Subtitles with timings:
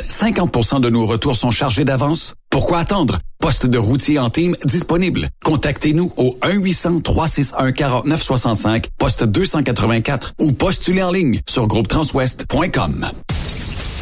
[0.00, 2.32] 50% de nos retours sont chargés d'avance?
[2.48, 3.18] Pourquoi attendre?
[3.40, 5.28] Poste de routier en team disponible.
[5.44, 13.10] Contactez-nous au 1-800-361-4965, poste 284 ou postulez en ligne sur groupetranswest.com.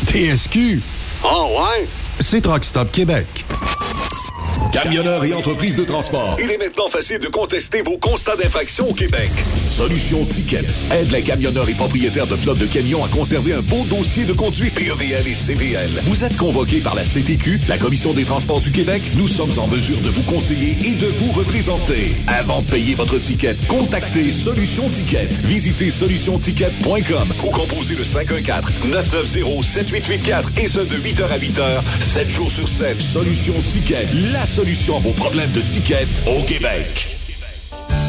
[0.07, 0.81] TSQ.
[1.25, 1.89] Oh ouais?
[2.21, 3.45] C'est Truck Stop Québec.
[4.73, 6.37] Camionneurs et entreprises de transport.
[6.41, 9.29] Il est maintenant facile de contester vos constats d'infraction au Québec.
[9.67, 10.63] Solution Ticket
[10.93, 14.33] aide les camionneurs et propriétaires de flottes de camions à conserver un beau dossier de
[14.33, 15.91] conduite PEVL et CVL.
[16.05, 19.03] Vous êtes convoqué par la CTQ, la Commission des transports du Québec.
[19.17, 22.15] Nous sommes en mesure de vous conseiller et de vous représenter.
[22.29, 25.27] Avant de payer votre ticket, contactez Solution Ticket.
[25.43, 32.69] Visitez solutionticket.com ou composez le 514-990-7884 et ce de 8h à 8h, 7 jours sur
[32.69, 33.01] 7.
[33.01, 37.17] Solution Ticket, la solution à vos problèmes de ticket au Québec.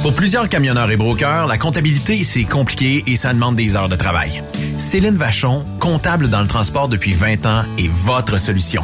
[0.01, 3.95] Pour plusieurs camionneurs et brokers, la comptabilité, c'est compliqué et ça demande des heures de
[3.95, 4.41] travail.
[4.79, 8.83] Céline Vachon, comptable dans le transport depuis 20 ans, est votre solution.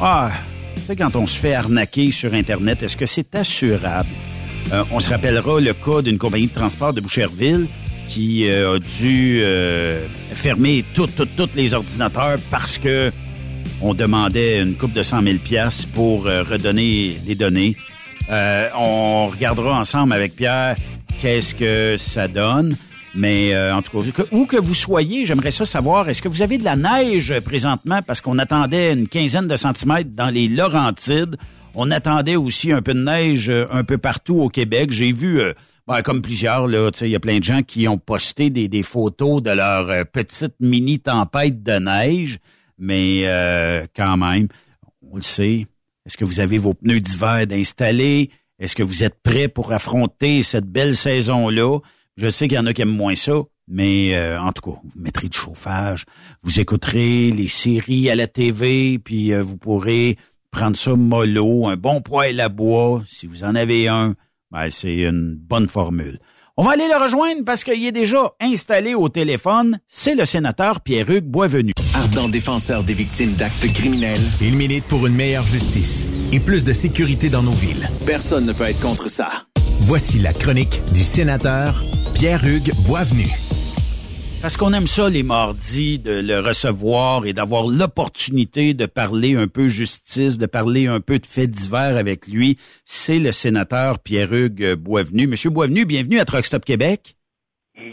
[0.00, 0.32] Ah,
[0.74, 4.08] tu sais, quand on se fait arnaquer sur Internet, est-ce que c'est assurable?
[4.72, 7.68] Euh, on se rappellera le cas d'une compagnie de transport de Boucherville
[8.08, 9.40] qui euh, a dû
[10.34, 11.08] fermer tous
[11.54, 13.12] les ordinateurs parce que
[13.80, 17.76] on demandait une coupe de 100 000 pièces pour redonner les données.
[18.30, 20.76] On regardera ensemble avec Pierre
[21.20, 22.76] qu'est-ce que ça donne.
[23.14, 26.56] Mais en tout cas, où que vous soyez, j'aimerais ça savoir, est-ce que vous avez
[26.56, 28.00] de la neige présentement?
[28.06, 31.36] Parce qu'on attendait une quinzaine de centimètres dans les Laurentides.
[31.74, 34.90] On attendait aussi un peu de neige euh, un peu partout au Québec.
[34.90, 35.54] J'ai vu, euh,
[35.86, 39.42] ben, comme plusieurs, il y a plein de gens qui ont posté des, des photos
[39.42, 42.38] de leur euh, petite mini tempête de neige,
[42.78, 43.24] mais
[43.96, 44.48] quand même,
[45.10, 45.66] on le sait.
[46.06, 48.30] Est-ce que vous avez vos pneus d'hiver d'installer?
[48.58, 51.78] Est-ce que vous êtes prêts pour affronter cette belle saison-là?
[52.16, 53.34] Je sais qu'il y en a qui aiment moins ça,
[53.68, 56.04] mais en tout cas, vous mettrez du chauffage,
[56.42, 60.16] vous écouterez les séries à la TV, puis vous pourrez
[60.50, 64.14] prendre ça mollo, un bon poêle à bois, si vous en avez un,
[64.50, 66.18] ben, c'est une bonne formule.
[66.58, 69.78] On va aller le rejoindre parce qu'il est déjà installé au téléphone.
[69.86, 71.72] C'est le sénateur Pierre-Hugues Boisvenu.
[72.14, 76.74] Ardent défenseur des victimes d'actes criminels, il milite pour une meilleure justice et plus de
[76.74, 77.88] sécurité dans nos villes.
[78.04, 79.46] Personne ne peut être contre ça.
[79.80, 81.82] Voici la chronique du sénateur
[82.12, 83.30] Pierre-Hugues Boisvenu.
[84.42, 89.48] Parce qu'on aime ça les mardis, de le recevoir et d'avoir l'opportunité de parler un
[89.48, 92.58] peu justice, de parler un peu de faits divers avec lui.
[92.84, 95.28] C'est le sénateur Pierre-Hugues Boisvenu.
[95.28, 97.16] Monsieur Boisvenu, bienvenue à Truck Stop Québec.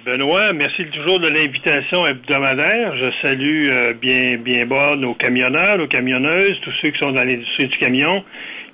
[0.06, 2.98] Benoît, merci toujours de l'invitation hebdomadaire.
[2.98, 7.24] Je salue euh, bien, bien bas nos camionneurs, nos camionneuses, tous ceux qui sont dans
[7.24, 8.26] l'industrie du camion,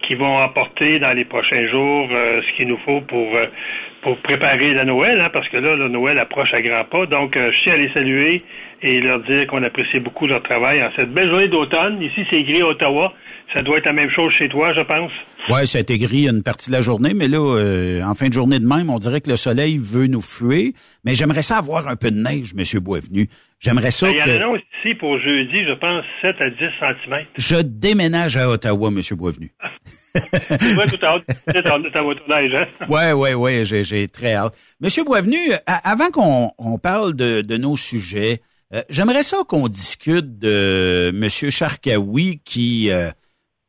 [0.02, 4.74] qui vont apporter dans les prochains jours euh, ce qu'il nous faut pour euh, préparer
[4.74, 7.06] la Noël, hein, parce que là, le Noël approche à grands pas.
[7.06, 8.42] Donc, je tiens à les saluer
[8.82, 12.02] et leur dire qu'on apprécie beaucoup leur travail en cette belle journée d'automne.
[12.02, 13.14] Ici, c'est gris Ottawa.
[13.56, 15.14] Ça doit être la même chose chez toi, je pense.
[15.48, 18.28] Oui, ça a été gris une partie de la journée, mais là, euh, en fin
[18.28, 20.74] de journée de même, on dirait que le soleil veut nous fuir.
[21.06, 22.80] Mais j'aimerais ça avoir un peu de neige, M.
[22.82, 23.30] Boisvenu.
[23.62, 24.30] J'aimerais ça ben, que...
[24.30, 27.26] Il y en a ici pour jeudi, je pense, 7 à 10 cm.
[27.38, 29.00] Je déménage à Ottawa, M.
[29.12, 29.54] Boisvenu.
[30.16, 32.68] tout à neige?
[32.90, 34.54] Ouais, ouais, ouais, j'ai très hâte.
[34.82, 38.42] Monsieur Boisvenu, avant qu'on parle de, de, nos sujets,
[38.74, 43.12] euh, j'aimerais ça qu'on discute de Monsieur Charkaoui qui, euh,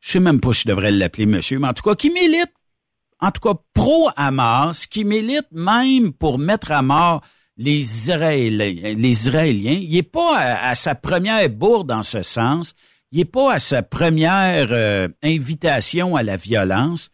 [0.07, 2.53] je sais même pas si je devrais l'appeler monsieur, mais en tout cas, qui milite,
[3.19, 7.21] en tout cas pro-Hamas, qui milite même pour mettre à mort
[7.57, 8.93] les Israéliens.
[8.93, 9.79] Les Israéliens.
[9.81, 12.73] Il n'est pas à, sa première bourde en ce sens.
[13.11, 17.09] Il n'est pas à sa première euh, invitation à la violence.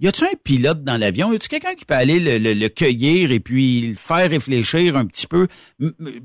[0.00, 1.32] Y a-tu un pilote dans l'avion?
[1.32, 5.26] Y a-tu quelqu'un qui peut aller le, cueillir et puis le faire réfléchir un petit
[5.26, 5.48] peu?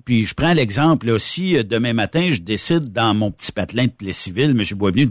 [0.03, 3.91] Puis je prends l'exemple, si euh, demain matin, je décide dans mon petit patelin de
[3.91, 4.63] plaie civile, M.
[4.77, 5.07] Boisvenu,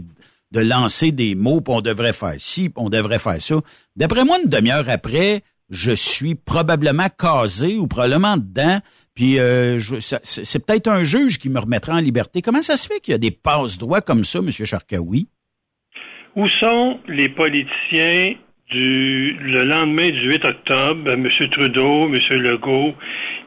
[0.51, 3.55] de lancer des mots, puis on devrait faire ci, on devrait faire ça.
[3.95, 8.79] D'après moi, une demi-heure après, je suis probablement casé ou probablement dedans,
[9.15, 12.41] puis euh, c'est peut-être un juge qui me remettra en liberté.
[12.41, 14.49] Comment ça se fait qu'il y a des passe-droits comme ça, M.
[14.49, 15.27] Charkaoui?
[16.35, 18.35] Où sont les politiciens
[18.71, 21.27] du le lendemain du 8 octobre, M.
[21.51, 22.19] Trudeau, M.
[22.29, 22.93] Legault,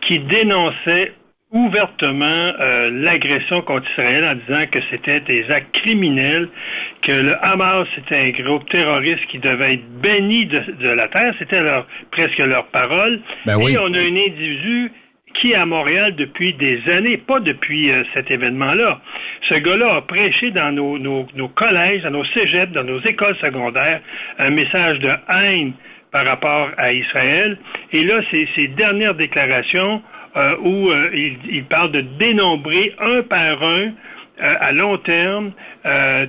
[0.06, 1.12] qui dénonçaient
[1.52, 2.24] ouvertement
[2.60, 6.48] euh, l'agression contre Israël en disant que c'était des actes criminels,
[7.02, 11.60] que le Hamas était un groupe terroriste qui devait être béni de, la terre, c'était
[11.60, 13.20] leur, presque leur parole.
[13.44, 14.92] Ben Et on a un individu
[15.34, 19.00] qui est à Montréal depuis des années, pas depuis euh, cet événement-là.
[19.48, 23.36] Ce gars-là a prêché dans nos, nos, nos collèges, dans nos cégeps, dans nos écoles
[23.40, 24.00] secondaires,
[24.38, 25.72] un message de haine
[26.12, 27.58] par rapport à Israël.
[27.92, 30.02] Et là, ces, ces dernières déclarations
[30.34, 33.92] euh, où euh, il, il, parle de dénombrer un par un
[34.42, 35.52] euh, à long terme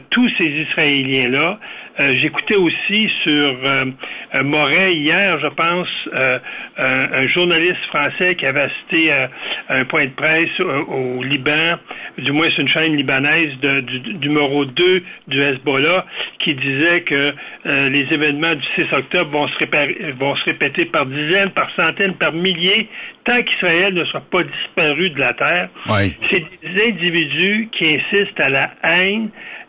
[0.10, 1.60] tous ces Israéliens-là.
[2.00, 3.56] J'écoutais aussi sur
[4.44, 5.88] Moret hier, je pense,
[6.78, 9.30] un, journaliste français qui avait assisté à,
[9.70, 11.78] un point de presse au, Liban,
[12.18, 16.06] du moins c'est une chaîne libanaise de, du, numéro 2 du Hezbollah,
[16.40, 17.34] qui disait que
[17.66, 22.34] les événements du 6 octobre vont se, vont se répéter par dizaines, par centaines, par
[22.34, 22.90] milliers
[23.26, 25.70] tant qu'Israël ne soit pas disparu de la terre,
[26.30, 29.63] c'est des individus qui insistent à la haine, euh, euh,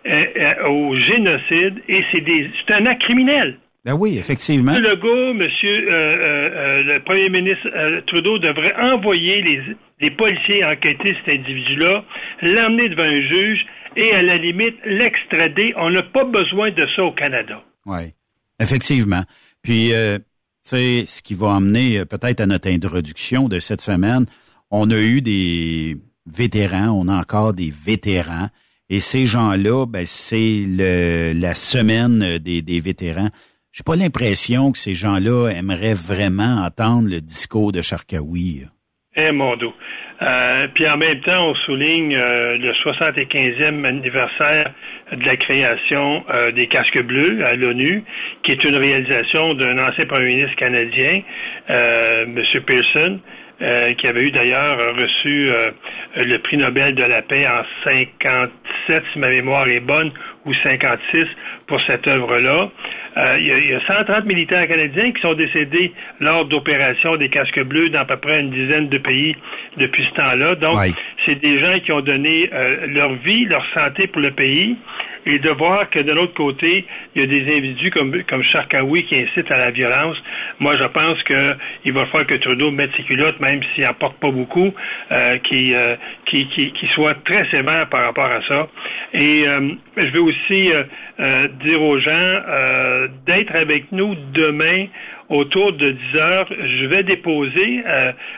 [0.66, 3.58] au génocide, et c'est un acte criminel.
[3.84, 4.74] Ben oui, effectivement.
[4.74, 4.82] M.
[4.82, 7.68] Legault, Monsieur euh, le Premier ministre
[8.06, 9.60] Trudeau devrait envoyer les,
[10.00, 12.02] les policiers enquêter cet individu-là,
[12.40, 15.74] l'emmener devant un juge et à la limite l'extrader.
[15.76, 17.62] On n'a pas besoin de ça au Canada.
[17.84, 18.14] Oui,
[18.58, 19.22] effectivement.
[19.62, 19.92] Puis
[20.64, 24.26] sais, ce qui va amener euh, peut-être à notre introduction de cette semaine,
[24.70, 25.96] on a eu des
[26.26, 28.48] vétérans, on a encore des vétérans
[28.90, 30.64] Et ces gens-là, ben, c'est
[31.34, 33.30] la semaine des, des vétérans.
[33.72, 38.62] J'ai pas l'impression que ces gens-là aimeraient vraiment entendre le discours de Charkaoui.
[39.16, 39.72] Eh mon dos.
[40.22, 44.72] Euh, puis en même temps, on souligne euh, le 75e anniversaire
[45.12, 48.04] de la création euh, des casques bleus à l'ONU,
[48.42, 51.22] qui est une réalisation d'un ancien premier ministre canadien,
[51.68, 52.42] M.
[52.66, 53.20] Pearson,
[53.98, 55.50] qui avait eu d'ailleurs reçu
[56.16, 60.12] le prix Nobel de la paix en 57, si ma mémoire est bonne,
[60.44, 61.26] ou 56
[61.66, 62.70] pour cette œuvre-là.
[63.16, 67.88] Euh, il, y a, 130 militaires canadiens qui sont décédés lors d'opérations des casques bleus
[67.90, 69.36] dans à peu près une dizaine de pays
[69.76, 70.56] depuis ce temps-là.
[70.56, 70.78] Donc,
[71.24, 74.76] c'est des gens qui ont donné euh, leur vie, leur santé pour le pays
[75.26, 79.04] et de voir que de l'autre côté, il y a des individus comme, comme Charkaoui
[79.04, 80.16] qui incitent à la violence.
[80.60, 84.18] Moi, je pense qu'il va falloir que Trudeau mette ses culottes, même s'il n'en porte
[84.18, 84.72] pas beaucoup,
[85.12, 88.68] euh, qui, euh, qui, qui, qui, soit très sévère par rapport à ça.
[89.12, 90.84] Et euh, je veux aussi euh,
[91.20, 92.40] euh, dire aux gens
[93.26, 94.86] d'être avec nous demain
[95.30, 97.82] autour de 10 heures, je vais déposer,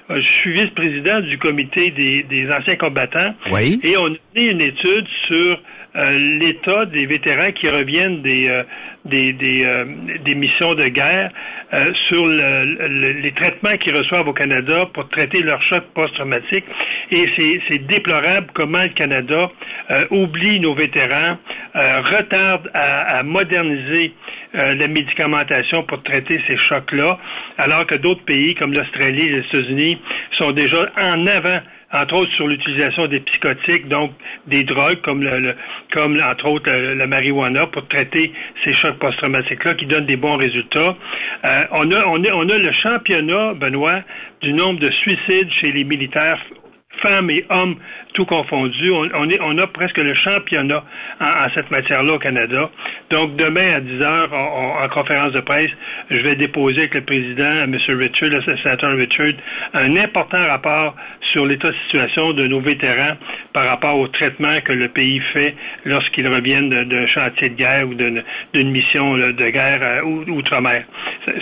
[0.09, 3.81] je suis vice-président du comité des, des anciens combattants, oui.
[3.83, 5.57] et on a fait une étude sur euh,
[5.97, 8.63] l'état des vétérans qui reviennent des, euh,
[9.05, 9.85] des, des, euh,
[10.25, 11.31] des, missions de guerre
[12.09, 16.65] sur les traitements qu'ils reçoivent au Canada pour traiter leur choc post-traumatique.
[17.11, 19.51] Et c'est déplorable comment le Canada
[20.11, 21.39] oublie nos vétérans,
[21.75, 24.13] retarde à, à moderniser
[24.53, 27.19] la médicamentation pour traiter ces chocs-là,
[27.59, 29.99] alors que d'autres pays comme l'Australie et les États-Unis
[30.39, 31.59] sont déjà en avant
[31.97, 34.13] entre autres sur l'utilisation des psychotiques, donc
[34.47, 35.55] des drogues comme le,
[35.93, 38.33] comme entre autres la, marijuana pour traiter
[38.65, 40.97] ces chocs post-traumatiques-là qui donnent des bons résultats.
[41.45, 44.03] Euh, on, a, on, a, on a le championnat, Benoît,
[44.43, 46.41] du nombre de suicides chez les militaires
[47.03, 47.77] femmes et hommes
[48.17, 48.91] tout confondus.
[48.91, 50.83] On, a presque le championnat
[51.21, 52.71] en, cette matière-là au Canada.
[53.11, 55.71] Donc, demain à 10 heures, en conférence de presse,
[56.11, 57.77] je vais déposer avec le président, M.
[57.89, 59.35] Richard, le sénateur Richard,
[59.75, 60.95] un important rapport
[61.33, 63.17] sur l'état de situation de nos vétérans
[63.53, 65.55] par rapport au traitement que le pays fait
[65.85, 70.85] lorsqu'ils reviennent d'un chantier de guerre ou d'une mission de guerre euh, outre-mer.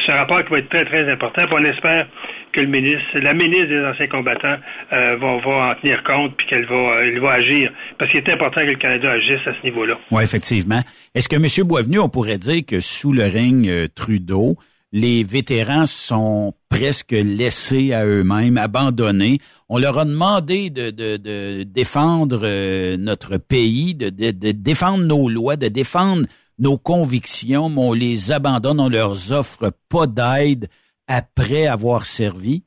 [0.08, 1.44] Un rapport qui va être très, très important.
[1.52, 2.06] on espère
[2.54, 4.56] que le ministre, la ministre des anciens combattants
[4.92, 7.73] euh, va, va, en tenir compte puis qu'elle va, elle va agir.
[7.99, 9.99] Parce qu'il est important que le Canada agisse à ce niveau-là.
[10.11, 10.80] Oui, effectivement.
[11.14, 11.66] Est-ce que M.
[11.66, 14.56] Boisvenu, on pourrait dire que sous le règne euh, Trudeau,
[14.92, 19.38] les vétérans sont presque laissés à eux-mêmes, abandonnés?
[19.68, 25.28] On leur a demandé de, de, de défendre euh, notre pays, de, de, défendre nos
[25.28, 26.26] lois, de défendre
[26.61, 30.68] nos convictions, mais on les abandonne, on leur offre pas d'aide
[31.08, 32.62] après avoir servi?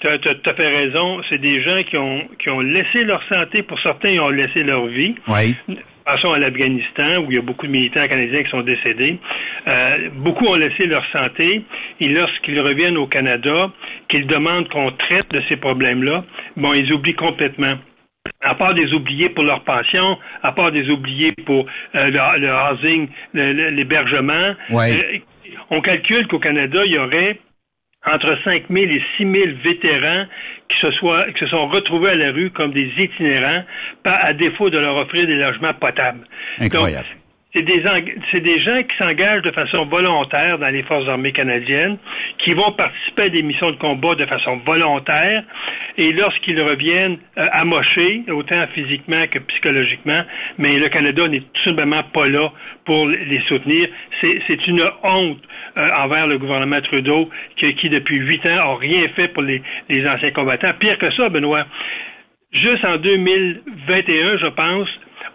[0.00, 1.20] Tu as, fait raison.
[1.28, 3.62] C'est des gens qui ont, qui ont laissé leur santé.
[3.62, 5.16] Pour certains, ils ont laissé leur vie.
[5.26, 5.56] Oui.
[6.04, 9.18] Passons à l'Afghanistan, où il y a beaucoup de militaires canadiens qui sont décédés.
[9.66, 11.62] Euh, beaucoup ont laissé leur santé.
[12.00, 13.70] Et lorsqu'ils reviennent au Canada,
[14.08, 16.24] qu'ils demandent qu'on traite de ces problèmes-là,
[16.56, 17.74] bon, ils oublient complètement
[18.40, 23.08] à part des oubliés pour leur pension, à part des oubliés pour euh, le, housing,
[23.34, 24.92] l'hébergement, ouais.
[24.92, 25.18] Euh,
[25.70, 27.38] on calcule qu'au Canada, il y aurait
[28.06, 30.24] entre 5 000 et 6 000 vétérans
[30.68, 33.64] qui se, soient, qui se sont retrouvés à la rue comme des itinérants,
[34.04, 36.24] pas à défaut de leur offrir des logements potables.
[36.60, 37.17] Incroyable
[37.54, 37.82] c'est des,
[38.30, 41.96] c'est des gens qui s'engagent de façon volontaire dans les forces armées canadiennes,
[42.38, 45.42] qui vont participer à des missions de combat de façon volontaire,
[45.96, 50.22] et lorsqu'ils reviennent euh, amochés, autant physiquement que psychologiquement,
[50.58, 52.52] mais le Canada n'est tout simplement pas là
[52.84, 53.88] pour les soutenir.
[54.20, 55.42] C'est, une honte
[55.78, 59.62] euh, envers le gouvernement Trudeau qui, qui depuis huit ans, a rien fait pour les,
[59.88, 60.72] les anciens combattants.
[60.78, 61.64] Pire que ça, Benoît,
[62.52, 64.88] juste en 2021, je pense,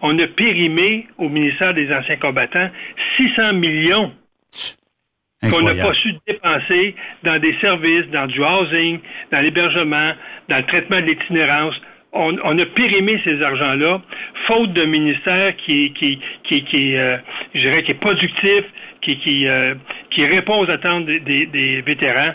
[0.06, 2.68] on a périmé au ministère des Anciens combattants
[3.16, 4.12] 600 millions
[5.50, 8.98] qu'on n'a pas su dépenser dans des services, dans du housing,
[9.32, 10.12] dans l'hébergement,
[10.48, 11.74] dans le traitement de l'itinérance.
[12.12, 14.00] On, a périmé ces argents-là,
[14.46, 17.16] faute d'un ministère qui, qui, qui, qui euh,
[17.54, 18.64] je dirais, qui est productif,
[19.04, 19.74] qui, qui, euh,
[20.14, 22.32] qui répond aux attentes des, des, vétérans.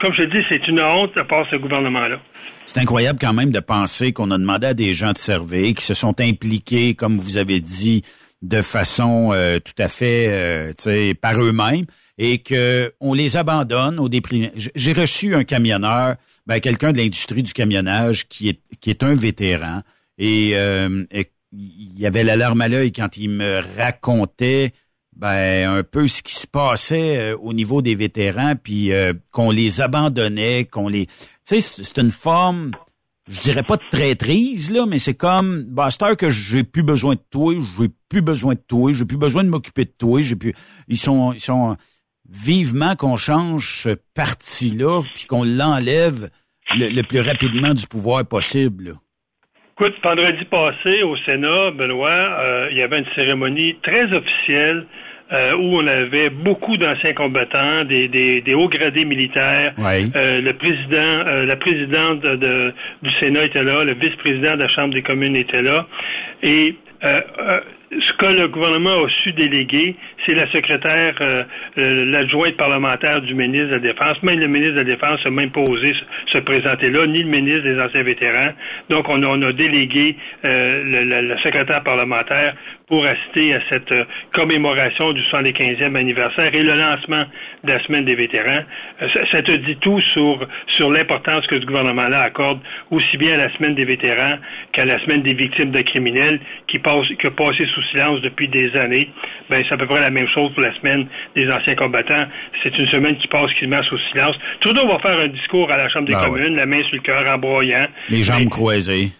[0.00, 2.20] Comme je dis, c'est une honte de part ce gouvernement-là.
[2.66, 5.84] C'est incroyable quand même de penser qu'on a demandé à des gens de servir, qui
[5.84, 8.02] se sont impliqués, comme vous avez dit,
[8.42, 11.86] de façon euh, tout à fait euh, par eux-mêmes
[12.18, 14.52] et que on les abandonne au déprimé.
[14.54, 19.14] J'ai reçu un camionneur, ben, quelqu'un de l'industrie du camionnage qui est qui est un
[19.14, 19.82] vétéran
[20.18, 24.72] et, et il y avait l'alarme à l'œil quand il me racontait
[25.18, 29.50] ben un peu ce qui se passait euh, au niveau des vétérans, puis euh, qu'on
[29.50, 31.12] les abandonnait, qu'on les, tu
[31.44, 32.72] sais, c'est une forme
[33.28, 37.20] je dirais pas de traîtrise, là, mais c'est comme, bah, que j'ai plus besoin de
[37.30, 40.54] toi, j'ai plus besoin de toi, j'ai plus besoin de m'occuper de toi, j'ai plus,
[40.88, 41.76] ils sont, ils sont
[42.30, 46.30] vivement qu'on change ce parti-là, puis qu'on l'enlève
[46.74, 48.94] le, plus rapidement du pouvoir possible.
[49.74, 54.86] Écoute, vendredi passé au Sénat, Benoît, euh, il y avait une cérémonie très officielle
[55.32, 59.74] euh, où on avait beaucoup d'anciens combattants, des, des, des, hauts gradés militaires.
[59.78, 64.94] Euh, le président, la présidente de, du Sénat était là, le vice-président de la Chambre
[64.94, 65.86] des communes était là.
[66.42, 71.44] Et ce que le gouvernement a su déléguer, c'est la secrétaire, euh,
[71.76, 74.22] l'adjointe parlementaire du ministre de la Défense.
[74.22, 75.94] Même le ministre de la Défense n'a même pas osé
[76.32, 78.52] se présenter là, ni le ministre des Anciens vétérans.
[78.90, 82.54] Donc, on a, délégué euh, la, secrétaire parlementaire
[82.88, 87.24] pour assister à cette euh, commémoration du 75e anniversaire et le lancement
[87.64, 88.62] de la semaine des vétérans.
[89.02, 90.46] Euh, ça, te dit tout sur,
[90.76, 92.60] sur l'importance que ce gouvernement-là accorde
[92.90, 94.36] aussi bien à la semaine des vétérans
[94.72, 98.48] qu'à la semaine des victimes de criminels qui, passe, qui a passé sous silence depuis
[98.48, 99.08] des années.
[99.50, 102.26] Ben, c'est à peu même chose pour la semaine des anciens combattants.
[102.62, 104.36] C'est une semaine qui passe qui met sous silence.
[104.60, 107.02] Trudeau va faire un discours à la Chambre des ben communes, la main sur le
[107.02, 107.86] cœur, en broyant.
[108.08, 109.10] Les jambes croisées.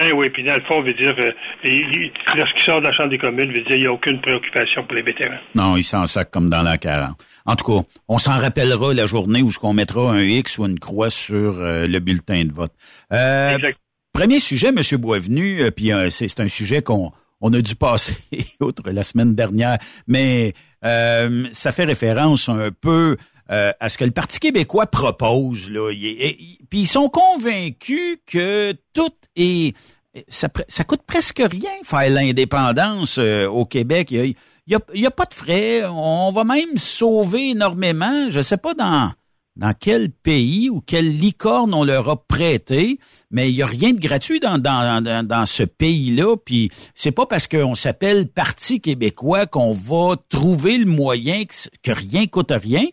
[0.00, 1.32] Eh oui, puis dans le fond, veut dire, euh,
[2.36, 4.94] lorsqu'il sort de la Chambre des communes, veut dire qu'il n'y a aucune préoccupation pour
[4.94, 5.38] les vétérans.
[5.56, 7.16] Non, il s'en sac comme dans la 40.
[7.46, 10.78] En tout cas, on s'en rappellera la journée où on mettra un X ou une
[10.78, 12.72] croix sur euh, le bulletin de vote.
[13.12, 13.58] Euh,
[14.12, 14.82] premier sujet, M.
[14.98, 18.16] Boisvenu, puis c'est un sujet qu'on on a dû passer
[18.60, 23.16] outre la semaine dernière, mais ça fait référence un peu
[23.48, 25.70] à ce que le Parti québécois propose.
[25.70, 25.90] Là.
[25.90, 29.74] Puis ils sont convaincus que tout est...
[30.28, 30.48] Ça,
[30.84, 34.10] coûte presque rien faire l'indépendance au Québec.
[34.10, 34.34] Il
[34.68, 35.84] n'y a, pas de frais.
[35.86, 38.28] On va même sauver énormément.
[38.30, 39.12] Je sais pas dans,
[39.58, 42.98] dans quel pays ou quelle licorne on leur a prêté,
[43.30, 46.36] mais il n'y a rien de gratuit dans, dans, dans, ce pays-là.
[46.36, 51.42] Puis c'est pas parce qu'on s'appelle Parti québécois qu'on va trouver le moyen
[51.82, 52.84] que, rien coûte rien.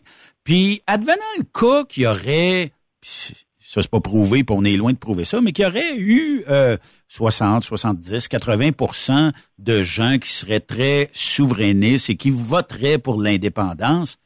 [0.42, 4.92] Puis advenant le cas qu'il y aurait ça c'est pas prouvé, puis on est loin
[4.92, 6.76] de prouver ça, mais qu'il y aurait eu euh,
[7.08, 14.18] 60, 70, 80% de gens qui seraient très souverainistes et qui voteraient pour l'indépendance,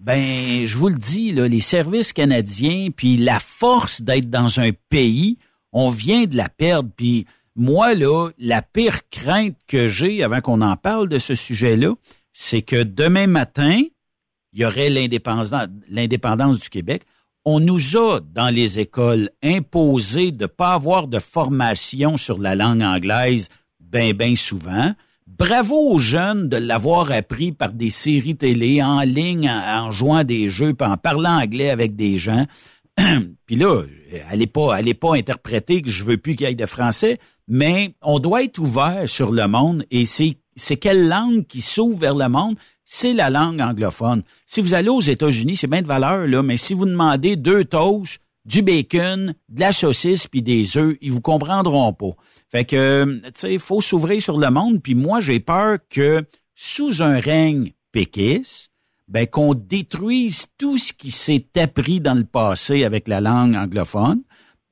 [0.00, 5.38] ben je vous le dis, les services canadiens, puis la force d'être dans un pays,
[5.72, 6.90] on vient de la perdre.
[6.96, 11.94] Puis moi, là, la pire crainte que j'ai avant qu'on en parle de ce sujet-là,
[12.32, 13.82] c'est que demain matin,
[14.52, 17.04] il y aurait l'indépendance du Québec
[17.44, 22.54] on nous a, dans les écoles, imposé de ne pas avoir de formation sur la
[22.54, 23.48] langue anglaise
[23.80, 24.92] bien, bien souvent.
[25.38, 30.50] Bravo aux jeunes de l'avoir appris par des séries télé, en ligne, en, jouant des
[30.50, 32.46] jeux, puis en parlant anglais avec des gens.
[33.46, 33.82] puis là,
[34.34, 37.94] n'est pas, est pas interprétée que je veux plus qu'il y ait de français, mais
[38.02, 42.16] on doit être ouvert sur le monde et c'est, c'est quelle langue qui s'ouvre vers
[42.16, 42.56] le monde?
[42.84, 44.22] C'est la langue anglophone.
[44.46, 47.64] Si vous allez aux États-Unis, c'est bien de valeur, là, mais si vous demandez deux
[47.64, 52.12] toasts, du bacon, de la saucisse puis des œufs, ils vous comprendront pas.
[52.50, 54.82] Fait que, tu sais, faut s'ouvrir sur le monde.
[54.82, 56.24] Puis moi, j'ai peur que
[56.54, 58.70] sous un règne péquiste,
[59.08, 64.22] ben qu'on détruise tout ce qui s'est appris dans le passé avec la langue anglophone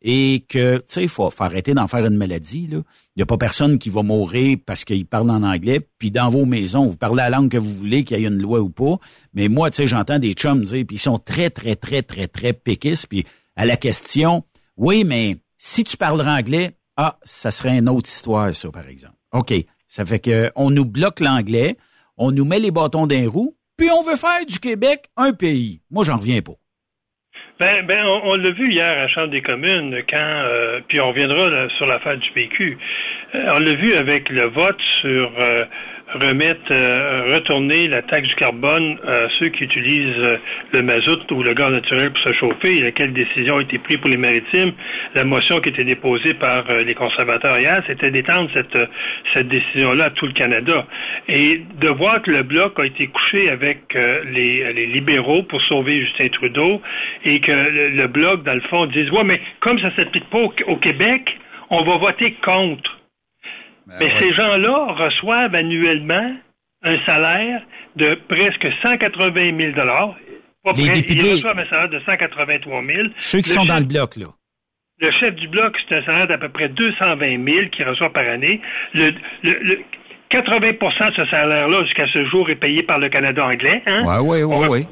[0.00, 2.68] et que, tu sais, faut, arrêter d'en faire une maladie.
[2.70, 2.84] Il
[3.16, 5.80] n'y a pas personne qui va mourir parce qu'il parle en anglais.
[5.98, 8.40] Puis dans vos maisons, vous parlez la langue que vous voulez, qu'il y ait une
[8.40, 8.96] loi ou pas.
[9.34, 12.28] Mais moi, tu sais, j'entends des chums dire, puis ils sont très, très, très, très,
[12.28, 13.08] très péquistes.
[13.08, 13.24] Puis
[13.58, 14.44] à la question,
[14.76, 19.16] oui, mais si tu parles anglais, ah, ça serait une autre histoire, ça, par exemple.
[19.32, 19.52] OK.
[19.88, 21.74] Ça fait que on nous bloque l'anglais,
[22.16, 25.80] on nous met les bâtons d'un roue, puis on veut faire du Québec un pays.
[25.90, 26.52] Moi, j'en reviens pas.
[27.58, 31.08] Ben, ben, on, l'a vu hier à la Chambre des communes, quand, euh, puis on
[31.08, 32.78] reviendra sur l'affaire du PQ.
[33.34, 35.64] Euh, on l'a vu avec le vote sur euh,
[36.14, 40.36] remettre, euh, retourner la taxe du carbone à ceux qui utilisent euh,
[40.72, 43.98] le mazout ou le gaz naturel pour se chauffer et laquelle décision a été prise
[43.98, 44.72] pour les maritimes.
[45.14, 48.78] La motion qui était déposée par euh, les conservateurs hier, c'était d'étendre cette,
[49.34, 50.86] cette décision-là à tout le Canada.
[51.28, 56.00] Et de voir que le Bloc a été couché avec les, les libéraux pour sauver
[56.00, 56.80] Justin Trudeau
[57.24, 60.38] et que le, Bloc, dans le fond, dise, ouais, mais comme ça ne s'applique pas
[60.38, 61.36] au Québec,
[61.70, 62.97] on va voter contre.
[63.88, 66.36] Ben Mais ces gens-là reçoivent annuellement
[66.82, 67.62] un salaire
[67.96, 69.72] de presque 180 000
[70.64, 71.26] pas Les députés...
[71.26, 74.26] Ils reçoivent un salaire de 183 000 Ceux qui sont dans le bloc, là.
[75.00, 78.28] Le chef du bloc, c'est un salaire d'à peu près 220 000 qu'il reçoit par
[78.28, 78.60] année.
[78.94, 79.14] Le,
[80.30, 83.80] 80% de ce salaire-là, jusqu'à ce jour, est payé par le Canada anglais.
[83.86, 84.02] Hein?
[84.22, 84.86] Oui, oui, oui.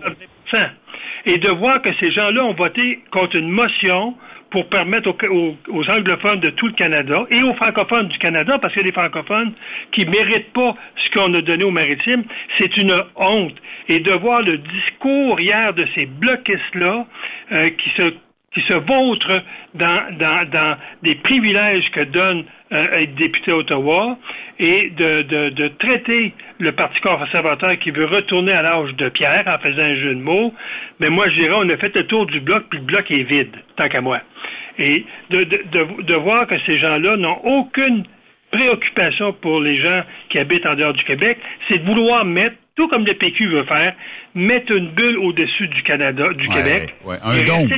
[1.27, 4.15] Et de voir que ces gens-là ont voté contre une motion
[4.51, 8.81] pour permettre aux, anglophones de tout le Canada et aux francophones du Canada, parce que
[8.81, 9.53] les francophones
[9.93, 12.25] qui ne méritent pas ce qu'on a donné aux maritimes,
[12.59, 13.57] c'est une honte.
[13.89, 17.07] Et de voir le discours hier de ces bloquistes-là
[17.53, 18.15] euh, qui se
[18.57, 19.43] qui se vautrent
[19.75, 24.17] dans, dans, dans des privilèges que donne euh, être député Ottawa
[24.59, 29.45] et de, de, de, traiter le Parti conservateur qui veut retourner à l'âge de pierre
[29.47, 30.55] en faisant un jeu de mots.
[31.01, 33.25] Mais moi, je dirais, on a fait le tour du bloc, puis le bloc est
[33.25, 34.21] vide, tant qu'à moi.
[34.79, 38.05] Et de, de, de voir que ces gens-là n'ont aucune
[38.51, 42.89] préoccupation pour les gens qui habitent en dehors du Québec, c'est de vouloir mettre, tout
[42.89, 43.95] comme le PQ veut faire,
[44.35, 46.95] mettre une bulle au-dessus du Canada, du Québec.
[47.05, 47.69] Ouais, un don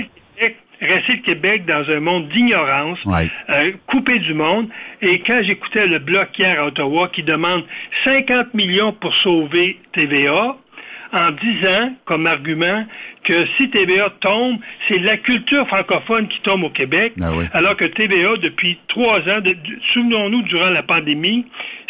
[0.81, 2.99] rester le Québec dans un monde d'ignorance,
[3.51, 4.69] euh, coupé du monde.
[5.03, 7.65] Et quand j'écoutais le bloc hier à Ottawa qui demande
[8.05, 10.57] 50 millions pour sauver TVA,
[11.13, 12.85] en disant comme argument
[13.25, 17.85] que si TVA tombe, c'est la culture francophone qui tombe au Québec, ben alors que
[17.85, 19.41] TVA, depuis trois ans,
[19.93, 21.47] souvenons-nous, durant la pandémie,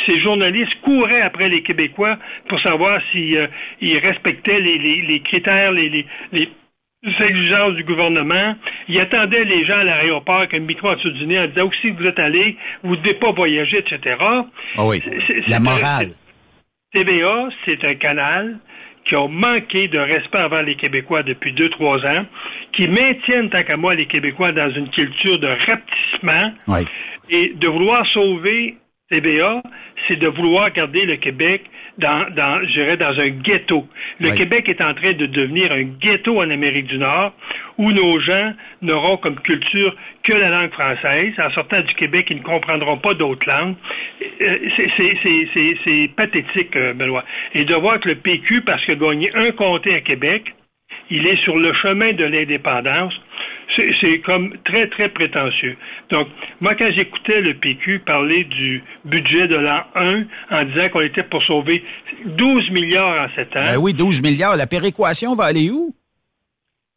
[0.07, 6.07] ces journalistes couraient après les Québécois pour savoir s'ils euh, respectaient les, les critères, les,
[6.33, 6.49] les
[7.21, 8.55] exigences du gouvernement.
[8.89, 11.67] Il attendait les gens à l'aéroport avec un micro en dessous du nez en disant
[11.67, 14.17] aussi vous êtes allés, vous ne devez pas voyager, etc.
[14.21, 14.47] Ah
[14.79, 15.03] oui,
[15.47, 16.13] la morale.
[16.93, 18.59] TVA, c'est un canal
[19.09, 22.27] qui a manqué de respect envers les Québécois depuis deux, trois ans,
[22.73, 26.53] qui maintiennent, tant qu'à moi, les Québécois dans une culture de rapetissement.
[27.31, 28.77] Et de vouloir sauver
[29.11, 29.63] TVA,
[30.07, 31.65] c'est de vouloir garder le Québec
[31.99, 33.87] dans, dans je dirais, dans un ghetto.
[34.21, 37.33] Le Québec est en train de devenir un ghetto en Amérique du Nord
[37.77, 41.33] où nos gens n'auront comme culture que la langue française.
[41.39, 43.77] En sortant du Québec, ils ne comprendront pas d'autres langues.
[44.41, 44.59] Euh,
[45.85, 47.25] c'est pathétique, euh, Benoît.
[47.55, 50.55] Et de voir que le PQ, parce qu'il a gagné un comté à Québec,
[51.11, 53.15] il est sur le chemin de l'indépendance
[53.77, 55.77] c'est comme très, très prétentieux.
[56.11, 56.29] Donc,
[56.61, 61.23] moi, quand j'écoutais le PQ parler du budget de l'an 1 en disant qu'on était
[61.23, 61.85] pour sauver
[62.25, 63.65] 12 milliards en 7 ans.
[63.65, 64.57] Ben oui, 12 milliards.
[64.57, 65.95] La péréquation va aller où?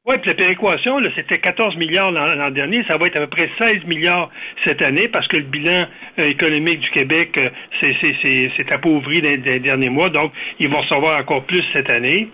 [0.03, 3.51] Oui, puis la péréquation, c'était 14 milliards l'an dernier, ça va être à peu près
[3.59, 4.31] 16 milliards
[4.63, 5.85] cette année parce que le bilan
[6.17, 11.19] euh, économique du Québec euh, s'est appauvri dans les derniers mois, donc ils vont recevoir
[11.19, 12.29] encore plus cette année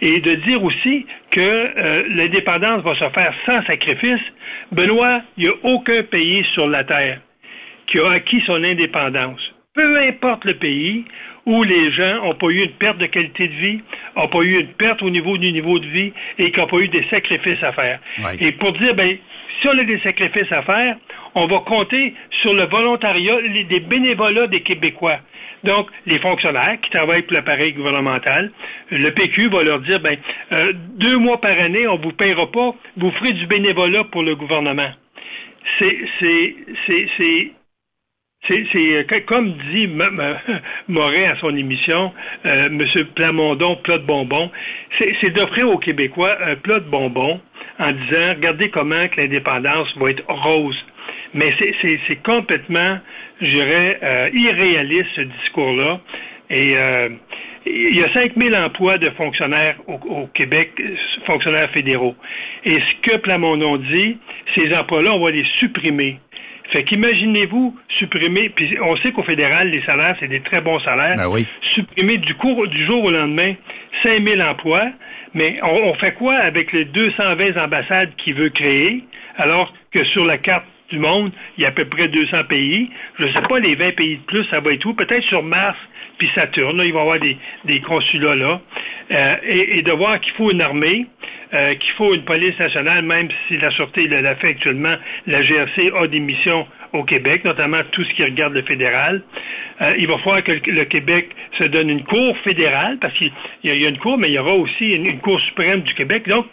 [0.00, 4.22] et de dire aussi que euh, l'indépendance va se faire sans sacrifice.
[4.70, 7.18] Benoît, il n'y a aucun pays sur la Terre
[7.88, 9.40] qui a acquis son indépendance.
[9.74, 11.04] Peu importe le pays
[11.48, 13.80] où les gens n'ont pas eu une perte de qualité de vie,
[14.14, 16.76] n'ont pas eu une perte au niveau du niveau de vie et qui n'ont pas
[16.76, 17.98] eu des sacrifices à faire.
[18.38, 19.16] Et pour dire, ben,
[19.60, 20.96] si on a des sacrifices à faire,
[21.34, 25.20] on va compter sur le volontariat, des bénévolats des Québécois.
[25.64, 28.52] Donc, les fonctionnaires qui travaillent pour l'appareil gouvernemental,
[28.90, 30.18] le PQ va leur dire, ben,
[30.52, 34.36] euh, deux mois par année, on vous paiera pas, vous ferez du bénévolat pour le
[34.36, 34.90] gouvernement.
[35.78, 37.52] C'est,
[38.46, 39.88] c'est, c'est, comme dit
[40.88, 42.12] Moret à son émission,
[42.46, 42.84] euh, M.
[43.14, 44.50] Plamondon, plat de bonbons,
[44.98, 47.40] c'est, d'offrir aux Québécois un plat de bonbons
[47.78, 50.76] en disant, regardez comment que l'indépendance va être rose.
[51.34, 52.98] Mais c'est complètement,
[53.40, 56.00] je dirais, euh, irréaliste ce discours-là.
[56.50, 57.10] Et euh,
[57.66, 60.70] il y a 5000 emplois de fonctionnaires au, Québec,
[61.26, 62.14] fonctionnaires fédéraux.
[62.64, 64.16] Et ce que Plamondon dit,
[64.54, 66.18] ces emplois-là, on va les supprimer.
[66.70, 71.16] Fait qu'imaginez-vous supprimer, puis on sait qu'au fédéral, les salaires, c'est des très bons salaires.
[71.16, 71.46] Ben oui.
[71.74, 73.54] Supprimer du, cours, du jour au lendemain
[74.02, 74.90] 5000 emplois,
[75.34, 79.04] mais on, on fait quoi avec les 220 ambassades qu'il veut créer,
[79.38, 82.90] alors que sur la carte du monde, il y a à peu près 200 pays?
[83.18, 84.94] Je ne sais pas, les 20 pays de plus, ça va être où?
[84.94, 85.76] Peut-être sur Mars
[86.18, 88.60] puis Saturne, là, il va y avoir des, des consulats là.
[89.10, 91.06] Euh, et, de voir qu'il faut une armée,
[91.54, 94.94] euh, qu'il faut une police nationale, même si la Sûreté l'a fait actuellement,
[95.26, 99.22] la GRC a des missions au Québec, notamment tout ce qui regarde le fédéral.
[99.80, 103.32] Euh, il va falloir que le, Québec se donne une cour fédérale, parce qu'il
[103.64, 106.28] y, a une cour, mais il y aura aussi une, cour suprême du Québec.
[106.28, 106.46] Donc,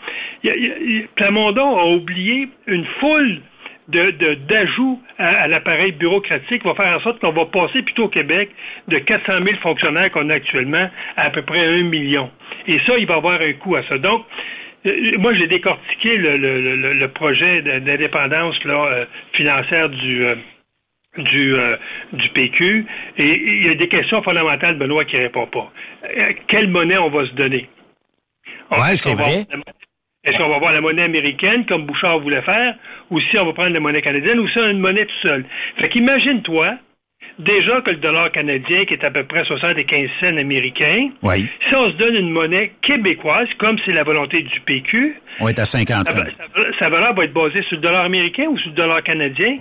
[1.15, 3.41] Plamondon a oublié une foule
[3.87, 8.49] de, d'ajout à, l'appareil bureaucratique va faire en sorte qu'on va passer plutôt au Québec
[8.87, 12.29] de 400 000 fonctionnaires qu'on a actuellement à à peu près un million.
[12.67, 13.97] Et ça, il va avoir un coût à ça.
[13.97, 14.25] Donc,
[14.85, 20.35] euh, moi, j'ai décortiqué le, le, le, projet d'indépendance là, euh, financière du, euh,
[21.17, 21.55] du,
[22.13, 22.85] du PQ
[23.17, 25.71] et il y a des questions fondamentales, Benoît, qui ne répond pas.
[26.47, 27.67] quelle monnaie on va se donner?
[28.71, 29.45] Oui, c'est vrai.
[30.25, 32.75] Est-ce qu'on va avoir la monnaie américaine, comme Bouchard voulait faire,
[33.11, 35.21] ou si on va prendre la monnaie canadienne, ou si on a une monnaie tout
[35.21, 35.45] seul?
[35.77, 36.77] Fait qu'imagine-toi
[37.39, 41.91] déjà que le dollar canadien, qui est à peu près 75 cents américains, si on
[41.91, 46.07] se donne une monnaie québécoise, comme c'est la volonté du PQ, on est à 50
[46.07, 46.19] cents.
[46.79, 49.57] Sa, valeur va être basée sur le dollar américain ou sur le dollar canadien.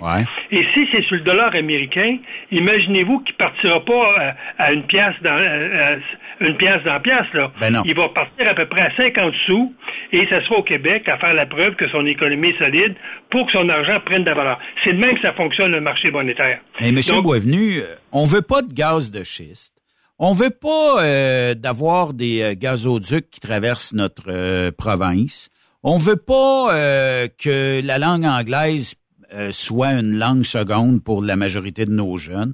[0.51, 2.17] Et si c'est sur le dollar américain,
[2.51, 5.99] imaginez-vous qu'il partira pas à, une pièce dans
[6.41, 7.51] une pièce dans pièce là.
[7.59, 9.73] Ben Il va partir à peu près à 50 sous
[10.11, 12.95] et ça sera au Québec à faire la preuve que son économie est solide
[13.29, 14.59] pour que son argent prenne de la valeur.
[14.83, 16.59] C'est de même que ça fonctionne le marché monétaire.
[16.81, 16.99] Mais M.
[17.23, 19.73] Boisvenu, euh, on veut pas de gaz de schiste.
[20.17, 25.49] On veut pas euh, d'avoir des euh, gazoducs qui traversent notre province.
[25.83, 26.71] On veut pas
[27.37, 28.95] que la langue anglaise
[29.51, 32.53] soit une langue seconde pour la majorité de nos jeunes.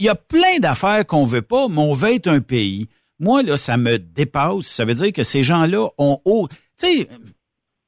[0.00, 2.88] Il y a plein d'affaires qu'on veut pas, mais on veut être un pays.
[3.20, 4.66] Moi, là, ça me dépasse.
[4.66, 6.18] Ça veut dire que ces gens-là ont...
[6.76, 7.08] Tu sais,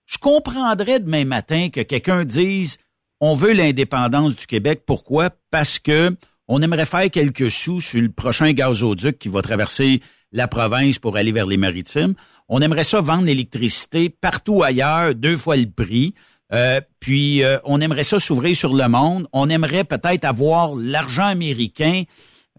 [0.07, 2.79] je comprendrais demain matin que quelqu'un dise
[3.21, 4.83] on veut l'indépendance du Québec.
[4.87, 5.31] Pourquoi?
[5.51, 6.15] Parce que
[6.49, 10.01] on aimerait faire quelques sous sur le prochain gazoduc qui va traverser
[10.33, 12.15] la province pour aller vers les maritimes.
[12.49, 16.15] On aimerait ça vendre l'électricité partout ailleurs, deux fois le prix.
[16.53, 19.29] Euh, puis euh, on aimerait ça s'ouvrir sur le monde.
[19.33, 22.05] On aimerait peut-être avoir l'argent américain.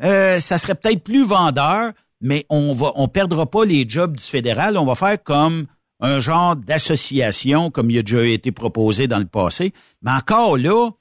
[0.03, 4.23] Euh, ça serait peut-être plus vendeur, mais on va on perdra pas les jobs du
[4.23, 4.77] fédéral.
[4.77, 5.65] On va faire comme
[5.99, 9.73] un genre d'association comme il a déjà été proposé dans le passé.
[10.03, 10.91] Mais encore là,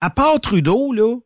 [0.00, 1.16] à part Trudeau, là,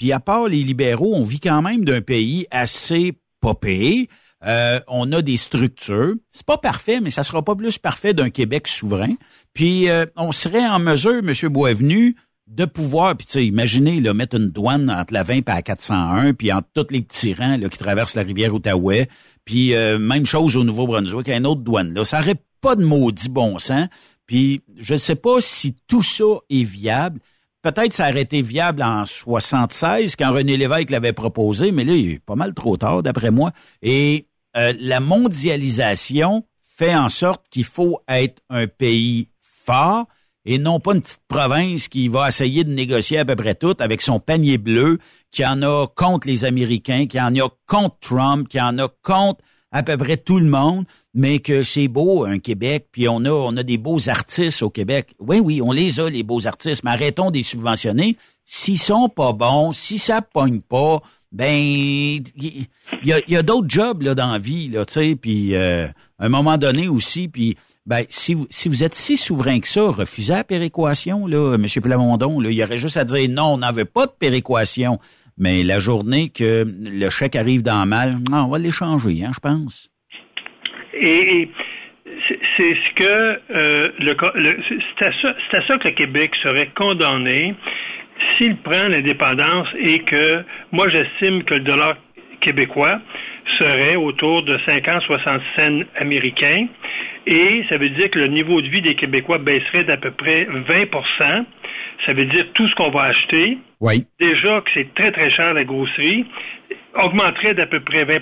[0.00, 4.08] puis à part les libéraux, on vit quand même d'un pays assez popé.
[4.46, 6.14] Euh, on a des structures.
[6.32, 9.12] C'est pas parfait, mais ça sera pas plus parfait d'un Québec souverain.
[9.52, 11.34] Puis euh, on serait en mesure, M.
[11.50, 15.44] Boisvenu, de pouvoir, puis tu sais, imaginez, là, mettre une douane entre la 20 et
[15.46, 19.06] la 401, puis entre tous les petits rangs là, qui traversent la rivière Outaouais,
[19.44, 21.92] puis euh, même chose au Nouveau-Brunswick, une autre douane.
[21.92, 22.06] Là.
[22.06, 23.86] Ça n'aurait pas de maudit bon sens.
[24.26, 27.20] Puis je ne sais pas si tout ça est viable.
[27.62, 32.12] Peut-être ça aurait été viable en 76 quand René Lévesque l'avait proposé, mais là, il
[32.12, 33.52] est pas mal trop tard, d'après moi.
[33.82, 40.06] Et euh, la mondialisation fait en sorte qu'il faut être un pays fort
[40.46, 43.76] et non pas une petite province qui va essayer de négocier à peu près tout
[43.78, 44.98] avec son panier bleu,
[45.30, 49.44] qui en a contre les Américains, qui en a contre Trump, qui en a contre
[49.72, 53.30] à peu près tout le monde, mais que c'est beau un Québec, puis on a
[53.30, 55.14] on a des beaux artistes au Québec.
[55.18, 58.16] Oui, oui, on les a les beaux artistes, mais arrêtons des subventionner.
[58.44, 61.00] S'ils sont pas bons, si ça pogne pas,
[61.32, 62.66] ben il
[63.04, 65.86] y, a, d'autres jobs là dans la vie là, tu sais, puis euh,
[66.18, 67.56] à un moment donné aussi, puis
[67.86, 71.80] ben si vous si vous êtes si souverain que ça, refusez la péréquation là, Monsieur
[71.80, 74.98] Plamondon, il y aurait juste à dire non, on n'en veut pas de péréquation.
[75.40, 79.90] Mais la journée que le chèque arrive dans mal, on va l'échanger, hein, je pense.
[80.92, 81.48] Et,
[82.56, 84.14] c'est ce que euh, le,
[84.98, 87.54] c'est à, ça que le Québec serait condamné
[88.36, 91.96] s'il prend l'indépendance et que moi j'estime que le dollar
[92.40, 93.00] québécois
[93.58, 96.66] serait autour de 50-60 cents américains
[97.26, 100.44] et ça veut dire que le niveau de vie des Québécois baisserait d'à peu près
[100.44, 100.86] 20
[102.06, 103.58] ça veut dire tout ce qu'on va acheter.
[103.80, 104.06] Oui.
[104.18, 106.24] Déjà que c'est très, très cher la grosserie,
[106.94, 108.20] augmenterait d'à peu près 20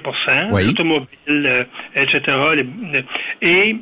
[0.53, 0.67] oui.
[0.67, 1.65] l'automobile, euh,
[1.95, 2.65] etc.
[3.43, 3.77] et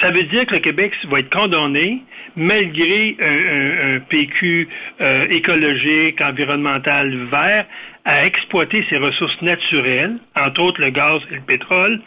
[0.00, 2.02] ça veut dire que le Québec va être condamné,
[2.36, 4.68] malgré un, PQ
[5.00, 7.66] euh, écologique, environnemental vert,
[8.04, 12.00] à exploiter ses ressources naturelles, entre autres le gaz et le pétrole,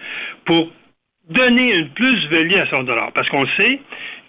[0.46, 0.70] pour
[1.30, 3.12] donner une plus-value à son dollar.
[3.14, 3.80] Parce qu'on sait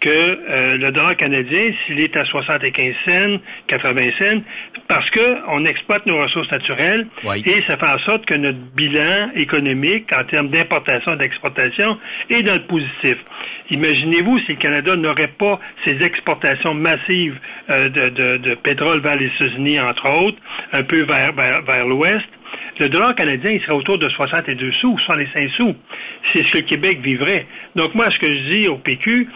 [0.00, 4.42] que euh, le dollar canadien, s'il est à 75 cents, 80 cents,
[4.86, 10.10] parce qu'on exploite nos ressources naturelles et ça fait en sorte que notre bilan économique
[10.12, 11.98] en termes d'importation et d'exportation
[12.30, 13.18] est dans le positif.
[13.70, 19.26] Imaginez-vous si le Canada n'aurait pas ces exportations massives euh, de, de, pétrole vers les
[19.26, 20.38] États-Unis, entre autres,
[20.72, 22.26] un peu vers, vers, vers l'ouest,
[22.78, 25.74] le dollar canadien, il serait autour de 62 sous, 65 sous.
[26.32, 27.46] C'est ce que le Québec vivrait.
[27.74, 29.28] Donc moi, ce que je dis au PQ,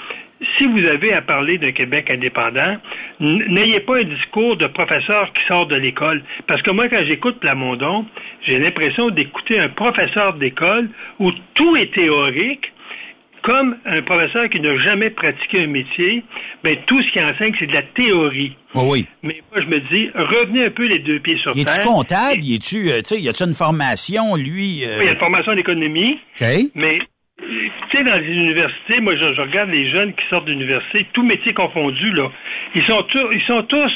[0.59, 2.77] si vous avez à parler d'un Québec indépendant,
[3.21, 6.23] n'ayez pas un discours de professeur qui sort de l'école.
[6.47, 8.07] Parce que moi, quand j'écoute Plamondon,
[8.47, 12.73] j'ai l'impression d'écouter un professeur d'école où tout est théorique,
[13.43, 16.23] comme un professeur qui n'a jamais pratiqué un métier,
[16.63, 18.57] ben tout ce qu'il enseigne, c'est de la théorie.
[18.75, 19.07] Oh oui.
[19.23, 21.65] Mais moi, je me dis, revenez un peu les deux pieds sur terre.
[21.67, 22.41] Es-tu comptable?
[22.41, 24.85] Y tu euh, y a-tu une formation, lui?
[24.85, 24.97] Euh?
[24.99, 26.19] Oui, il y a une formation d'économie.
[26.41, 26.47] OK.
[26.77, 27.01] Mais
[27.43, 31.55] tu sais, dans les universités, moi, je, regarde les jeunes qui sortent d'université, tous métiers
[31.55, 32.31] confondus, là,
[32.75, 33.93] ils sont, ils sont tous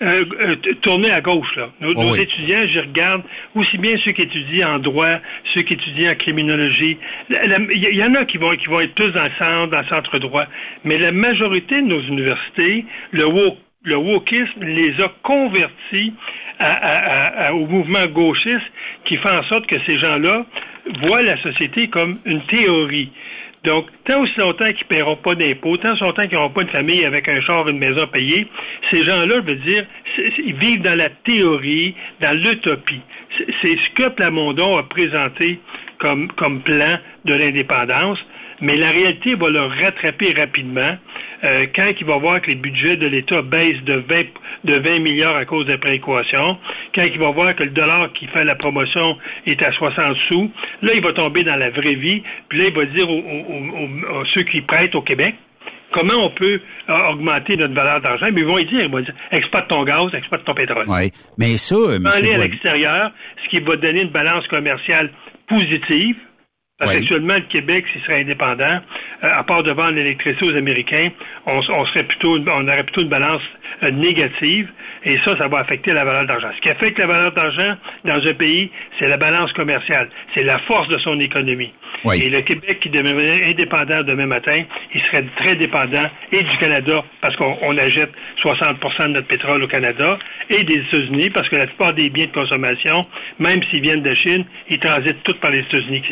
[0.00, 1.56] euh, euh, tournés à gauche.
[1.56, 1.70] Là.
[1.80, 3.22] Nos, oh étudiants, je regarde
[3.56, 5.18] aussi bien ceux qui étudient en droit,
[5.54, 6.96] ceux qui étudient en criminologie.
[7.30, 9.86] Il y, en a qui vont, qui vont être plus dans le centre, dans le
[9.86, 10.44] centre droit.
[10.84, 16.12] Mais la majorité de nos universités, le woke le wokisme les a convertis
[17.52, 18.66] au mouvement gauchiste
[19.04, 20.44] qui fait en sorte que ces gens-là
[21.02, 23.10] voient la société comme une théorie.
[23.64, 26.62] Donc, tant aussi longtemps qu'ils ne paieront pas d'impôts, tant aussi longtemps qu'ils n'auront pas
[26.62, 28.46] une famille avec un char, une maison payée,
[28.90, 29.84] ces gens-là, je veux dire,
[30.38, 33.00] ils vivent dans la théorie, dans l'utopie.
[33.36, 35.58] C'est ce que Plamondon a présenté
[35.98, 38.18] comme, comme plan de l'indépendance,
[38.60, 40.96] mais la réalité va le rattraper rapidement.
[41.44, 44.24] Euh, quand il va voir que les budgets de l'État baissent de 20,
[44.64, 46.58] de 20 milliards à cause des prééquations,
[46.94, 50.50] quand il va voir que le dollar qui fait la promotion est à 60 sous,
[50.82, 54.42] là, il va tomber dans la vraie vie, puis là, il va dire aux, ceux
[54.42, 55.36] qui prêtent au Québec,
[55.92, 58.26] comment on peut euh, augmenter notre valeur d'argent?
[58.32, 60.86] Mais ils vont y dire, ils vont dire, exploite ton gaz, exploite ton pétrole.
[60.88, 63.12] Oui, mais ça, euh, aller à l'extérieur,
[63.44, 65.10] ce qui va donner une balance commerciale
[65.48, 66.16] positive,
[66.78, 68.78] parce qu'actuellement, le Québec, s'il serait indépendant,
[69.24, 71.10] euh, à part de vendre l'électricité aux Américains,
[71.46, 73.42] on, serait plutôt, on aurait plutôt une balance
[73.82, 74.68] euh, négative,
[75.04, 76.50] et ça, ça va affecter la valeur d'argent.
[76.54, 80.58] Ce qui affecte la valeur d'argent dans un pays, c'est la balance commerciale, c'est la
[80.60, 81.72] force de son économie.
[82.14, 84.62] Et le Québec qui deviendrait indépendant demain matin,
[84.94, 89.66] il serait très dépendant et du Canada, parce qu'on achète 60% de notre pétrole au
[89.66, 90.16] Canada,
[90.48, 93.04] et des États-Unis, parce que la plupart des biens de consommation,
[93.40, 96.02] même s'ils viennent de Chine, ils transitent tous par les États-Unis.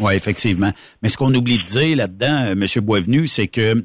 [0.00, 0.72] Oui, effectivement.
[1.02, 2.84] Mais ce qu'on oublie de dire là-dedans, euh, M.
[2.84, 3.84] Boisvenu, c'est que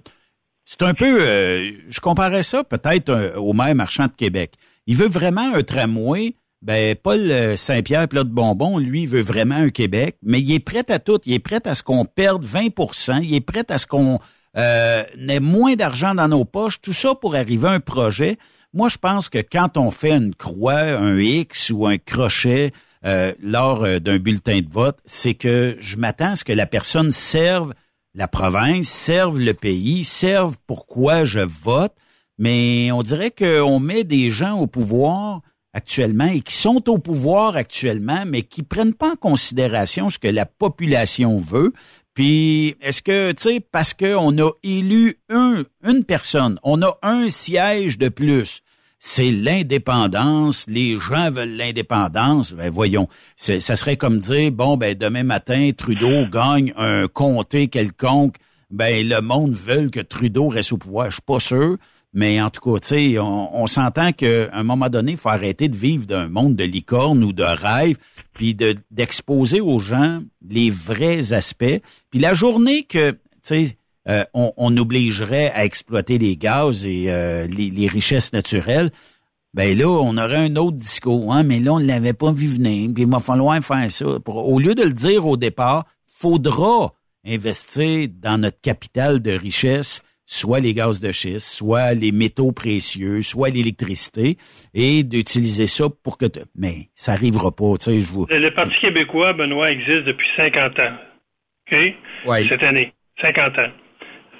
[0.66, 4.54] c'est un peu, euh, je comparais ça peut-être euh, au maire marchand de Québec.
[4.88, 6.36] Il veut vraiment un tramway.
[6.62, 10.84] Ben, Paul Saint-Pierre, plat de bonbons, lui, veut vraiment un Québec, mais il est prêt
[10.90, 11.20] à tout.
[11.26, 14.20] Il est prêt à ce qu'on perde 20% Il est prêt à ce qu'on
[14.58, 16.82] euh, ait moins d'argent dans nos poches.
[16.82, 18.38] Tout ça pour arriver à un projet.
[18.74, 22.72] Moi, je pense que quand on fait une croix, un X ou un crochet
[23.06, 26.66] euh, lors euh, d'un bulletin de vote, c'est que je m'attends à ce que la
[26.66, 27.74] personne serve
[28.16, 31.94] la province, serve le pays, serve pourquoi je vote.
[32.38, 35.42] Mais on dirait qu'on met des gens au pouvoir
[35.74, 40.28] actuellement et qui sont au pouvoir actuellement, mais qui prennent pas en considération ce que
[40.28, 41.74] la population veut.
[42.14, 47.30] Puis, est-ce que, tu sais, parce qu'on a élu un, une personne, on a un
[47.30, 48.62] siège de plus,
[49.00, 52.52] c'est l'indépendance, les gens veulent l'indépendance.
[52.52, 53.08] Ben voyons,
[53.38, 58.36] ça serait comme dire bon ben demain matin Trudeau gagne un comté quelconque,
[58.70, 61.08] ben le monde veut que Trudeau reste au pouvoir.
[61.08, 61.78] Je suis pas sûr,
[62.14, 65.70] mais en tout cas, tu sais, on, s'entend qu'à un moment donné, il faut arrêter
[65.70, 67.98] de vivre d'un monde de licorne ou de rêve,
[68.34, 71.82] puis de d'exposer aux gens les vrais aspects.
[72.10, 73.78] Puis la journée que, tu sais,
[74.10, 78.90] euh, on, obligerait à exploiter les gaz et euh, les, richesses naturelles,
[79.54, 81.32] ben là, on aurait un autre discours.
[81.34, 84.06] Hein, mais là, on ne l'avait pas vu venir, puis il va falloir faire ça.
[84.26, 86.94] au lieu de le dire au départ, faudra
[87.24, 93.22] investir dans notre capital de richesse, soit les gaz de schiste, soit les métaux précieux,
[93.22, 94.38] soit l'électricité,
[94.74, 96.26] et d'utiliser ça pour que...
[96.56, 98.26] Mais ça arrivera pas, tu sais, je vous...
[98.30, 100.96] Le Parti québécois, Benoît, existe depuis 50 ans.
[101.72, 101.78] OK?
[102.48, 102.94] Cette année.
[103.22, 103.72] 50 ans.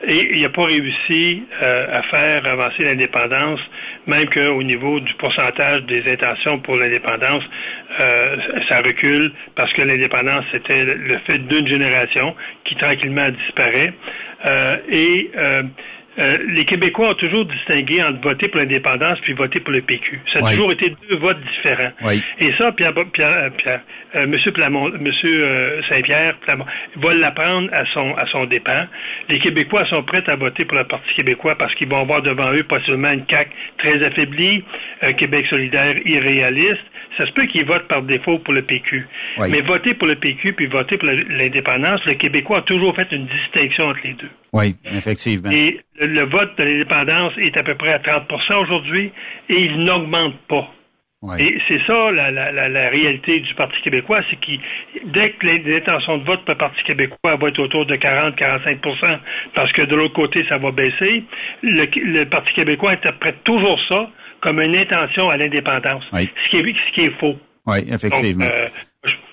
[0.08, 3.60] Et il n'a pas réussi euh, à faire avancer l'indépendance,
[4.08, 7.44] même qu'au niveau du pourcentage des intentions pour l'indépendance,
[8.00, 8.38] euh,
[8.70, 12.34] ça recule parce que l'indépendance, c'était le fait d'une génération
[12.64, 13.94] qui tranquillement disparaît.
[14.46, 15.32] Euh, et
[16.20, 20.20] euh, les Québécois ont toujours distingué entre voter pour l'indépendance puis voter pour le PQ.
[20.34, 21.92] Ça a toujours été deux votes différents.
[22.40, 23.82] Et ça, Pierre, Pierre, Pierre
[24.16, 26.66] euh, Monsieur Plamont, Monsieur euh, Saint-Pierre Plamont,
[26.98, 28.86] va l'apprendre à son à son dépens.
[29.30, 32.52] Les Québécois sont prêts à voter pour le Parti québécois parce qu'ils vont avoir devant
[32.52, 34.64] eux possiblement une CAQ très affaiblie,
[35.02, 36.84] un Québec solidaire irréaliste.
[37.18, 39.08] Ça se peut qu'ils votent par défaut pour le PQ.
[39.50, 43.26] Mais voter pour le PQ puis voter pour l'indépendance, le Québécois a toujours fait une
[43.26, 44.30] distinction entre les deux.
[44.54, 45.52] Oui, effectivement.
[45.52, 49.12] Et le, vote de l'indépendance est à peu près à 30% aujourd'hui
[49.50, 50.70] et il n'augmente pas.
[51.38, 54.52] Et c'est ça la, la, la, réalité du Parti québécois, c'est que
[55.08, 59.20] dès que l'intention de vote pour le Parti québécois va être autour de 40-45%
[59.54, 61.26] parce que de l'autre côté, ça va baisser,
[61.62, 64.10] le, Parti québécois interprète toujours ça
[64.42, 67.36] comme une intention à l'indépendance, ce, qui est, ce qui est faux.
[67.66, 68.46] Oui, effectivement.
[68.46, 68.70] Euh,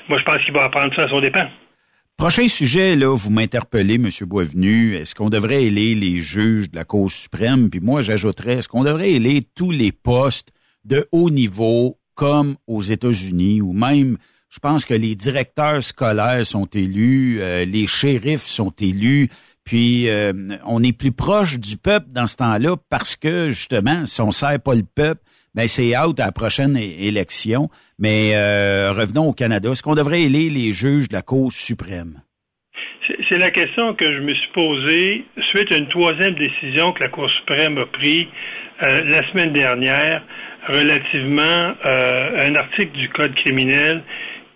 [0.08, 1.48] moi, je pense qu'il va apprendre ça à son dépens.
[2.16, 4.08] Prochain sujet, là, vous m'interpellez, M.
[4.22, 4.94] Boisvenu.
[4.94, 7.68] Est-ce qu'on devrait élire les juges de la Cour suprême?
[7.68, 10.50] Puis moi, j'ajouterais, est-ce qu'on devrait élire tous les postes
[10.84, 14.16] de haut niveau, comme aux États-Unis, ou même,
[14.48, 19.28] je pense que les directeurs scolaires sont élus, euh, les shérifs sont élus,
[19.66, 20.32] puis euh,
[20.64, 24.62] on est plus proche du peuple dans ce temps-là parce que, justement, si on sert
[24.64, 25.20] pas le peuple,
[25.54, 27.68] ben c'est out à la prochaine élection.
[27.98, 29.70] Mais euh, revenons au Canada.
[29.70, 32.22] Est-ce qu'on devrait élire les juges de la Cour suprême?
[33.28, 37.08] c'est la question que je me suis posée suite à une troisième décision que la
[37.08, 38.26] Cour suprême a prise
[38.82, 40.22] euh, la semaine dernière
[40.68, 44.02] relativement à un article du Code criminel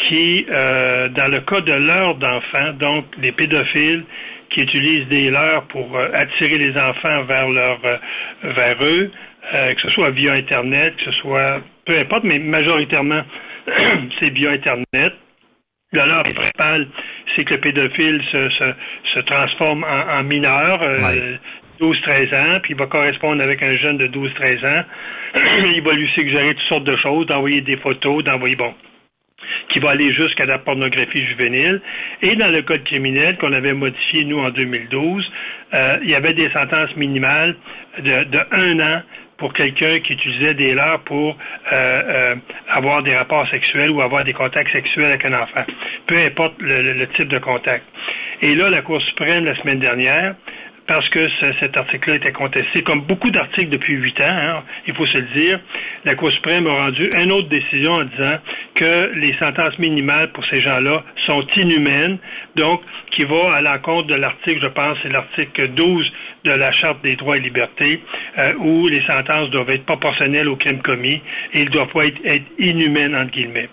[0.09, 4.05] qui, dans le cas de l'heure d'enfants, donc les pédophiles
[4.51, 7.79] qui utilisent des leurres pour attirer les enfants vers leur
[8.43, 9.11] vers eux,
[9.53, 13.23] que ce soit via Internet, que ce soit peu importe, mais majoritairement
[14.19, 15.15] c'est via Internet.
[15.93, 16.87] Le leurre principal,
[17.35, 18.73] c'est que le pédophile se, se,
[19.15, 20.81] se transforme en, en mineur.
[21.81, 24.85] 12-13 ans, puis il va correspondre avec un jeune de 12-13 ans.
[25.75, 28.75] il va lui suggérer toutes sortes de choses, d'envoyer des photos, d'envoyer, bon,
[29.69, 31.81] qui va aller jusqu'à la pornographie juvénile.
[32.23, 35.33] Et dans le code criminel qu'on avait modifié, nous, en 2012,
[35.73, 37.57] euh, il y avait des sentences minimales
[37.99, 39.03] de, de un an
[39.39, 41.37] pour quelqu'un qui utilisait des leurres pour
[41.73, 42.35] euh, euh,
[42.69, 45.65] avoir des rapports sexuels ou avoir des contacts sexuels avec un enfant,
[46.07, 47.85] peu importe le type de contact.
[48.43, 50.35] Et là, la Cour suprême, la semaine dernière,
[50.91, 51.28] parce que
[51.61, 55.28] cet article-là était contesté, comme beaucoup d'articles depuis huit ans, hein, il faut se le
[55.41, 55.61] dire.
[56.05, 58.38] La Cour suprême a rendu une autre décision en disant
[58.74, 62.18] que les sentences minimales pour ces gens-là sont inhumaines,
[62.57, 62.80] donc
[63.12, 66.12] qui va à l'encontre de l'article, je pense, c'est l'article 12
[66.43, 68.03] de la Charte des droits et libertés,
[68.38, 71.22] euh, où les sentences doivent être proportionnelles au crime commis
[71.53, 73.68] et ils doivent pas être, être inhumaines, entre guillemets.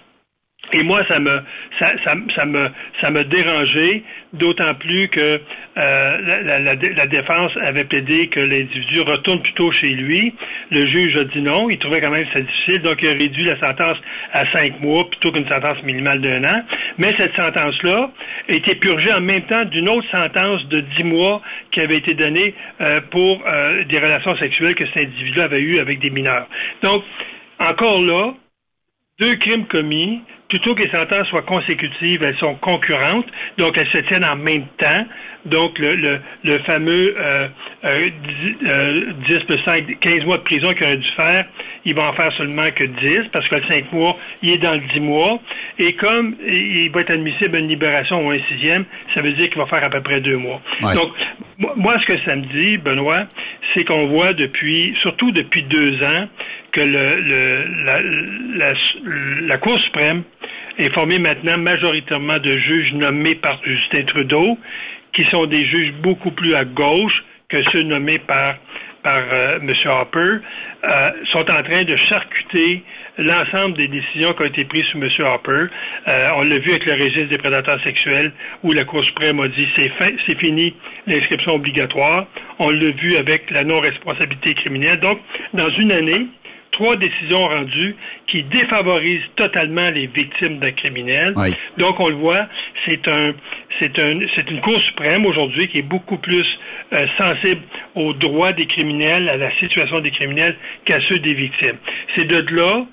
[0.74, 1.41] Et moi, ça me
[1.80, 4.03] ça, ça, ça me ça me dérangeait,
[4.34, 5.39] d'autant plus que
[5.78, 10.34] euh, la, la, la, défense avait plaidé que l'individu retourne plutôt chez lui.
[10.72, 13.45] Le juge a dit non, il trouvait quand même ça difficile, donc il a réduit
[13.45, 13.97] la sentence
[14.34, 16.63] à cinq mois plutôt qu'une sentence minimale d'un an.
[16.97, 18.09] Mais cette sentence-là
[18.49, 21.41] a été purgée en même temps d'une autre sentence de dix mois
[21.72, 25.80] qui avait été donnée euh, pour euh, des relations sexuelles que cet individu avait eues
[25.80, 26.47] avec des mineurs.
[26.82, 27.03] Donc,
[27.59, 28.34] encore là,
[29.20, 33.28] deux crimes commis, plutôt que les sentences soient consécutives, elles sont concurrentes,
[33.58, 35.06] donc elles se tiennent en même temps.
[35.45, 37.48] Donc le, le, le fameux euh,
[37.86, 38.10] euh,
[38.60, 41.45] 10, euh, plus 5, 15 mois de prison qu'il aurait dû faire,
[41.86, 44.74] il va en faire seulement que 10, parce que le 5 mois, il est dans
[44.74, 45.39] le 10 mois.
[45.80, 49.50] Et comme il va être admissible à une libération ou un sixième, ça veut dire
[49.50, 50.62] qu'il va faire à peu près deux mois.
[50.93, 51.12] Donc,
[51.78, 53.28] moi, ce que ça me dit, Benoît,
[53.74, 56.28] c'est qu'on voit depuis, surtout depuis deux ans,
[56.72, 58.74] que le, le la, la,
[59.48, 60.24] la Cour suprême
[60.78, 64.58] est formé maintenant majoritairement de juges nommés par Justin Trudeau,
[65.14, 68.56] qui sont des juges beaucoup plus à gauche que ceux nommés par
[69.04, 69.74] par euh, M.
[69.86, 70.40] Harper,
[70.84, 72.84] euh, sont en train de charcuter
[73.18, 75.10] l'ensemble des décisions qui ont été prises sur M.
[75.26, 75.66] Harper.
[76.08, 79.48] Euh, on l'a vu avec le registre des prédateurs sexuels où la Cour suprême a
[79.48, 79.92] dit c'est
[80.26, 80.74] c'est fini
[81.08, 82.26] l'inscription obligatoire.
[82.60, 85.00] On l'a vu avec la non-responsabilité criminelle.
[85.00, 85.20] Donc,
[85.54, 86.28] dans une année,
[86.78, 87.96] trois décisions rendues
[88.28, 91.34] qui défavorisent totalement les victimes d'un criminel.
[91.78, 92.46] Donc, on le voit,
[92.86, 93.34] c'est un,
[93.80, 96.48] c'est un, c'est une Cour suprême aujourd'hui qui est beaucoup plus
[96.94, 97.62] euh, sensible
[97.96, 100.56] aux droits des criminels, à la situation des criminels
[100.86, 101.78] qu'à ceux des victimes.
[102.16, 102.86] C'est de là,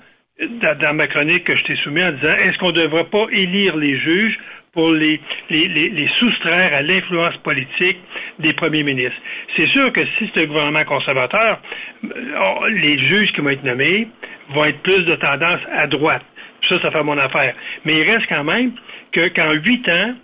[0.81, 3.75] dans, ma chronique que je t'ai soumis en disant, est-ce qu'on ne devrait pas élire
[3.77, 4.39] les juges
[4.75, 5.19] pour les,
[5.49, 7.97] les, soustraire à l'influence politique
[8.39, 9.19] des premiers ministres.
[9.55, 11.59] C'est sûr que si c'est un gouvernement conservateur,
[12.03, 14.07] euh, les juges qui vont être nommés
[14.49, 16.23] vont être plus de tendance à droite.
[16.67, 17.55] Ça, ça fait mon affaire.
[17.85, 18.73] Mais il reste quand même
[19.11, 20.15] que qu'en huit ans,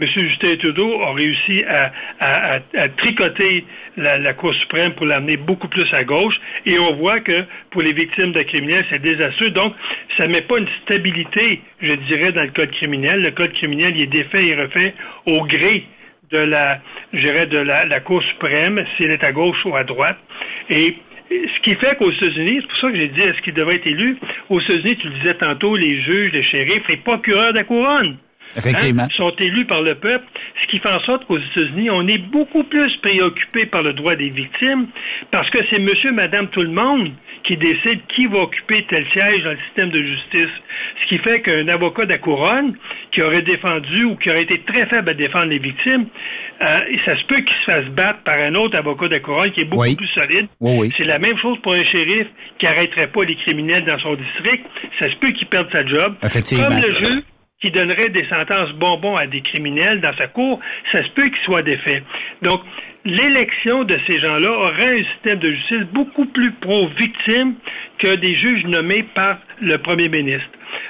[0.00, 0.06] M.
[0.06, 2.60] Justin Trudeau a réussi à,
[2.96, 3.64] tricoter
[3.96, 6.34] la, Cour suprême pour l'amener beaucoup plus à gauche.
[6.64, 9.50] Et on voit que pour les victimes de criminels, c'est désastreux.
[9.50, 9.74] Donc,
[10.16, 13.20] ça ne met pas une stabilité, je dirais, dans le code criminel.
[13.22, 14.94] Le code criminel, il est défait et refait
[15.26, 15.84] au gré
[16.30, 16.78] de la,
[17.12, 20.18] je de la, la Cour suprême, s'il est à gauche ou à droite.
[20.70, 20.94] Et
[21.28, 23.86] ce qui fait qu'aux États-Unis, c'est pour ça que j'ai dit est-ce qu'il devrait être
[23.86, 24.16] élu,
[24.48, 28.16] aux États-Unis, tu le disais tantôt, les juges, les shérifs, les procureurs de la couronne
[28.56, 29.04] Effectivement.
[29.04, 30.24] Hein, sont élus par le peuple,
[30.62, 34.16] ce qui fait en sorte qu'aux États-Unis, on est beaucoup plus préoccupé par le droit
[34.16, 34.86] des victimes
[35.30, 37.12] parce que c'est monsieur, madame, tout le monde
[37.44, 40.50] qui décide qui va occuper tel siège dans le système de justice.
[41.02, 42.76] Ce qui fait qu'un avocat de la couronne
[43.12, 46.06] qui aurait défendu ou qui aurait été très faible à défendre les victimes,
[46.60, 49.50] euh, ça se peut qu'il se fasse battre par un autre avocat de la couronne
[49.52, 50.48] qui est beaucoup plus solide.
[50.96, 52.26] C'est la même chose pour un shérif
[52.58, 54.64] qui arrêterait pas les criminels dans son district.
[54.98, 56.14] Ça se peut qu'il perde sa job.
[56.20, 57.22] Comme le juge
[57.60, 60.60] qui donnerait des sentences bonbons à des criminels dans sa cour,
[60.92, 62.02] ça se peut qu'il soit défait.
[62.42, 62.62] Donc,
[63.04, 67.54] l'élection de ces gens-là aurait un système de justice beaucoup plus pro-victime
[67.98, 70.48] que des juges nommés par le premier ministre.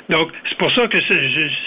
[0.09, 0.99] Donc, c'est pour ça que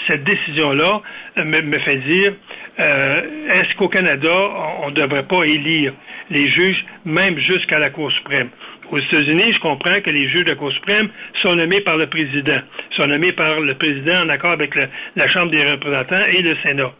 [0.06, 1.02] cette décision-là
[1.36, 2.32] me, fait dire,
[2.78, 4.34] euh, est-ce qu'au Canada,
[4.82, 5.92] on ne devrait pas élire
[6.30, 8.48] les juges, même jusqu'à la Cour suprême?
[8.90, 11.08] Aux États-Unis, je comprends que les juges de la Cour suprême
[11.42, 12.60] sont nommés par le président,
[12.96, 16.92] sont nommés par le président en accord avec la Chambre des représentants et le Sénat.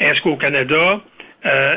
[0.00, 1.00] Est-ce qu'au Canada,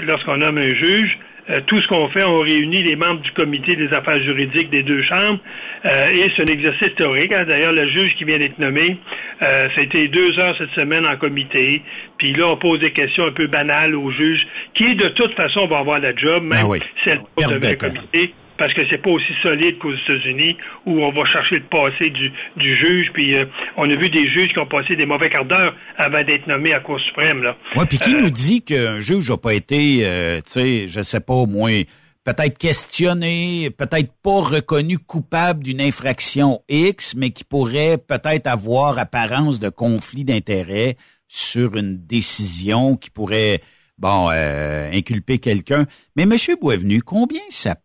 [0.06, 1.18] lorsqu'on nomme un juge,
[1.50, 4.84] euh, tout ce qu'on fait, on réunit les membres du comité des affaires juridiques des
[4.84, 5.40] deux chambres
[5.86, 7.32] euh, et c'est un exercice théorique.
[7.32, 7.46] Hein.
[7.48, 8.98] D'ailleurs, le juge qui vient d'être nommé,
[9.42, 11.82] euh, ça a été deux heures cette semaine en comité.
[12.18, 15.68] Puis là, on pose des questions un peu banales au juge qui, de toute façon,
[15.68, 16.80] va avoir la job, même ah oui.
[17.04, 21.26] si elle devient comité parce que c'est pas aussi solide qu'aux États-Unis où on va
[21.26, 23.12] chercher le passé du, du juge.
[23.14, 23.46] Puis euh,
[23.76, 26.74] on a vu des juges qui ont passé des mauvais quarts d'heure avant d'être nommés
[26.74, 27.44] à Cour suprême.
[27.44, 27.56] Là.
[27.76, 31.02] Ouais, puis qui euh, nous dit qu'un juge n'a pas été, euh, tu sais, je
[31.02, 31.82] sais pas, au moins
[32.24, 39.62] peut-être questionné, peut-être pas reconnu coupable d'une infraction X, mais qui pourrait peut-être avoir apparence
[39.62, 40.98] de conflit d'intérêt
[41.30, 43.62] sur une décision qui pourrait,
[43.98, 45.86] bon, inculper quelqu'un.
[46.18, 47.76] Mais Monsieur Boisvenu, combien ça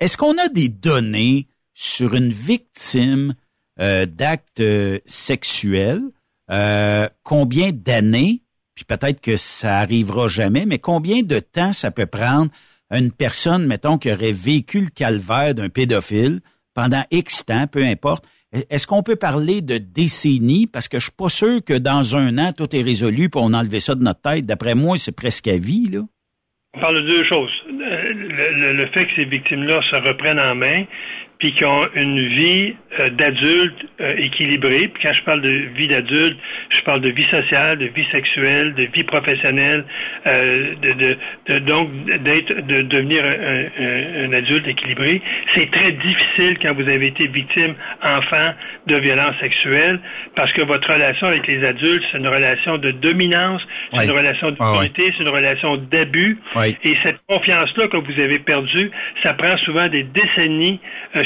[0.00, 3.34] est-ce qu'on a des données sur une victime
[3.80, 6.02] euh, d'actes euh, sexuels?
[6.50, 8.42] Euh, combien d'années,
[8.74, 12.50] puis peut-être que ça arrivera jamais, mais combien de temps ça peut prendre
[12.90, 16.40] une personne, mettons, qui aurait vécu le calvaire d'un pédophile
[16.74, 18.24] pendant X temps, peu importe.
[18.52, 20.66] Est-ce qu'on peut parler de décennies?
[20.66, 23.54] Parce que je suis pas sûr que dans un an, tout est résolu pour on
[23.54, 24.44] enlever ça de notre tête.
[24.44, 26.00] D'après moi, c'est presque à vie, là.
[26.74, 27.52] On parle de deux choses.
[27.68, 30.84] Le, fait que ces victimes-là se reprennent en main,
[31.42, 34.86] puis qui ont une vie euh, d'adulte euh, équilibrée.
[34.94, 36.38] Puis quand je parle de vie d'adulte,
[36.70, 39.84] je parle de vie sociale, de vie sexuelle, de vie professionnelle,
[40.24, 41.16] euh, de, de,
[41.48, 41.90] de, donc
[42.22, 45.20] d'être, de devenir un, un, adulte équilibré.
[45.56, 47.74] C'est très difficile quand vous avez été victime
[48.04, 48.52] enfant
[48.86, 49.98] de violences sexuelles
[50.36, 53.62] parce que votre relation avec les adultes, c'est une relation de dominance,
[53.92, 56.38] c'est une relation d'autorité, ah c'est une relation d'abus.
[56.84, 58.92] Et cette confiance-là que vous avez perdue,
[59.24, 60.78] ça prend souvent des décennies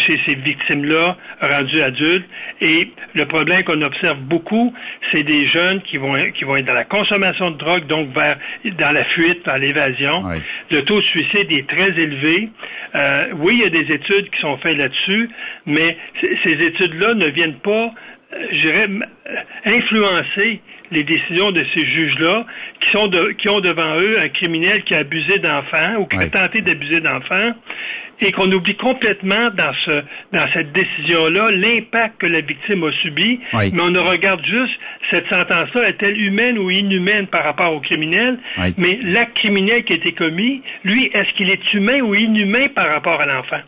[0.06, 2.26] chez ces victimes-là rendues adultes.
[2.60, 4.74] Et le problème qu'on observe beaucoup,
[5.12, 8.38] c'est des jeunes qui vont, qui vont être dans la consommation de drogue, donc vers
[8.78, 10.24] dans la fuite, dans l'évasion.
[10.70, 12.48] Le taux de suicide est très élevé.
[12.94, 15.28] Euh, oui, il y a des études qui sont faites là-dessus,
[15.66, 15.96] mais
[16.42, 17.92] ces études-là ne viennent pas
[18.34, 18.88] euh, je dirais,
[19.66, 22.44] influencer les décisions de ces juges-là
[22.80, 26.28] qui sont qui ont devant eux un criminel qui a abusé d'enfants ou qui a
[26.28, 27.52] tenté d'abuser d'enfants
[28.20, 30.02] et qu'on oublie complètement dans ce
[30.32, 34.78] dans cette décision-là l'impact que la victime a subi, mais on ne regarde juste
[35.10, 38.38] cette sentence-là est-elle humaine ou inhumaine par rapport au criminel,
[38.76, 42.88] mais l'acte criminel qui a été commis, lui, est-ce qu'il est humain ou inhumain par
[42.88, 43.60] rapport à l'enfant?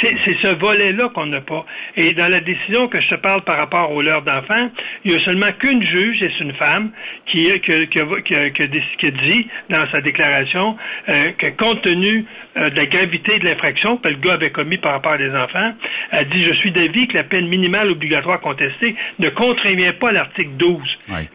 [0.00, 1.64] C'est ce volet-là qu'on n'a pas.
[1.96, 4.70] Et dans la décision que je te parle par rapport aux leurs d'enfants,
[5.04, 6.90] il y a seulement qu'une juge, et c'est une femme,
[7.26, 10.76] qui, qui, qui, dit dans sa déclaration
[11.08, 12.24] euh, que compte tenu
[12.56, 15.30] euh, de la gravité de l'infraction que le gars avait commis par rapport à des
[15.30, 15.72] enfants,
[16.10, 20.50] a dit, je suis d'avis que la peine minimale obligatoire contestée ne contravient pas l'article
[20.58, 20.80] 12.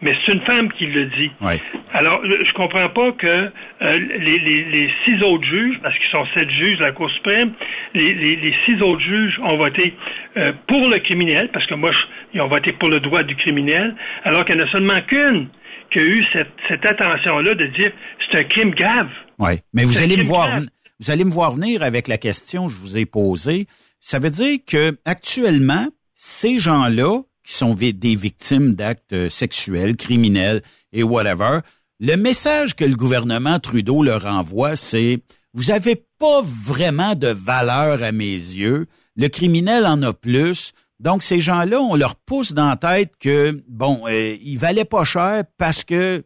[0.02, 1.30] Mais c'est une femme qui le dit.
[1.92, 6.78] Alors, je comprends pas que euh, les, six autres juges, parce qu'ils sont sept juges
[6.78, 7.52] de la Cour suprême,
[7.94, 9.94] les, six autres juges ont voté
[10.36, 11.90] euh, pour le criminel, parce que moi,
[12.32, 13.94] ils ont voté pour le droit du criminel,
[14.24, 15.48] alors qu'il n'y en a seulement qu'une
[15.90, 17.92] qui a eu cette, cette attention-là de dire
[18.30, 19.08] c'est un crime grave.
[19.38, 20.48] Oui, mais vous allez me voir.
[21.00, 23.66] Vous allez me voir venir avec la question que je vous ai posée.
[24.00, 30.60] Ça veut dire que actuellement, ces gens-là qui sont des victimes d'actes sexuels, criminels
[30.92, 31.60] et whatever,
[32.00, 35.20] le message que le gouvernement Trudeau leur envoie, c'est
[35.54, 38.86] vous avez pas vraiment de valeur à mes yeux.
[39.16, 40.72] Le criminel en a plus.
[41.00, 45.04] Donc ces gens-là, on leur pousse dans la tête que bon, euh, ils valaient pas
[45.04, 46.22] cher parce que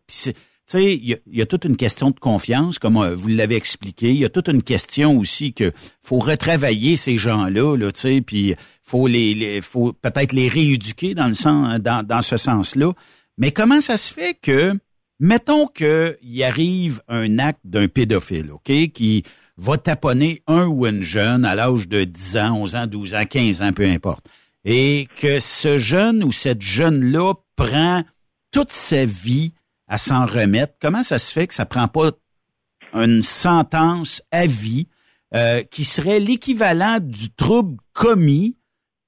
[0.66, 4.10] tu sais, il y, a toute une question de confiance, comme euh, vous l'avez expliqué.
[4.10, 8.20] Il y a toute une question aussi que faut retravailler ces gens-là, là, tu sais,
[8.22, 12.92] puis faut les, faut peut-être les rééduquer dans le sens, dans, dans ce sens-là.
[13.36, 14.72] Mais comment ça se fait que,
[15.20, 19.22] mettons qu'il arrive un acte d'un pédophile, ok, qui
[19.58, 23.24] va taponner un ou une jeune à l'âge de 10 ans, 11 ans, 12 ans,
[23.24, 24.26] 15 ans, peu importe,
[24.64, 28.02] et que ce jeune ou cette jeune-là prend
[28.50, 29.52] toute sa vie
[29.88, 30.74] à s'en remettre.
[30.80, 32.12] Comment ça se fait que ça prend pas
[32.94, 34.88] une sentence à vie
[35.34, 38.56] euh, qui serait l'équivalent du trouble commis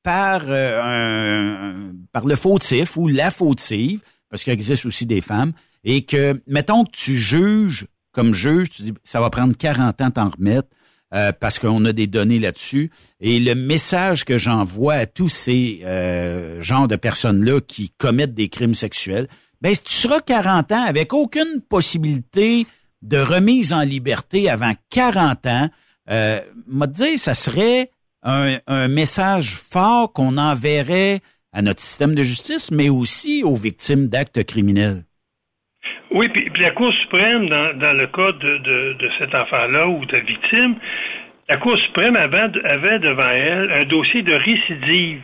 [0.02, 5.52] par euh, un, par le fautif ou la fautive, parce qu'il existe aussi des femmes,
[5.84, 10.10] et que mettons que tu juges comme juge, tu dis ça va prendre 40 ans
[10.10, 10.68] t'en remettre.
[11.14, 12.90] Euh, parce qu'on a des données là-dessus.
[13.20, 15.82] Et le message que j'envoie à tous ces
[16.58, 19.28] genres de personnes-là qui commettent des crimes sexuels,
[19.60, 22.66] ben, tu seras 40 ans avec aucune possibilité
[23.02, 25.68] de remise en liberté avant 40 ans,
[26.10, 26.38] euh,
[27.16, 27.90] ça serait
[28.22, 31.20] un, message fort qu'on enverrait
[31.52, 35.04] à notre système de justice, mais aussi aux victimes d'actes criminels.
[36.10, 40.76] Oui, puis, la Cour suprême, dans, le cas de, cet enfant-là ou de victime,
[41.48, 45.22] la Cour suprême avait devant elle un dossier de récidive.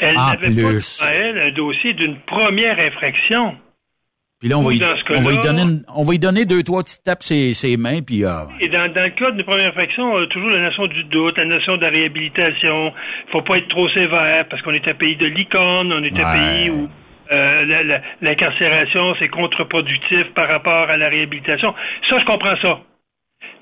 [0.00, 3.56] Elle ah, n'avait pas devant elle un dossier d'une première infraction.
[4.40, 5.62] Puis là, on va, y, on va, donner
[5.96, 8.24] on va donner deux, trois petites tapes ses, ses mains, puis...
[8.24, 11.02] Euh, et dans, dans, le cas d'une première infraction, on a toujours la notion du
[11.04, 12.92] doute, la notion de la réhabilitation.
[13.26, 16.16] Il faut pas être trop sévère, parce qu'on est un pays de licorne, on est
[16.16, 16.88] un pays où
[17.32, 21.74] euh, l'incarcération, c'est contre-productif par rapport à la réhabilitation.
[22.08, 22.80] Ça, je comprends ça.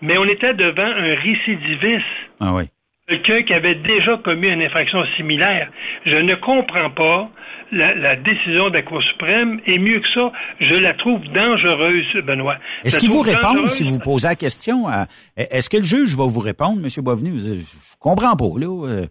[0.02, 2.04] Mais on était devant un récidiviste.
[2.38, 2.64] Ah oui.
[3.08, 5.70] Quelqu'un qui avait déjà commis une infraction similaire.
[6.06, 7.30] Je ne comprends pas
[7.70, 12.56] la, décision de la Cour suprême et mieux que ça, je la trouve dangereuse, Benoît.
[12.82, 14.86] Est-ce qu'il vous répond si vous posez la question?
[15.36, 17.04] Est-ce que le juge va vous répondre, M.
[17.04, 17.38] Boisvenu?
[17.38, 18.86] Je comprends pas, là.
[18.88, 19.06] Euh.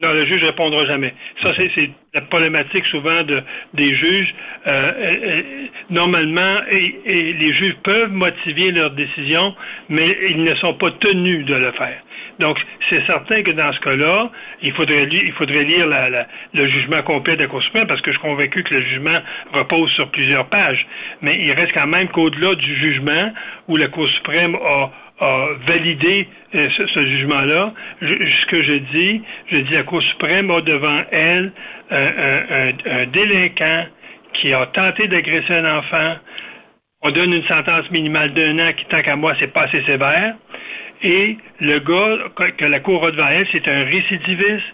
[0.00, 1.14] Non, le juge répondra jamais.
[1.42, 3.40] Ça, c'est la problématique souvent de,
[3.74, 4.34] des juges.
[4.66, 5.42] Euh, euh,
[5.90, 9.54] normalement, et, les juges peuvent motiver leur décision,
[9.88, 12.02] mais ils ne sont pas tenus de le faire.
[12.38, 12.58] Donc,
[12.88, 14.30] c'est certain que dans ce cas-là,
[14.62, 18.62] il faudrait, lire le jugement complet de la Cour suprême parce que je suis convaincu
[18.62, 19.18] que le jugement
[19.52, 20.86] repose sur plusieurs pages.
[21.20, 23.32] Mais il reste quand même qu'au-delà du jugement
[23.68, 24.90] où la Cour suprême a,
[25.68, 26.26] validé
[26.56, 29.22] euh, ce, jugement-là, ce que je dis,
[29.52, 31.52] je dis la Cour suprême a devant elle
[31.90, 33.84] un, délinquant
[34.34, 36.16] qui a tenté d'agresser un enfant.
[37.02, 40.34] On donne une sentence minimale d'un an qui, tant qu'à moi, c'est pas assez sévère
[41.02, 44.64] et le gars que la Cour a devant elle, c'est un récidiviste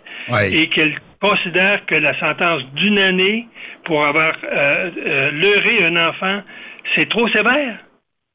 [0.53, 3.49] et qu'elle considère que la sentence d'une année
[3.85, 6.43] pour avoir euh, euh, leurré un enfant,
[6.95, 7.79] c'est trop sévère.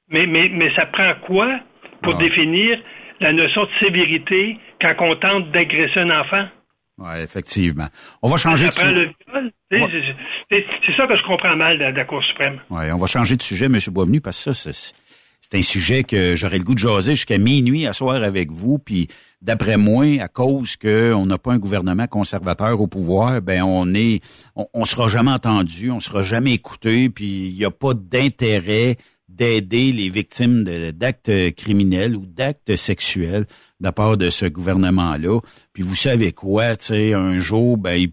[0.09, 1.59] Mais, mais, mais ça prend quoi
[2.01, 2.17] pour ah.
[2.17, 2.79] définir
[3.19, 6.45] la notion de sévérité quand on tente d'agresser un enfant?
[6.97, 7.87] Oui, effectivement.
[8.21, 9.11] On va changer de sujet.
[9.71, 12.59] C'est ça que je comprends mal de, la Cour suprême.
[12.69, 13.77] Oui, on va changer de sujet, M.
[13.91, 14.93] Boisvenu, parce que ça, c'est
[15.43, 18.79] c'est un sujet que j'aurais le goût de jaser jusqu'à minuit à soir avec vous.
[18.79, 19.09] Puis
[19.41, 24.21] d'après moi, à cause qu'on n'a pas un gouvernement conservateur au pouvoir, ben on est,
[24.55, 28.95] on, sera jamais entendu, on sera jamais écouté, puis il n'y a pas d'intérêt
[29.27, 33.43] d'aider les victimes d'actes criminels ou d'actes sexuels
[33.79, 35.39] de la part de ce gouvernement-là.
[35.73, 38.07] Puis vous savez quoi, tu sais, un jour, ben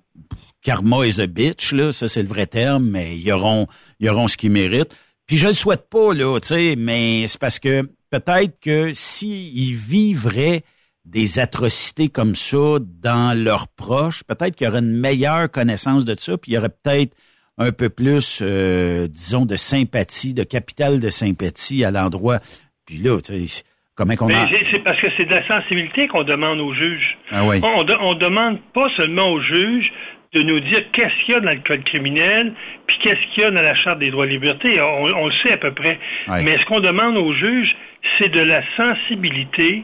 [0.63, 3.69] karma is a bitch, là, ça c'est le vrai terme, mais ils auront,
[4.01, 4.95] ils auront ce qu'ils méritent.
[5.31, 9.77] Puis je le souhaite pas, là, tu sais, mais c'est parce que peut-être que s'ils
[9.77, 10.63] vivraient
[11.05, 16.19] des atrocités comme ça dans leurs proches, peut-être qu'il y aurait une meilleure connaissance de
[16.19, 17.15] ça, puis il y aurait peut-être
[17.59, 22.41] un peu plus, euh, disons, de sympathie, de capital de sympathie à l'endroit.
[22.85, 23.63] Puis là, tu sais,
[23.95, 24.49] comment qu'on a...
[24.73, 27.19] C'est parce que c'est de la sensibilité qu'on demande aux juges.
[27.31, 27.61] Ah oui.
[27.63, 29.93] On, on demande pas seulement aux juges
[30.33, 32.53] de nous dire qu'est-ce qu'il y a dans le code criminel,
[32.87, 34.81] puis qu'est-ce qu'il y a dans la Charte des droits et libertés.
[34.81, 35.99] On, le sait à peu près.
[36.29, 37.75] Mais ce qu'on demande aux juges,
[38.17, 39.83] c'est de la sensibilité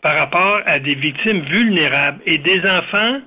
[0.00, 2.20] par rapport à des victimes vulnérables.
[2.24, 3.20] Et des enfants,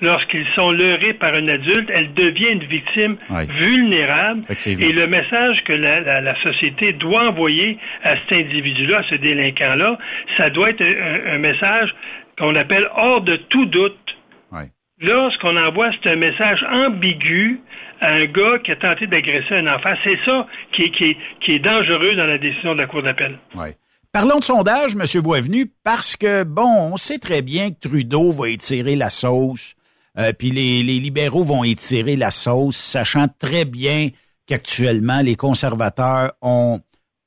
[0.00, 3.18] lorsqu'ils sont leurrés par un adulte, elles deviennent victimes
[3.58, 4.42] vulnérables.
[4.66, 9.98] Et le message que la, société doit envoyer à cet individu-là, à ce délinquant-là,
[10.38, 11.94] ça doit être un message
[12.38, 13.98] qu'on appelle hors de tout doute
[14.98, 17.60] Là, ce envoie, c'est un message ambigu
[18.00, 19.92] à un gars qui a tenté d'agresser un enfant.
[20.02, 23.38] C'est ça qui est, qui, est, dangereux dans la décision de la Cour d'appel.
[23.54, 23.68] Oui.
[24.10, 25.22] Parlons de sondage, M.
[25.22, 29.74] Boisvenu, parce que, bon, on sait très bien que Trudeau va étirer la sauce,
[30.18, 34.08] euh, puis les, les libéraux vont étirer la sauce, sachant très bien
[34.46, 36.80] qu'actuellement, les conservateurs ont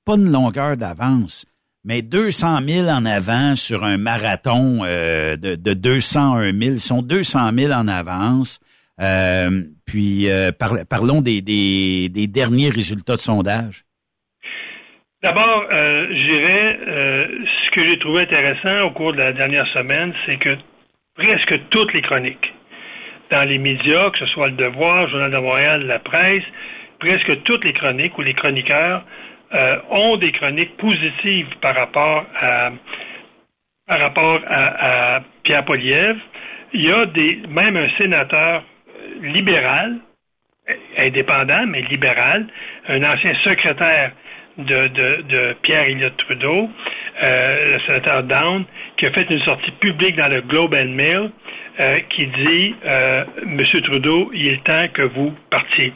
[0.06, 1.46] pas une longueur d'avance
[1.90, 7.02] mais 200 000 en avant sur un marathon euh, de, de 201 000, ils sont
[7.02, 8.60] 200 000 en avance.
[9.02, 10.52] Euh, puis euh,
[10.88, 11.42] parlons des,
[12.28, 13.86] derniers résultats de sondage.
[15.24, 20.56] D'abord, dirais, ce que j'ai trouvé intéressant au cours de la dernière semaine, c'est que
[21.16, 22.54] presque toutes les chroniques
[23.32, 26.44] dans les médias, que ce soit le Devoir, Journal de Montréal, la presse,
[27.00, 29.04] presque toutes les chroniques ou les chroniqueurs
[29.54, 32.72] euh, ont des chroniques positives par rapport à
[33.88, 36.16] par rapport à, Pierre Poliev.
[36.74, 38.64] Il y a des même un sénateur
[39.24, 39.96] libéral,
[41.00, 42.46] indépendant mais libéral,
[42.88, 44.12] un ancien secrétaire
[44.60, 44.88] de,
[45.24, 46.70] de, Pierre Elliott Trudeau,
[47.24, 48.66] euh, le sénateur Down,
[48.98, 51.32] qui a fait une sortie publique dans le Globe and Mail
[51.80, 52.76] euh, qui dit
[53.48, 55.92] Monsieur Trudeau, il est temps que vous partiez.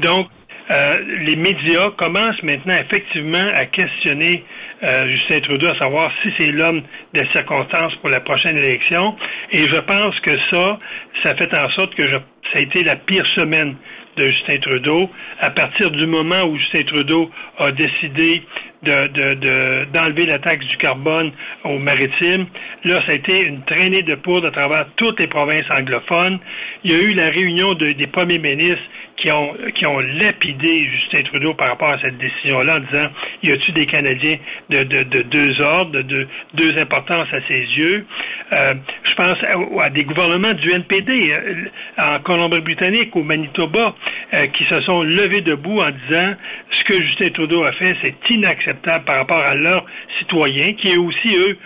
[0.00, 0.26] Donc,
[0.70, 4.44] euh, les médias commencent maintenant effectivement à questionner
[4.82, 6.82] euh, Justin Trudeau, à savoir si c'est l'homme
[7.14, 9.16] des circonstances pour la prochaine élection.
[9.50, 10.78] Et je pense que ça,
[11.22, 13.76] ça fait en sorte que ça a été la pire semaine
[14.16, 15.10] de Justin Trudeau.
[15.40, 18.42] À partir du moment où Justin Trudeau a décidé
[18.82, 21.32] d'enlever de, la taxe du carbone
[21.64, 22.46] au maritime.
[22.84, 26.38] Là, ça a été une traînée de poudre à travers toutes les provinces anglophones.
[26.84, 28.84] Il y a eu la réunion des premiers ministres
[29.20, 33.08] qui ont, qui ont lapidé Justin Trudeau par rapport à cette décision-là en disant
[33.42, 34.38] y a-t-il des Canadiens
[34.70, 38.06] de, de, de, deux ordres, de, deux importances à ses yeux?
[38.52, 39.38] Euh, je pense
[39.80, 41.64] à, des gouvernements du NPD euh,
[41.98, 43.94] en Colombie-Britannique, au Manitoba,
[44.34, 46.34] euh, qui se sont levés debout en disant
[46.78, 49.84] ce que Justin Trudeau a fait, c'est inacceptable par rapport à leurs
[50.18, 51.58] citoyens, qui aussi, eux,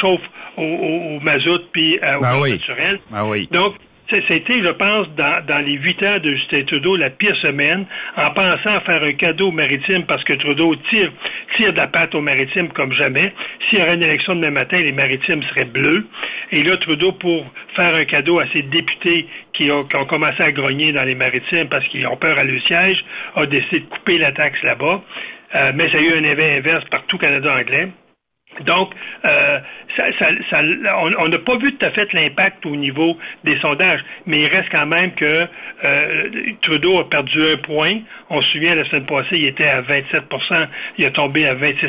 [0.00, 0.20] chauffent
[0.56, 3.00] au, au, mazout puis au ben naturel.
[3.10, 3.48] Ben oui.
[3.50, 3.74] Donc,
[4.10, 7.86] c'était, je pense, dans, les huit ans de Justin Trudeau, la pire semaine,
[8.16, 11.10] en pensant faire un cadeau au maritime parce que Trudeau tire,
[11.56, 13.32] tire de la patte au maritime comme jamais.
[13.68, 16.06] S'il y aurait une élection demain matin, les maritimes seraient bleus.
[16.52, 20.42] Et là, Trudeau, pour faire un cadeau à ses députés qui ont, qui ont commencé
[20.42, 23.04] à grogner dans les maritimes parce qu'ils ont peur à le siège,
[23.36, 25.02] a décidé de couper la taxe là-bas.
[25.54, 27.88] Euh, mais ça a eu un effet inverse partout au Canada anglais.
[28.60, 28.90] Donc,
[29.24, 29.58] euh,
[29.96, 30.60] ça, ça, ça,
[31.18, 34.68] on n'a pas vu tout à fait l'impact au niveau des sondages, mais il reste
[34.70, 35.46] quand même que
[35.84, 36.28] euh,
[36.62, 37.98] Trudeau a perdu un point.
[38.30, 40.66] On se souvient, la semaine passée, il était à 27%
[40.98, 41.86] il a tombé à 26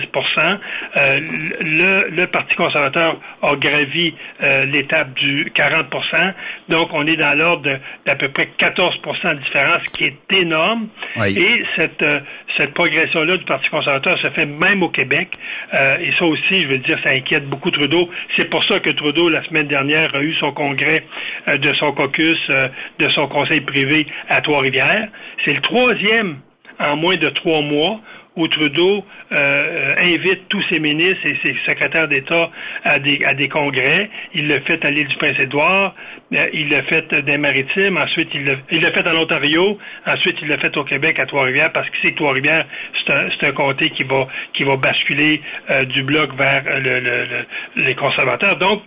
[0.98, 1.20] euh,
[1.62, 6.34] le, le, Parti conservateur a gravi euh, l'étape du 40%
[6.70, 10.88] donc on est dans l'ordre d'à peu près 14% de différence, ce qui est énorme.
[11.18, 12.20] Et cette, euh,
[12.58, 15.30] cette progression-là du Parti conservateur se fait même au Québec,
[15.74, 17.95] et ça aussi, je veux dire, ça inquiète beaucoup Trudeau.
[18.36, 21.04] C'est pour ça que Trudeau, la semaine dernière, a eu son congrès
[21.48, 22.68] euh, de son caucus, euh,
[23.00, 25.08] de son conseil privé à Trois-Rivières.
[25.44, 26.38] C'est le troisième
[26.80, 28.00] en moins de trois mois
[28.36, 32.50] où Trudeau euh, invite tous ses ministres et ses secrétaires d'État
[32.84, 34.10] à des, à des congrès.
[34.34, 35.96] Il le fait à l'île du Prince-Édouard,
[36.34, 40.48] euh, il le fait des Maritimes, ensuite il le, le fait en Ontario, ensuite il
[40.48, 42.66] le fait au Québec à Trois-Rivières parce que Trois-Rivières,
[43.06, 47.46] c'est un, un comté qui va, qui va basculer euh, du bloc vers le, le,
[47.78, 48.58] les conservateurs.
[48.58, 48.84] Donc,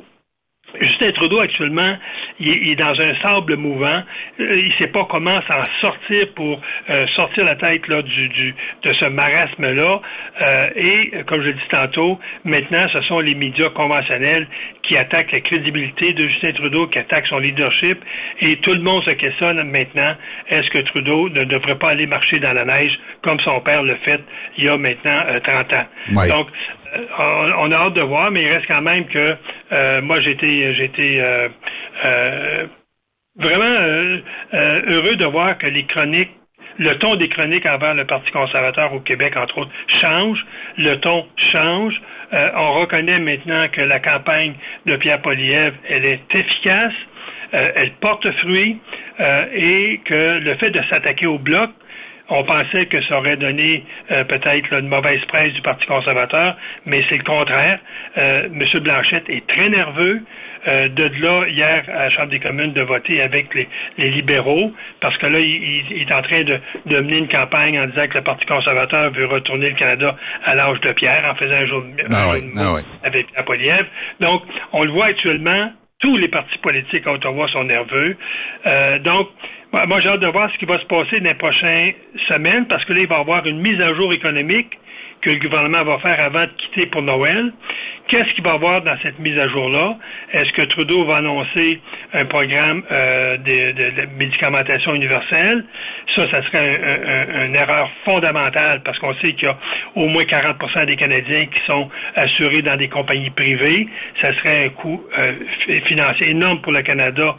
[0.81, 1.97] Justin Trudeau, actuellement,
[2.41, 4.03] il est, dans un sable mouvant.
[4.39, 6.61] Euh, il ne sait pas comment s'en sortir pour
[6.91, 10.01] euh, sortir la tête là, du, du de ce marasme-là.
[10.43, 14.47] Euh, et, comme je l'ai dit tantôt, maintenant, ce sont les médias conventionnels
[14.83, 17.99] qui attaquent la crédibilité de Justin Trudeau, qui attaquent son leadership.
[18.41, 20.15] Et tout le monde se questionne maintenant,
[20.49, 23.97] est-ce que Trudeau ne devrait pas aller marcher dans la neige comme son père le
[24.05, 24.21] fait
[24.59, 25.87] il y a maintenant 30 ans?
[26.29, 26.49] Donc,
[27.19, 29.37] on, a hâte de voir, mais il reste quand même que
[29.73, 32.67] euh, moi j'étais j'étais euh,
[33.37, 34.21] vraiment
[34.53, 36.31] heureux de voir que les chroniques
[36.79, 40.39] le ton des chroniques envers le Parti conservateur au Québec, entre autres, change.
[40.77, 42.01] Le ton change.
[42.31, 44.55] on reconnaît maintenant que la campagne
[44.87, 46.93] de Pierre Poliev, elle est efficace,
[47.51, 48.79] elle porte fruit,
[49.53, 51.71] et que le fait de s'attaquer au bloc,
[52.29, 56.57] on pensait que ça aurait donné euh, peut-être une mauvaise presse du Parti conservateur,
[56.87, 57.79] mais c'est le contraire.
[58.17, 58.81] Euh, M.
[58.81, 60.23] Blanchette est très nerveux.
[60.67, 63.69] Euh, de là, hier, à la Chambre des communes, de voter avec les,
[64.11, 68.19] libéraux, parce que là, il, est en train de, mener une campagne en disant que
[68.19, 71.85] le Parti conservateur veut retourner le Canada à l'âge de pierre, en faisant un jour,
[72.11, 73.87] ah ah avec Pierre
[74.21, 75.71] Donc, on le voit actuellement,
[76.01, 78.17] tous les partis politiques à Ottawa sont nerveux.
[78.67, 79.29] Euh, donc,
[79.73, 81.93] moi, j'ai hâte de voir ce qui va se passer dans les prochaines
[82.29, 84.79] semaines, parce que là, il va y avoir une mise à jour économique
[85.21, 87.53] que le gouvernement va faire avant de quitter pour Noël.
[88.09, 89.97] Qu'est-ce qu'il va y avoir dans cette mise à jour-là?
[90.33, 91.79] Est-ce que Trudeau va annoncer
[92.15, 95.65] un programme euh, de, médicamentation universelle?
[96.15, 96.81] Ça, ça serait
[97.47, 99.59] une erreur fondamentale parce qu'on sait qu'il y a
[99.95, 103.89] au moins 40% des Canadiens qui sont assurés dans des compagnies privées.
[104.21, 105.35] Ça serait un coût euh,
[105.87, 107.37] financier énorme pour le Canada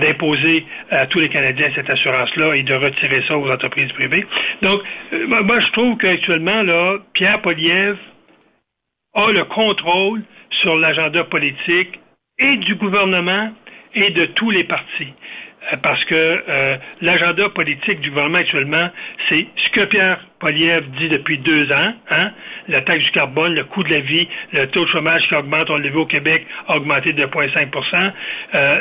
[0.00, 4.26] d'imposer à tous les Canadiens cette assurance-là et de retirer ça aux entreprises privées.
[4.62, 4.80] Donc,
[5.12, 7.96] euh, moi, je trouve qu'actuellement, là, Pierre Poliev
[9.14, 10.22] a le contrôle
[10.62, 12.00] sur l'agenda politique
[12.38, 13.52] et du gouvernement
[13.94, 15.12] et de tous les partis.
[15.82, 16.14] Parce que
[16.48, 18.88] euh, l'agenda politique du gouvernement actuellement,
[19.28, 22.30] c'est ce que Pierre Poliev dit depuis deux ans, hein,
[22.68, 25.68] la taxe du carbone, le coût de la vie, le taux de chômage qui augmente,
[25.68, 28.12] on l'a vu au Québec, a augmenté de 2,5%
[28.54, 28.80] euh,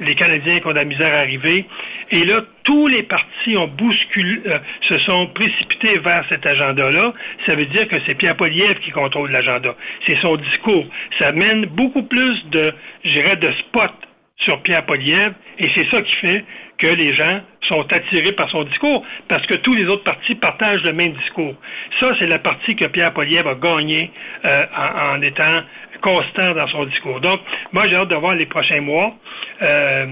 [0.00, 1.64] Les Canadiens qui ont de la misère à arriver.
[2.10, 4.58] Et là, tous les partis ont bousculé, euh,
[4.88, 7.14] se sont précipités vers cet agenda-là.
[7.46, 9.74] Ça veut dire que c'est Pierre Poliev qui contrôle l'agenda.
[10.06, 10.86] C'est son discours.
[11.18, 12.74] Ça mène beaucoup plus de,
[13.04, 14.05] je dirais, de spots
[14.38, 16.44] sur Pierre Poliev, et c'est ça qui fait
[16.78, 20.84] que les gens sont attirés par son discours, parce que tous les autres partis partagent
[20.84, 21.54] le même discours.
[21.98, 24.10] Ça, c'est la partie que Pierre Poliev a gagné
[24.44, 24.66] euh,
[25.14, 25.62] en, étant
[26.02, 27.20] constant dans son discours.
[27.20, 27.40] Donc,
[27.72, 29.14] moi, j'ai hâte de voir les prochains mois.
[29.62, 30.06] Euh,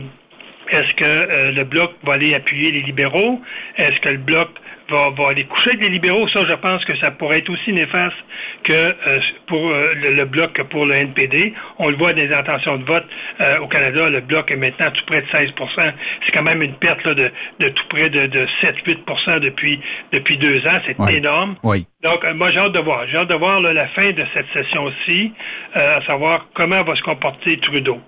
[0.70, 3.42] Est-ce que le bloc va aller appuyer les libéraux?
[3.76, 4.48] Est-ce que le bloc
[4.90, 6.28] va, va aller coucher avec les libéraux.
[6.28, 8.16] Ça, je pense que ça pourrait être aussi néfaste
[8.64, 11.54] que euh, pour euh, le, bloc que pour le NPD.
[11.78, 13.04] On le voit des intentions de vote
[13.40, 14.08] euh, au Canada.
[14.08, 15.92] Le bloc est maintenant tout près de 16%
[16.24, 17.30] C'est quand même une perte là, de,
[17.60, 19.80] de, tout près de, de 7-8 depuis,
[20.12, 20.80] depuis deux ans.
[20.86, 21.56] C'est énorme.
[21.62, 21.86] Oui.
[22.02, 23.06] Donc, moi, j'ai hâte de voir.
[23.08, 25.32] J'ai hâte de voir la fin de cette session-ci,
[25.74, 27.98] à savoir comment va se comporter Trudeau.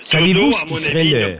[0.00, 1.38] Savez-vous ce qui serait le...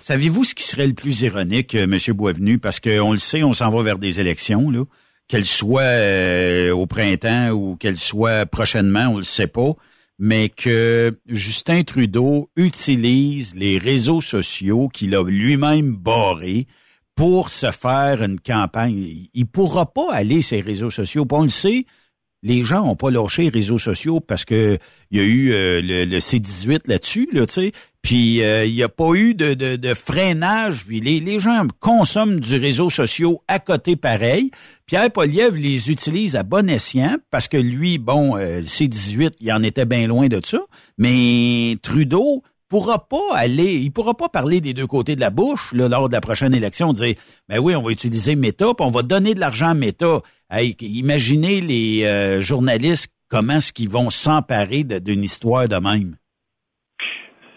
[0.00, 1.98] Savez-vous ce qui serait le plus ironique, euh, M.
[2.14, 4.84] Boisvenu, parce qu'on le sait, on s'en va vers des élections, là,
[5.26, 9.72] qu'elles soient euh, au printemps ou qu'elles soient prochainement, on le sait pas,
[10.18, 16.66] mais que Justin Trudeau utilise les réseaux sociaux qu'il a lui-même barrés
[17.14, 19.28] pour se faire une campagne.
[19.34, 21.26] Il pourra pas aller ces réseaux sociaux.
[21.30, 21.84] On le sait,
[22.42, 24.78] les gens ont pas lâché les réseaux sociaux parce que
[25.10, 27.72] il y a eu euh, le, C18 là-dessus, là, tu sais.
[28.02, 30.86] Puis euh, il n'y a pas eu de, freinage.
[30.88, 34.50] Les, les, gens consomment du réseau social à côté pareil.
[34.86, 39.52] Pierre Poliev les utilise à bon escient parce que lui, bon, euh, le C18, il
[39.52, 40.60] en était bien loin de ça.
[40.96, 46.08] Mais Trudeau pourra pas il pourra pas parler des deux côtés de la bouche lors
[46.08, 47.14] de la prochaine élection, dire
[47.48, 50.20] ben oui, on va utiliser Meta, puis on va donner de l'argent à Meta.
[50.80, 56.16] imaginez les euh, journalistes comment est-ce qu'ils vont s'emparer d'une histoire de même.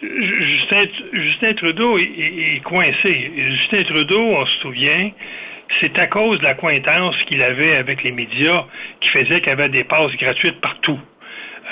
[0.01, 3.32] Justin, Trudeau est, coincé.
[3.57, 5.12] Justin Trudeau, on se souvient,
[5.80, 8.66] c'est à cause de la cointance qu'il avait avec les médias
[9.01, 10.99] qui faisait qu'il avait des passes gratuites partout.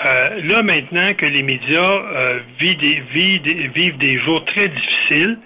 [0.06, 3.02] Euh, là, maintenant que les médias euh, vivent, des,
[3.74, 5.38] vivent, des, jours très difficiles,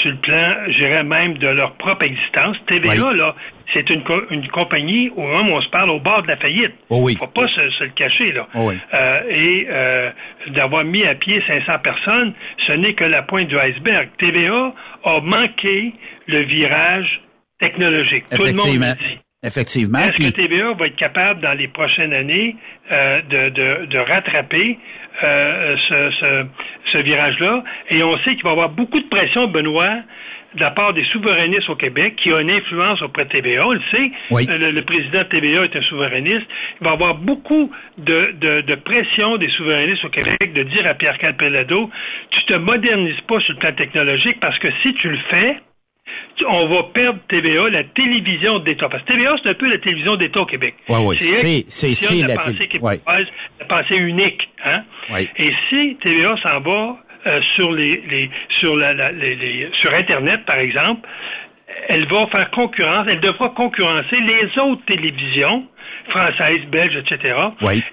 [0.00, 3.36] sur le plan, je dirais même, de leur propre existence, TVA, là,
[3.72, 6.72] c'est une, une compagnie au moment où on se parle au bord de la faillite.
[6.90, 8.48] Il oh ne faut pas se, le cacher, là.
[8.54, 10.10] Oh euh, et euh,
[10.48, 12.32] d'avoir mis à pied 500 personnes,
[12.66, 14.08] ce n'est que la pointe du iceberg.
[14.18, 14.74] TVA
[15.04, 15.92] a manqué
[16.26, 17.20] le virage
[17.60, 18.24] technologique.
[18.34, 19.18] Tout le monde dit.
[19.44, 19.98] Effectivement.
[19.98, 22.54] Est-ce que TVA va être capable, dans les prochaines années,
[22.92, 24.78] euh, de, de, de, rattraper
[25.22, 26.46] euh, ce, ce,
[26.92, 27.64] ce virage-là?
[27.90, 29.96] Et on sait qu'il va y avoir beaucoup de pression, Benoît,
[30.54, 33.72] de la part des souverainistes au Québec, qui ont une influence auprès de TVA, on
[33.72, 34.12] le sait.
[34.32, 36.46] Euh, le, président de TVA est un souverainiste.
[36.80, 40.86] Il va y avoir beaucoup de, de, de, pression des souverainistes au Québec de dire
[40.86, 41.90] à Pierre Calpelado,
[42.30, 45.56] tu te modernises pas sur le plan technologique parce que si tu le fais,
[46.48, 48.88] on va perdre TVA, la télévision d'État.
[48.88, 50.74] Parce que TVA, c'est un peu la télévision d'État au Québec.
[50.88, 51.16] Oui, oui.
[51.18, 54.48] C'est, c'est, la, pensée la pensée unique.
[54.64, 54.82] Hein?
[55.36, 56.96] Et si TVA s'en va
[57.26, 61.08] euh, sur les, les sur la, les, les, sur Internet, par exemple,
[61.88, 65.66] elle va faire concurrence, elle devra concurrencer les autres télévisions
[66.08, 67.34] françaises, belges, etc.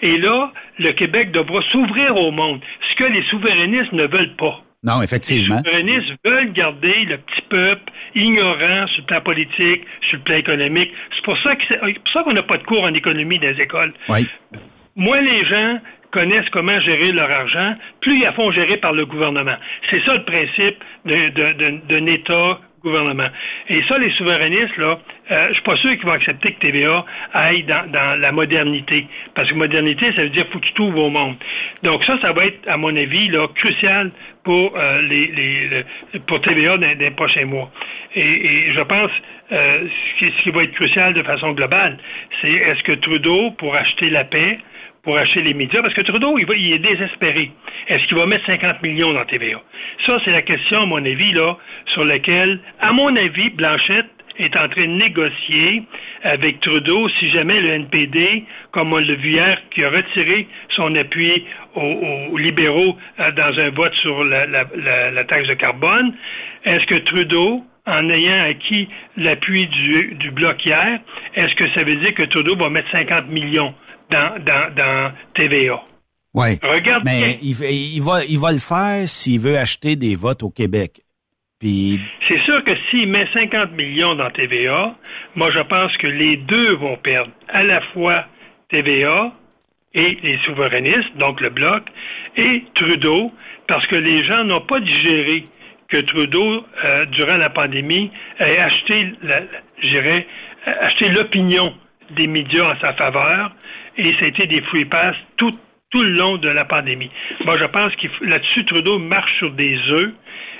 [0.01, 2.59] Et là, le Québec devra s'ouvrir au monde,
[2.89, 4.61] ce que les souverainistes ne veulent pas.
[4.83, 5.61] Non, effectivement.
[5.65, 10.35] Les souverainistes veulent garder le petit peuple ignorant sur le plan politique, sur le plan
[10.37, 10.91] économique.
[11.15, 13.93] C'est pour ça qu'on n'a pas de cours en économie dans les écoles.
[14.07, 14.27] Oui.
[14.95, 15.79] Moins les gens
[16.11, 19.55] connaissent comment gérer leur argent, plus ils la font gérer par le gouvernement.
[19.89, 23.27] C'est ça le principe d'un État gouvernement.
[23.67, 24.99] Et ça, les souverainistes, là,
[25.31, 29.07] euh, je suis pas sûr qu'ils vont accepter que TVA aille dans, dans, la modernité.
[29.35, 31.35] Parce que modernité, ça veut dire faut que tu t'ouvres au monde.
[31.83, 34.11] Donc ça, ça va être, à mon avis, là, crucial
[34.43, 37.69] pour euh, les, les, pour TVA dans, les prochains mois.
[38.15, 39.11] Et, et je pense
[39.51, 41.97] euh, ce, qui, ce qui va être crucial de façon globale,
[42.41, 44.59] c'est est-ce que Trudeau, pour acheter la paix,
[45.03, 47.51] pour acheter les médias, parce que Trudeau, il, va, il est désespéré.
[47.87, 49.61] Est-ce qu'il va mettre 50 millions dans TVA?
[50.05, 54.09] Ça, c'est la question, à mon avis, là, sur laquelle, à mon avis, Blanchette
[54.39, 55.83] est en train de négocier
[56.23, 60.95] avec Trudeau si jamais le NPD, comme on l'a vu hier, qui a retiré son
[60.95, 66.13] appui aux, libéraux euh, dans un vote sur la, la, taxe de carbone,
[66.65, 68.87] est-ce que Trudeau, en ayant acquis
[69.17, 70.99] l'appui du, du bloc hier,
[71.35, 73.73] est-ce que ça veut dire que Trudeau va mettre 50 millions
[74.09, 75.81] dans, dans, dans TVA.
[76.33, 76.59] Oui.
[76.61, 80.49] Regarde Mais il, il, va, il va le faire s'il veut acheter des votes au
[80.49, 81.01] Québec.
[81.61, 84.95] C'est sûr que s'il met 50 millions dans TVA,
[85.35, 87.31] moi je pense que les deux vont perdre.
[87.49, 88.25] À la fois
[88.69, 89.33] TVA
[89.93, 91.83] et les souverainistes, donc le bloc,
[92.37, 93.33] et Trudeau,
[93.67, 95.45] parce que les gens n'ont pas digéré
[95.89, 99.41] que Trudeau, euh, durant la pandémie, ait acheté, la,
[100.81, 101.63] acheté l'opinion
[102.11, 103.51] des médias en sa faveur
[103.97, 105.57] et été des free pass tout,
[105.91, 107.09] tout le long de la pandémie.
[107.45, 110.11] Moi, je pense qu'il là-dessus, Trudeau marche sur des œufs.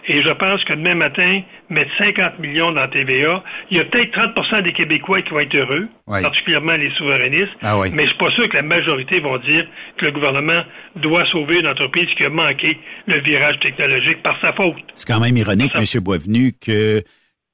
[0.07, 4.11] Et je pense que demain matin, mettre 50 millions dans TVA, il y a peut-être
[4.17, 8.31] 30% des Québécois qui vont être heureux, particulièrement les souverainistes, ah mais je suis pas
[8.31, 9.67] sûr que la majorité vont dire
[9.97, 10.63] que le gouvernement
[10.95, 14.77] doit sauver une entreprise qui a manqué le virage technologique par sa faute.
[14.95, 16.01] C'est quand même ironique, M.
[16.01, 17.03] Boisvenu, que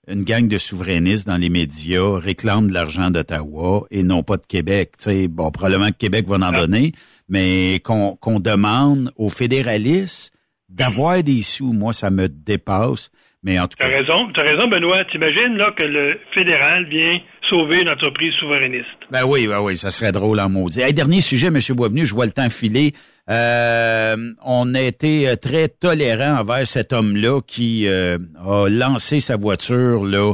[0.08, 4.46] une gang de souverainistes dans les médias réclame de l'argent d'Ottawa et non pas de
[4.48, 4.92] Québec.
[4.98, 6.52] sais, bon, probablement que Québec va en ah.
[6.52, 6.92] donner,
[7.28, 10.32] mais qu'on demande aux fédéralistes
[10.70, 13.12] d'avoir des sous, moi, ça me dépasse.
[13.44, 13.88] Mais en tout cas.
[13.88, 15.06] T'as raison, t'as raison, Benoît.
[15.12, 18.88] T'imagines, là, que le fédéral vient sauver une entreprise souverainiste.
[19.12, 20.82] Ben oui, ben oui, ça serait drôle en maudit.
[20.82, 21.60] Hey, dernier sujet, M.
[21.76, 22.94] Boisvenu, je vois le temps filer.
[23.30, 29.36] Euh, on a été euh, très tolérant envers cet homme-là qui euh, a lancé sa
[29.36, 30.34] voiture, là,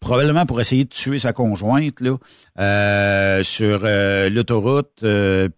[0.00, 3.80] probablement pour essayer de tuer sa conjointe là sur
[4.30, 5.04] l'autoroute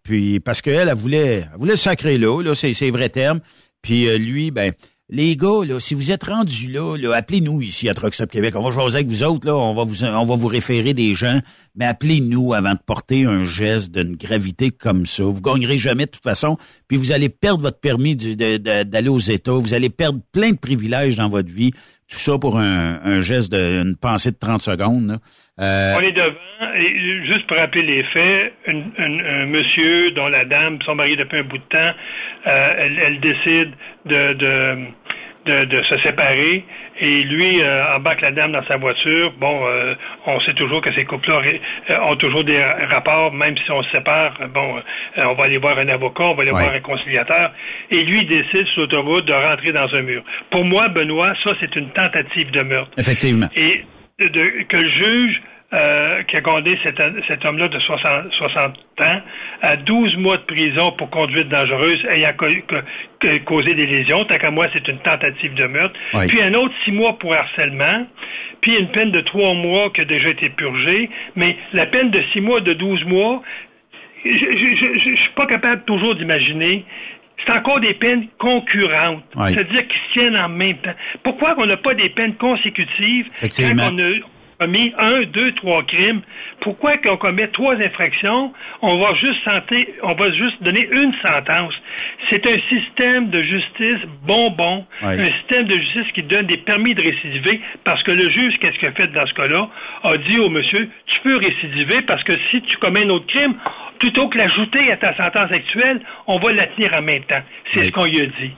[0.03, 3.41] puis parce qu'elle elle voulait elle voulait sacrer là là c'est c'est vrai terme.
[3.83, 4.73] Puis euh, lui, ben,
[5.15, 8.55] les gars, là, si vous êtes rendus là, appelez-nous ici à Truck Québec.
[8.57, 11.13] On va jouer avec vous autres, là, on va vous on va vous référer des
[11.13, 11.39] gens,
[11.77, 15.25] mais appelez-nous avant de porter un geste d'une gravité comme ça.
[15.25, 16.57] Vous gagnerez jamais de toute façon,
[16.89, 21.17] puis vous allez perdre votre permis d'aller aux États, vous allez perdre plein de privilèges
[21.17, 21.73] dans votre vie.
[22.09, 25.07] Tout ça pour un, geste d'une pensée de 30 secondes.
[25.09, 25.17] Là.
[25.61, 30.95] Euh, On est devant, juste pour rappeler les faits, un monsieur dont la dame sont
[30.95, 31.93] mariés depuis un bout de temps,
[32.47, 33.71] euh, elle, décide
[34.05, 34.87] de, de,
[35.47, 36.65] de, se séparer
[37.01, 39.33] et lui euh, embarque la dame dans sa voiture.
[39.39, 39.67] Bon,
[40.27, 41.43] on sait toujours que ces couples-là
[42.03, 44.35] ont toujours des rapports, même si on se sépare.
[44.55, 44.81] Bon,
[45.17, 47.53] on va aller voir un avocat, on va aller voir un conciliateur.
[47.91, 50.23] Et lui décide sur l'autoroute de rentrer dans un mur.
[50.51, 52.93] Pour moi, Benoît, ça c'est une tentative de meurtre.
[52.99, 53.49] Effectivement.
[53.57, 53.85] Et
[54.19, 55.43] de, que le juge
[55.75, 59.21] euh, qui a condamné cet, cet homme-là de 60, 60, ans
[59.63, 62.33] à 12 mois de prison pour conduite dangereuse ayant
[63.47, 64.25] causé des lésions.
[64.27, 65.99] Tant qu'à moi, c'est une tentative de meurtre.
[66.29, 68.07] Puis un autre 6 mois pour harcèlement.
[68.61, 71.09] Puis une peine de 3 mois qui a déjà été purgée.
[71.37, 73.43] Mais la peine de 6 mois, de 12 mois,
[74.25, 76.85] je ne suis pas capable toujours d'imaginer
[77.45, 80.95] c'est encore des peines concurrentes, c'est-à-dire qui se tiennent en même temps.
[81.25, 83.49] Pourquoi on n'a pas des peines consécutives quand
[83.91, 84.11] on a
[84.63, 86.21] commis un, deux, trois crimes?
[86.61, 89.41] Pourquoi qu'on commet trois infractions, on va juste
[90.03, 91.75] on va juste donner une sentence?
[92.31, 97.03] C'est un système de justice bonbon, un système de justice qui donne des permis de
[97.03, 99.69] récidiver parce que le juge, qu'est-ce qu'il a fait dans ce cas-là,
[100.05, 103.55] a dit au monsieur, tu peux récidiver parce que si tu commets un autre crime,
[103.99, 107.43] plutôt que l'ajouter à ta sentence actuelle, on va la tenir en même temps.
[107.75, 108.53] C'est ce qu'on lui a dit.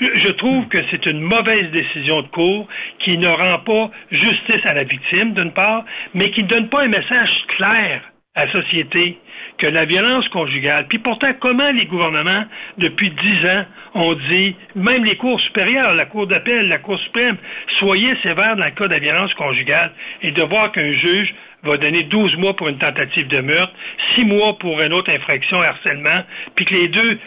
[0.00, 2.68] Je trouve que c'est une mauvaise décision de cour
[3.00, 5.84] qui ne rend pas justice à la victime, d'une part,
[6.14, 8.02] mais qui ne donne pas un message clair
[8.34, 9.18] à la société
[9.58, 12.44] que la violence conjugale, puis pourtant, comment les gouvernements,
[12.78, 17.36] depuis dix ans, ont dit, même les cours supérieures, la Cour d'appel, la Cour suprême,
[17.78, 19.90] soyez sévères dans le cas de la violence conjugale,
[20.22, 21.34] et de voir qu'un juge
[21.64, 23.72] va donner 12 mois pour une tentative de meurtre,
[24.14, 26.22] 6 mois pour une autre infraction, harcèlement,
[26.54, 27.18] puis que les deux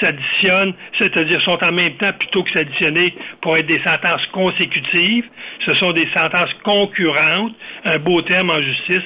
[0.00, 5.26] s'additionnent, c'est-à-dire sont en même temps plutôt que s'additionner pour être des sentences consécutives.
[5.66, 9.02] Ce sont des sentences concurrentes, un beau terme en justice.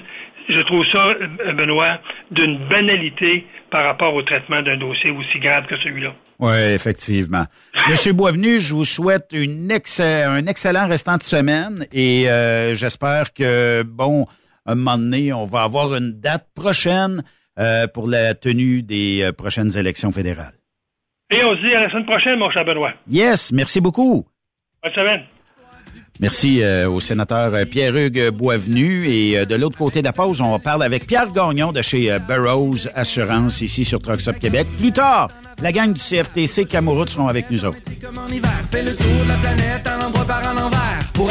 [0.48, 1.98] Je trouve ça, euh, Benoît,
[2.30, 6.12] d'une banalité par rapport au traitement d'un dossier aussi grave que celui-là.
[6.38, 7.44] Oui, effectivement.
[7.88, 13.82] Monsieur Boisvenu, je vous souhaite une un excellent restant de semaine et euh, j'espère que,
[13.82, 14.26] bon,
[14.66, 17.22] un moment donné, on va avoir une date prochaine
[17.58, 20.54] euh, pour la tenue des euh, prochaines élections fédérales.
[21.30, 22.92] Et on se dit à la semaine prochaine, mon cher Benoît.
[23.08, 24.26] Yes, merci beaucoup.
[24.82, 25.22] Bonne semaine.
[26.20, 29.08] Merci euh, au sénateur euh, Pierre-Hugues Boisvenu.
[29.08, 32.16] Et euh, de l'autre côté de la pause, on parle avec Pierre Gagnon de chez
[32.28, 34.68] Burroughs Assurance ici sur Trucks Québec.
[34.78, 35.28] Plus tard,
[35.60, 37.78] la gang du CFTC Camoroute seront avec nous autres.
[38.00, 41.30] Comme en hiver, fait le tour de la planète, un endroit par un envers, pour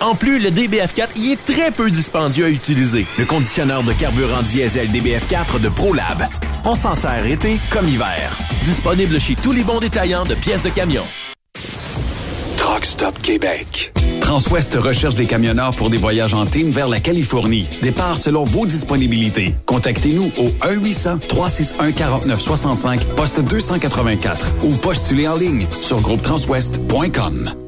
[0.00, 3.08] En plus, le DBF4 y est très peu dispendieux à utiliser.
[3.18, 6.28] Le conditionneur de carburant diesel DBF4 de ProLab.
[6.64, 8.38] On s'en sert été comme hiver.
[8.64, 11.02] Disponible chez tous les bons détaillants de pièces de camion.
[12.56, 13.92] Truck Stop Québec.
[14.20, 17.68] Transwest recherche des camionneurs pour des voyages en team vers la Californie.
[17.82, 19.54] Départ selon vos disponibilités.
[19.66, 27.67] Contactez-nous au 1-800-361-4965, poste 284 ou postulez en ligne sur groupetranswest.com.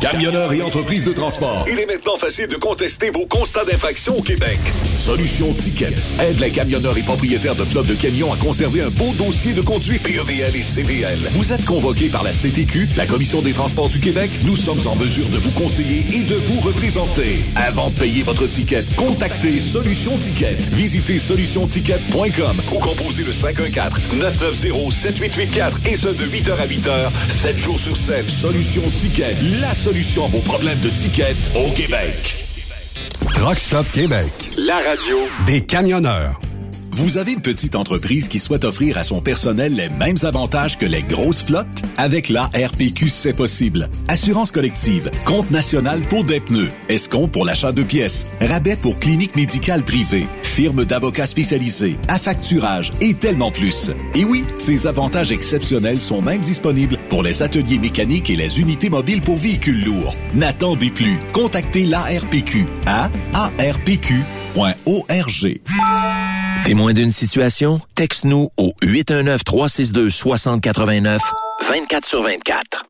[0.00, 1.66] Camionneurs et entreprises de transport.
[1.70, 4.58] Il est maintenant facile de contester vos constats d'infraction au Québec.
[4.96, 9.12] Solution Ticket aide les camionneurs et propriétaires de flottes de camions à conserver un beau
[9.18, 11.18] dossier de conduite PEVL et CVL.
[11.32, 14.30] Vous êtes convoqué par la CTQ, la Commission des transports du Québec.
[14.46, 17.44] Nous sommes en mesure de vous conseiller et de vous représenter.
[17.54, 20.56] Avant de payer votre ticket, contactez Solution Ticket.
[20.72, 27.98] Visitez solutionticket.com ou composez le 514-990-7884 et ce de 8h à 8h, 7 jours sur
[27.98, 28.30] 7.
[28.30, 32.36] Solution Ticket, la solution à vos problèmes de ticket au Québec.
[33.34, 35.16] Truck Stop Québec, la radio
[35.46, 36.40] des camionneurs.
[36.92, 40.86] Vous avez une petite entreprise qui souhaite offrir à son personnel les mêmes avantages que
[40.86, 41.66] les grosses flottes?
[41.96, 43.88] Avec la RPQ, c'est possible.
[44.06, 49.34] Assurance collective, compte national pour des pneus, escompte pour l'achat de pièces, rabais pour clinique
[49.34, 53.90] médicale privée, firme d'avocats spécialisés, affacturage et tellement plus.
[54.14, 58.90] Et oui, ces avantages exceptionnels sont même disponibles pour les ateliers mécaniques et les unités
[58.90, 60.14] mobiles pour véhicules lourds.
[60.34, 61.18] N'attendez plus.
[61.32, 64.20] Contactez l'ARPQ à arpq.org.
[66.64, 67.80] Témoin d'une situation?
[67.94, 71.18] Texte-nous au 819-362-6089,
[71.68, 72.89] 24 sur 24.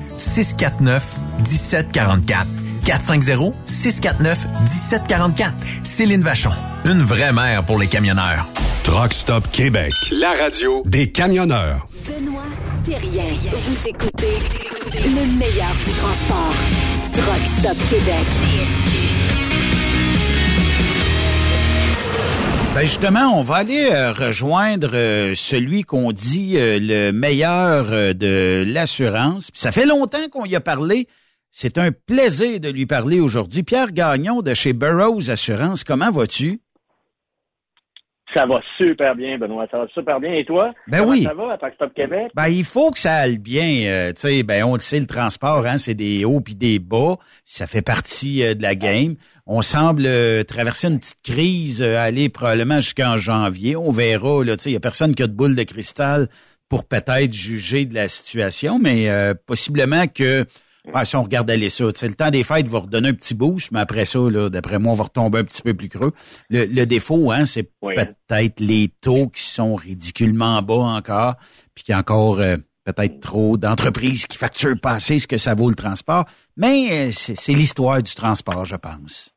[0.21, 1.03] 649
[1.39, 2.47] 1744.
[2.85, 5.53] 450 649 1744.
[5.83, 6.51] Céline Vachon.
[6.85, 8.47] Une vraie mère pour les camionneurs.
[8.83, 11.87] Truck Stop Québec, la radio des camionneurs.
[12.07, 12.41] Benoît
[12.83, 13.25] Thérien.
[13.51, 14.37] Vous écoutez
[14.93, 16.55] le meilleur du transport.
[17.13, 19.10] Truck Stop Québec.
[22.73, 28.63] Ben justement, on va aller euh, rejoindre euh, celui qu'on dit euh, le meilleur de
[28.65, 29.49] l'assurance.
[29.53, 31.07] Ça fait longtemps qu'on y a parlé.
[31.51, 33.63] C'est un plaisir de lui parler aujourd'hui.
[33.63, 36.61] Pierre Gagnon de chez Burroughs Assurance, comment vas-tu?
[38.33, 39.67] Ça va super bien, Benoît.
[39.69, 40.33] Ça va super bien.
[40.33, 40.73] Et toi?
[40.87, 41.23] Ben Comment oui.
[41.23, 42.31] Ça va à Truck Stop Québec?
[42.35, 43.85] Ben, il faut que ça aille bien.
[43.85, 46.79] euh, tu sais, ben, on le sait, le transport, hein, c'est des hauts puis des
[46.79, 47.17] bas.
[47.43, 49.15] Ça fait partie euh, de la game.
[49.45, 53.75] On semble euh, traverser une petite crise, aller probablement jusqu'en janvier.
[53.75, 56.27] On verra, là, tu sais, il y a personne qui a de boule de cristal
[56.69, 59.09] pour peut-être juger de la situation, mais
[59.45, 60.45] possiblement que
[60.93, 63.71] ouais, si on regarde aller ça, le temps des fêtes va redonner un petit boost,
[63.71, 64.19] mais après ça,
[64.49, 66.11] d'après moi, on va retomber un petit peu plus creux.
[66.49, 67.93] Le, le défaut, hein, c'est Oui.
[67.95, 71.35] peut-être les taux qui sont ridiculement bas encore,
[71.75, 75.37] puis qu'il y a encore euh, peut-être trop d'entreprises qui facturent pas assez ce que
[75.37, 76.25] ça vaut le transport.
[76.57, 79.33] Mais euh, c'est l'histoire du transport, je pense.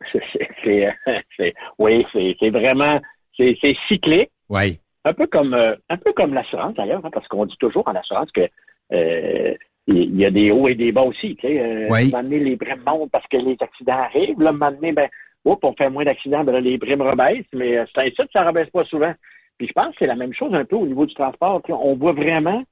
[0.64, 3.00] C'est, oui, c'est, vraiment,
[3.36, 3.56] c'est,
[3.88, 4.30] cyclique.
[4.48, 4.80] Oui.
[5.04, 7.94] Un peu comme, euh, un peu comme l'assurance d'ailleurs, hein, parce qu'on dit toujours en
[7.94, 8.48] assurance que
[8.92, 9.54] euh,
[9.86, 11.36] il y a des hauts et des bas aussi.
[11.36, 12.00] Tu sais, euh, Oui.
[12.02, 14.40] un moment donné, les primes montent parce que les accidents arrivent.
[14.40, 15.08] Là, un moment donné, ben,
[15.44, 18.24] oups, on fait moins d'accidents, ben là, les primes rebaissent, mais euh, c'est ainsi que
[18.32, 19.14] ça ne rebaisse pas souvent.
[19.58, 21.62] Puis je pense que c'est la même chose un peu au niveau du transport.
[21.64, 22.62] Tu sais, On voit vraiment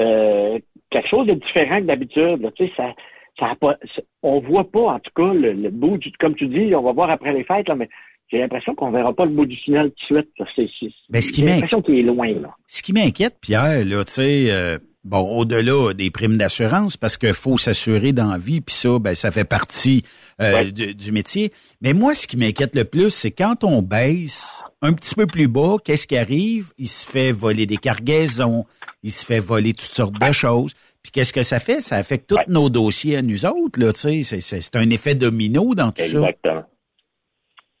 [0.00, 0.58] euh,
[0.90, 2.50] quelque chose de différent que d'habitude.
[2.56, 2.92] Tu sais, ça,
[3.38, 3.76] ça a pas,
[4.22, 6.92] on voit pas, en tout cas, le, le bout du, comme tu dis, on va
[6.92, 7.88] voir après les fêtes, là, mais
[8.30, 10.30] j'ai l'impression qu'on verra pas le bout du tunnel tout de suite.
[10.38, 10.46] là.
[10.56, 12.54] C'est, c'est, Ben, ce qui j'ai l'impression qu'il est loin, là.
[12.66, 17.32] Ce qui m'inquiète, Pierre, là, tu sais, euh, bon, au-delà des primes d'assurance, parce qu'il
[17.34, 20.04] faut s'assurer dans la vie, puis ça, ben, ça fait partie
[20.40, 20.72] euh, Ouais.
[20.72, 21.52] du, du métier.
[21.80, 25.46] Mais moi, ce qui m'inquiète le plus, c'est quand on baisse un petit peu plus
[25.48, 26.72] bas, qu'est-ce qui arrive?
[26.78, 28.64] Il se fait voler des cargaisons,
[29.02, 30.72] il se fait voler toutes sortes de choses.
[31.02, 31.82] Puis qu'est-ce que ça fait?
[31.82, 32.44] Ça affecte tous Ouais.
[32.48, 34.22] nos dossiers à nous autres, là, tu sais.
[34.22, 36.06] C'est, c'est, c'est un effet domino dans tout ça.
[36.18, 36.64] Exactement.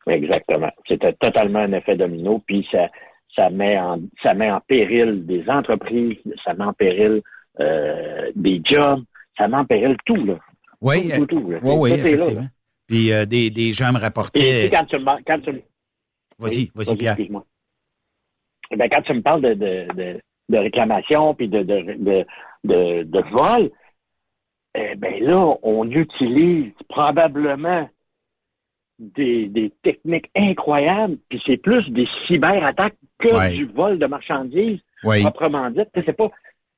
[0.06, 0.70] Exactement.
[0.86, 2.88] C'était totalement un effet domino, puis ça,
[3.36, 7.22] ça met en, ça met en péril des entreprises, ça met en péril
[7.60, 9.02] euh, des jobs,
[9.36, 10.38] ça met en péril tout, là.
[10.80, 11.58] Oui, Tout, tout, tout, là.
[11.62, 12.46] oui, oui, là, effectivement.
[12.86, 14.68] Puis euh, des, des gens me rapportaient...
[14.70, 15.62] quand tu me, quand tu
[16.38, 17.12] Vas-y, vas-y, Pierre.
[17.12, 17.44] excuse-moi.
[18.76, 22.24] Ben, quand tu me parles de, de, de, de réclamation puis de, de,
[22.64, 23.70] de vol,
[24.74, 27.88] eh ben là, on utilise probablement
[29.16, 35.70] des, des techniques incroyables, puis c'est plus des cyberattaques que du vol de marchandises, proprement
[35.70, 35.82] dit.
[35.94, 36.30] C'est pas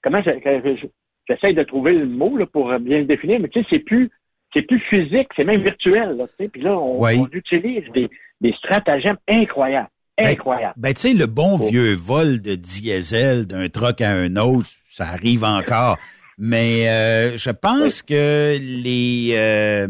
[0.03, 3.79] comment j'essaie de trouver le mot là, pour bien le définir, mais tu sais, c'est
[3.81, 4.11] plus
[4.53, 6.17] c'est plus physique, c'est même virtuel.
[6.17, 8.09] Là, puis là, on, utilise des,
[8.41, 9.89] des stratagèmes incroyables.
[10.17, 10.75] Ben, incroyables.
[10.79, 15.09] Ben, tu sais, le bon vieux vol de diesel d'un truck à un autre, ça
[15.09, 15.99] arrive encore.
[16.39, 19.89] Mais euh, je pense que les, euh,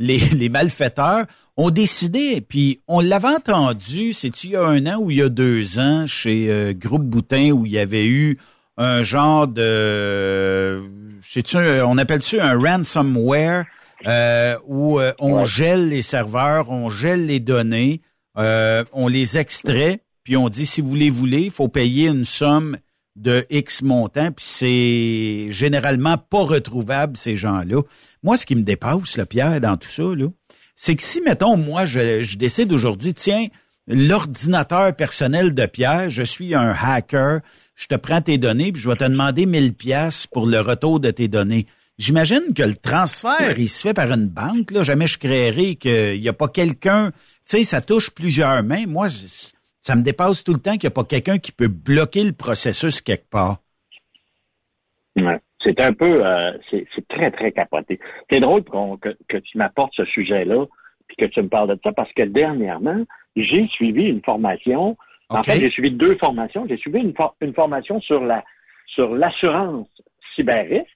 [0.00, 4.98] les, les malfaiteurs ont décidé, puis on l'avait entendu, c'est il y a un an
[4.98, 8.38] ou il y a deux ans chez euh, Groupe Boutin où il y avait eu
[8.78, 10.82] un genre de,
[11.22, 13.66] c'est on appelle ça un ransomware
[14.06, 18.00] euh, où euh, on gèle les serveurs, on gèle les données,
[18.36, 22.78] on les extrait, puis on dit si vous les voulez, il faut payer une somme
[23.16, 27.82] de X montant, puis c'est généralement pas retrouvable ces gens-là.
[28.22, 30.26] Moi, ce qui me dépasse, le Pierre, dans tout ça, là,
[30.76, 33.48] c'est que si, mettons, moi, je, décide aujourd'hui, tiens,
[33.86, 37.40] l'ordinateur personnel de Pierre, je suis un hacker,
[37.74, 41.00] je te prends tes données, puis je vais te demander 1000 pièces pour le retour
[41.00, 41.66] de tes données.
[41.98, 44.70] J'imagine que le transfert, il se fait par une banque.
[44.70, 44.82] Là.
[44.82, 47.10] Jamais je créerai qu'il n'y a pas quelqu'un.
[47.10, 48.86] Tu sais, ça touche plusieurs mains.
[48.86, 49.08] Moi,
[49.80, 52.32] ça me dépasse tout le temps qu'il n'y a pas quelqu'un qui peut bloquer le
[52.32, 53.58] processus quelque part.
[55.16, 55.40] Ouais.
[55.62, 58.00] C'est un peu, euh, c'est très, très capoté.
[58.30, 60.64] C'est drôle que, que, tu m'apportes ce sujet-là,
[61.06, 63.04] puis que tu me parles de ça, parce que dernièrement,
[63.36, 64.96] j'ai suivi une formation.
[65.28, 66.66] En fait, j'ai suivi deux formations.
[66.66, 67.12] J'ai suivi une,
[67.42, 68.42] une, formation sur la
[68.86, 69.86] sur l'assurance
[70.34, 70.88] cyber-risque,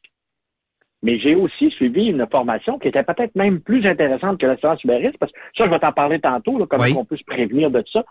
[1.02, 5.18] mais j'ai aussi suivi une formation qui était peut-être même plus intéressante que l'assurance cyber-risque,
[5.18, 7.84] parce que ça, je vais t'en parler tantôt, là, comment on peut se prévenir de
[7.92, 8.02] ça.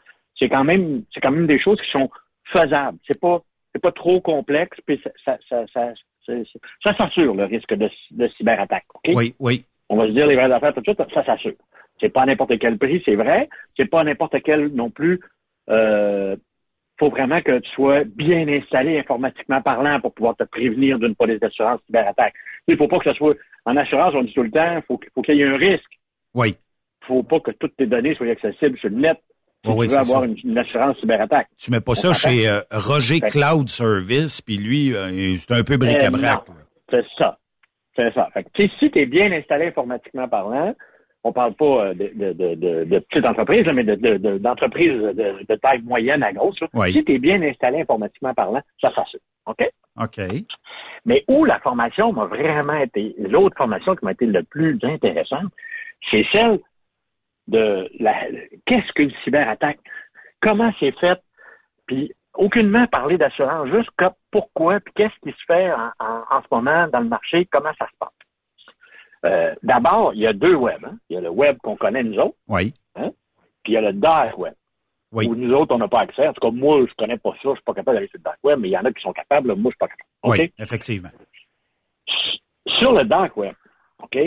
[0.44, 2.10] C'est quand même, c'est quand même des choses qui sont
[2.54, 2.98] faisables.
[3.08, 3.42] C'est pas,
[3.74, 5.94] c'est pas trop complexe, puis ça, ça, ça,
[6.28, 7.90] ça s'assure le risque de,
[8.36, 8.84] cyberattaque.
[9.08, 9.66] Oui, oui.
[9.88, 11.54] On va se dire les vraies affaires tout de suite, ça s'assure.
[12.02, 13.48] C'est pas à n'importe quel prix, c'est vrai.
[13.78, 15.22] C'est pas à n'importe quel non plus.
[15.70, 16.36] Euh,
[17.00, 21.40] faut vraiment que tu sois bien installé informatiquement parlant pour pouvoir te prévenir d'une police
[21.40, 22.34] d'assurance cyberattaque.
[22.68, 25.22] Il faut pas que ce soit en assurance, on dit tout le temps, faut, faut
[25.22, 26.00] qu'il y ait un risque.
[26.34, 26.58] Oui.
[27.08, 29.18] Faut pas que toutes tes données soient accessibles sur le net
[29.64, 31.48] tu veux avoir une, assurance cyberattaque.
[31.58, 35.78] Tu mets pas ça chez euh, Roger Cloud Service, puis lui, euh, c'est un peu
[35.78, 36.50] bric-à-brac.
[36.50, 36.54] Euh,
[36.90, 37.38] c'est ça.
[37.96, 38.30] C'est ça.
[38.34, 40.74] Fait si tu es bien installé informatiquement parlant,
[41.24, 46.22] on parle pas de, de, de, de petites entreprises, mais d'entreprises de, de, taille moyenne
[46.24, 46.60] à grosse.
[46.88, 49.20] Si tu es bien installé informatiquement parlant, ça s'assure.
[49.46, 49.64] OK?
[50.02, 50.20] OK.
[51.06, 55.52] Mais où la formation m'a vraiment été, l'autre formation qui m'a été le plus intéressante,
[56.12, 56.60] c'est celle
[57.48, 58.14] de la
[58.66, 59.80] qu'est-ce qu'une cyberattaque,
[60.42, 61.22] comment c'est fait,
[61.86, 63.90] puis aucunement parler d'assurance, juste
[64.32, 67.98] pourquoi, puis qu'est-ce qui se fait en, ce moment dans le marché, comment ça se
[68.00, 68.10] passe?
[69.26, 70.84] Euh, d'abord, il y a deux webs.
[70.84, 70.98] Hein.
[71.10, 72.36] Il y a le web qu'on connaît nous autres.
[72.50, 72.74] Oui.
[72.96, 73.12] Hein?
[73.64, 74.54] Puis il y a le dark web.
[75.14, 75.28] Oui.
[75.28, 76.28] Où nous autres, on n'a pas accès.
[76.28, 78.24] En tout cas, moi, je connais pas ça, je suis pas capable d'aller sur le
[78.24, 80.10] dark web, mais il y en a qui sont capables, moi, je suis pas capable.
[80.24, 81.10] Oui, effectivement.
[82.68, 83.54] Sur le dark web,
[84.02, 84.18] OK?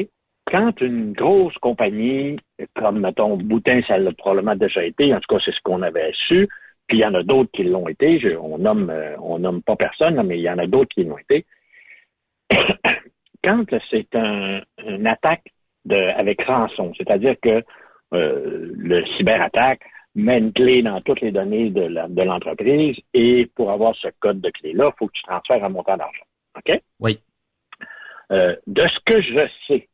[0.46, 2.38] quand une grosse compagnie,
[2.74, 6.12] comme, mettons, Boutin, ça l'a probablement déjà été, en tout cas, c'est ce qu'on avait
[6.12, 6.48] su,
[6.86, 9.76] puis il y en a d'autres qui l'ont été, on nomme, euh, on nomme pas
[9.76, 11.44] personne, mais il y en a d'autres qui l'ont été.
[13.44, 15.52] quand c'est un, une attaque
[15.84, 17.62] de, avec rançon, c'est-à-dire que
[18.14, 19.82] euh, le cyberattaque
[20.14, 24.50] met une clé dans toutes les données de l'entreprise et pour avoir ce code de
[24.50, 26.24] clé-là, il faut que tu transfères un montant d'argent.
[26.56, 26.80] OK?
[27.00, 27.18] Oui.
[28.32, 29.88] Euh, de ce que je sais,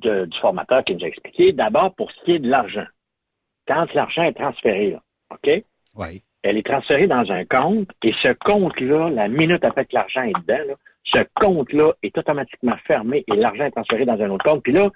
[0.00, 1.52] du formateur qui nous a expliqué.
[1.52, 2.86] D'abord, pour ce qui est de l'argent.
[3.66, 4.96] Quand l'argent est transféré,
[5.30, 5.64] OK?
[5.94, 6.22] Oui.
[6.42, 10.32] Elle est transférée dans un compte et ce compte-là, la minute après que l'argent est
[10.46, 10.74] dedans,
[11.04, 14.62] ce compte-là est automatiquement fermé et l'argent est transféré dans un autre compte.
[14.62, 14.90] Puis là,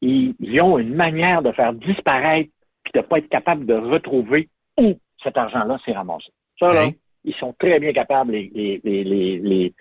[0.00, 2.50] ils, ont une manière de faire disparaître
[2.82, 6.30] puis de ne pas être capable de retrouver où cet argent-là s'est ramassé.
[6.58, 6.88] Ça, là,
[7.24, 9.74] ils sont très bien capables, les, les, les, les,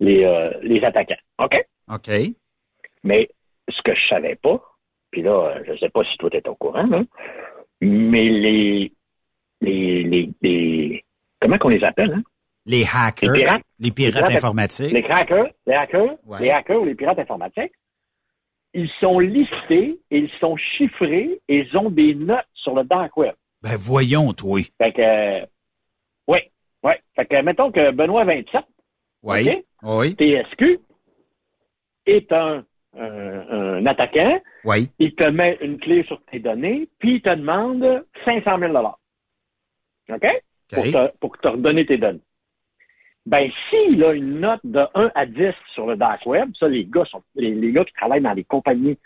[0.00, 1.14] les, euh, les attaquants.
[1.38, 1.64] OK?
[1.92, 2.10] OK.
[3.04, 3.28] Mais
[3.68, 4.60] ce que je savais pas,
[5.10, 6.88] puis là, je sais pas si toi es au courant,
[7.80, 8.92] mais les,
[9.60, 11.04] les, les,
[11.40, 12.22] comment qu'on les appelle, hein?
[12.66, 13.32] Les hackers.
[13.78, 14.92] Les pirates, informatiques.
[14.92, 17.72] Les hackers, les hackers, les hackers ou les pirates informatiques,
[18.74, 23.34] ils sont listés, ils sont chiffrés et ils ont des notes sur le dark web.
[23.62, 24.60] Ben voyons, toi.
[24.76, 25.46] Fait que,
[26.28, 26.38] oui,
[26.82, 26.92] oui.
[27.16, 28.62] Fait que, mettons que Benoît 27,
[29.22, 30.14] oui, oui.
[30.14, 30.78] TSQ,
[32.06, 32.64] est un
[32.98, 34.90] un, attaquant, oui.
[34.98, 38.76] il te met une clé sur tes données, puis il te demande 500 000
[40.10, 40.26] OK?
[40.70, 42.20] Pour, te, pour te redonner tes données.
[43.24, 46.84] ben s'il a une note de 1 à 10 sur le dark web, ça les
[46.84, 48.98] gars sont les, gars qui travaillent dans les compagnies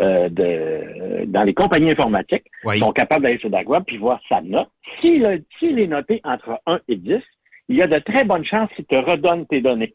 [0.00, 2.46] euh, de dans les compagnies informatiques
[2.78, 4.68] sont capables d'aller sur le dark web puis voir sa note.
[5.00, 7.20] S'il est noté entre 1 et 10,
[7.68, 9.94] il y a de très bonnes chances qu'il te redonne tes données.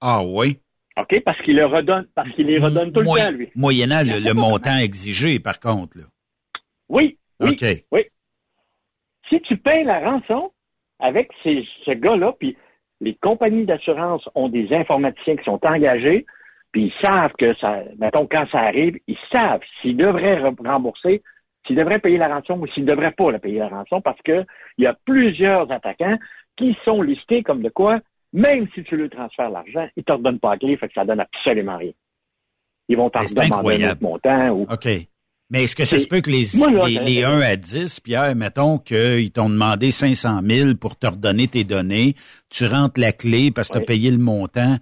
[0.00, 0.60] Ah oui.
[1.00, 1.20] OK?
[1.24, 3.50] Parce qu'il les redonne, parce qu'il les redonne tout le temps, lui.
[3.54, 5.98] Moyennant le, montant exigé, par contre.
[5.98, 6.04] Là.
[6.88, 7.18] Oui.
[7.40, 7.56] Oui.
[7.92, 8.02] Oui.
[9.28, 10.52] Si tu payes la rançon
[10.98, 12.56] avec ces, ce gars-là, puis
[13.00, 16.26] les compagnies d'assurance ont des informaticiens qui sont engagés,
[16.72, 21.22] puis ils savent que ça, mettons, quand ça arrive, ils savent s'ils devraient rembourser,
[21.66, 24.20] s'ils devraient payer la rançon ou s'ils ne devraient pas la payer la rançon parce
[24.22, 24.46] qu'il
[24.78, 26.18] y a plusieurs attaquants
[26.56, 28.00] qui sont listés comme de quoi
[28.32, 30.94] même si tu lui transfères l'argent, il ne te redonne pas la clé, fait que
[30.94, 31.92] ça donne absolument rien.
[32.88, 34.50] Ils vont t'en demander un autre montant.
[34.50, 34.62] Ou...
[34.62, 34.88] OK.
[35.50, 36.44] Mais est-ce que ça se peut que les,
[37.00, 41.64] les, 1 à 10, Pierre, mettons qu'ils t'ont demandé 500 000 pour te redonner tes
[41.64, 42.14] données,
[42.50, 44.76] tu rentres la clé parce que tu as payé le montant.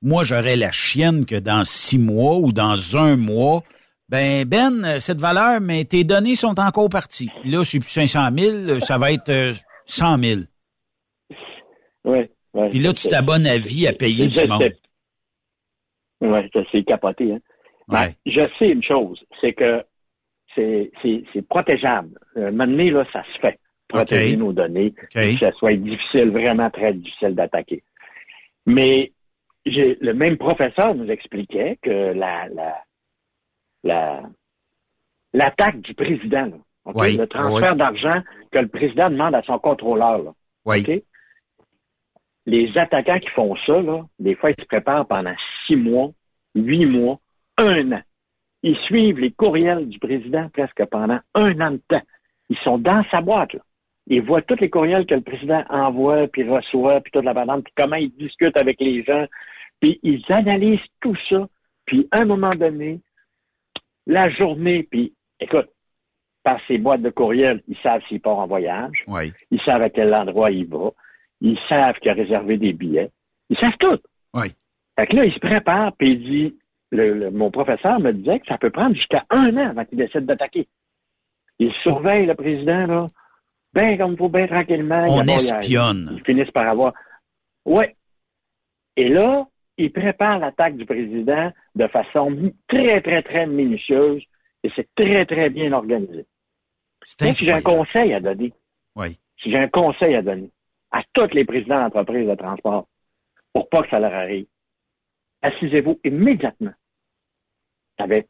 [0.00, 3.62] Moi, j'aurais la chienne que dans six mois ou dans un mois,
[4.08, 7.30] ben, Ben, cette valeur, mais tes données sont encore parties.
[7.44, 9.52] Là, c'est plus 500 000, ça va être
[9.84, 10.40] 100 000.
[12.04, 12.30] Oui.
[12.70, 14.72] Puis là, tu t'abonnes à vie à payer du monde.
[16.20, 16.38] Oui,
[16.72, 17.32] c'est capoté.
[17.32, 17.38] Hein?
[17.88, 19.84] Ben, je sais une chose, c'est que
[20.54, 22.18] c'est protégeable.
[22.36, 23.58] Euh, maintenant, là, ça se fait.
[23.88, 27.84] Protéger nos données, que ça soit difficile, vraiment très difficile d'attaquer.
[28.64, 29.12] Mais
[29.64, 32.48] le même professeur nous expliquait que la
[33.84, 34.22] la
[35.32, 36.50] l'attaque du président,
[36.86, 40.22] le transfert d'argent que le président demande à son contrôleur.
[40.22, 40.32] Là,
[42.46, 45.34] les attaquants qui font ça, là, des fois, ils se préparent pendant
[45.66, 46.10] six mois,
[46.54, 47.18] huit mois,
[47.58, 48.02] un an.
[48.62, 52.02] Ils suivent les courriels du président presque pendant un an de temps.
[52.48, 53.60] Ils sont dans sa boîte, là.
[54.08, 57.62] Ils voient tous les courriels que le président envoie, puis reçoit, puis toute la banane,
[57.62, 59.26] puis comment il discute avec les gens.
[59.80, 61.48] Puis ils analysent tout ça.
[61.86, 63.00] Puis à un moment donné,
[64.06, 65.68] la journée, puis écoute,
[66.44, 69.02] par ces boîtes de courriels, ils savent s'il part en voyage.
[69.08, 69.32] Oui.
[69.50, 70.92] Ils savent à quel endroit il va.
[71.40, 73.10] Ils savent qu'il a réservé des billets.
[73.50, 73.98] Ils savent tout.
[74.34, 74.54] Oui.
[74.98, 76.58] Fait que là, il se prépare, puis il dit,
[76.90, 80.24] le, mon professeur me disait que ça peut prendre jusqu'à un an avant qu'il décide
[80.26, 80.68] d'attaquer.
[81.58, 83.10] Il surveille le président, là,
[83.74, 85.04] bien comme il faut, bien tranquillement.
[85.08, 86.10] On espionne.
[86.16, 86.92] Ils finissent par avoir...
[87.64, 87.96] Ouais.
[88.96, 89.46] Et là,
[89.76, 94.22] il prépare l'attaque du président de façon très, très, très minutieuse
[94.62, 96.24] et c'est très, très bien organisé.
[97.02, 98.52] C'est si j'ai un conseil à donner,
[98.96, 99.18] oui.
[99.40, 100.50] si j'ai un conseil à donner,
[100.90, 102.86] à tous les présidents d'entreprises de transport
[103.52, 104.46] pour pas que ça leur arrive.
[105.42, 106.74] Assisez-vous immédiatement
[107.98, 108.28] avec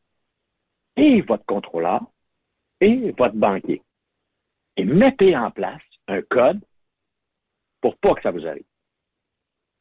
[0.97, 2.03] et votre contrôleur
[2.81, 3.83] et votre banquier
[4.77, 6.61] et mettez en place un code
[7.81, 8.65] pour pas que ça vous arrive.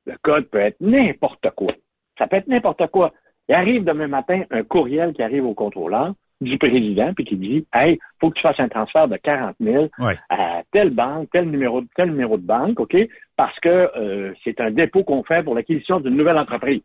[0.05, 1.73] Le code peut être n'importe quoi.
[2.17, 3.13] Ça peut être n'importe quoi.
[3.47, 6.13] Il arrive demain matin un courriel qui arrive au contrôleur
[6.45, 9.89] du président puis qui dit Hey, faut que tu fasses un transfert de 40 000
[10.29, 12.95] à telle banque, tel numéro, tel numéro de banque, OK?
[13.35, 16.81] Parce que euh, c'est un dépôt qu'on fait pour l'acquisition d'une nouvelle entreprise.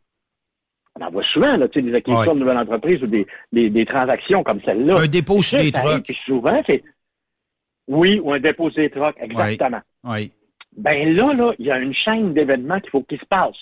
[0.98, 3.86] On en voit souvent, là, tu sais, des acquisitions de nouvelles entreprises ou des, des,
[3.86, 4.98] transactions comme celle-là.
[4.98, 6.12] Un dépôt sur des trucks.
[6.26, 6.82] Souvent, c'est
[7.86, 9.80] oui, ou un dépôt sur des trucks, exactement.
[10.04, 10.32] Oui.
[10.76, 13.56] Ben là, là, il y a une chaîne d'événements qu'il faut qu'il se passe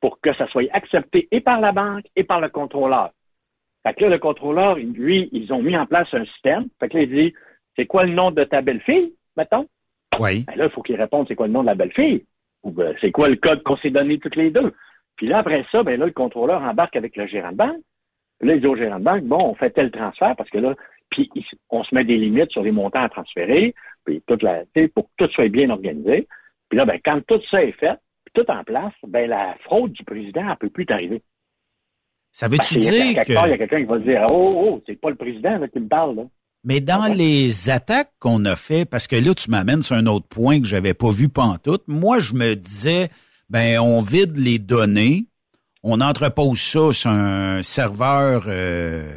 [0.00, 3.10] pour que ça soit accepté et par la banque et par le contrôleur.
[3.88, 6.66] Fait que là, le contrôleur, lui, ils ont mis en place un système.
[6.78, 7.34] Fait que là, il dit,
[7.74, 9.66] c'est quoi le nom de ta belle-fille, mettons?
[10.20, 10.44] Oui.
[10.46, 12.26] Ben là, il faut qu'il réponde, c'est quoi le nom de la belle-fille?
[12.64, 14.74] Ou ben, c'est quoi le code qu'on s'est donné toutes les deux?
[15.16, 17.80] Puis là, après ça, ben là, le contrôleur embarque avec le gérant de banque.
[18.42, 20.74] Là, il dit au gérant de banque, bon, on fait tel transfert parce que là,
[21.08, 21.30] puis
[21.70, 23.74] on se met des limites sur les montants à transférer,
[24.04, 26.28] puis toute la, pour que tout soit bien organisé.
[26.68, 27.96] Puis là, ben, quand tout ça est fait,
[28.26, 31.22] puis tout en place, ben la fraude du président ne peut plus t'arriver.
[32.32, 33.32] Ça veut-tu dire que...
[33.32, 35.88] il y a quelqu'un qui va dire, oh, oh, c'est pas le président qui me
[35.88, 36.22] parle, là.
[36.64, 40.26] Mais dans les attaques qu'on a fait, parce que là, tu m'amènes sur un autre
[40.26, 43.10] point que j'avais pas vu pantoute, moi, je me disais,
[43.48, 45.26] ben, on vide les données,
[45.82, 49.08] on entrepose ça sur un serveur, euh,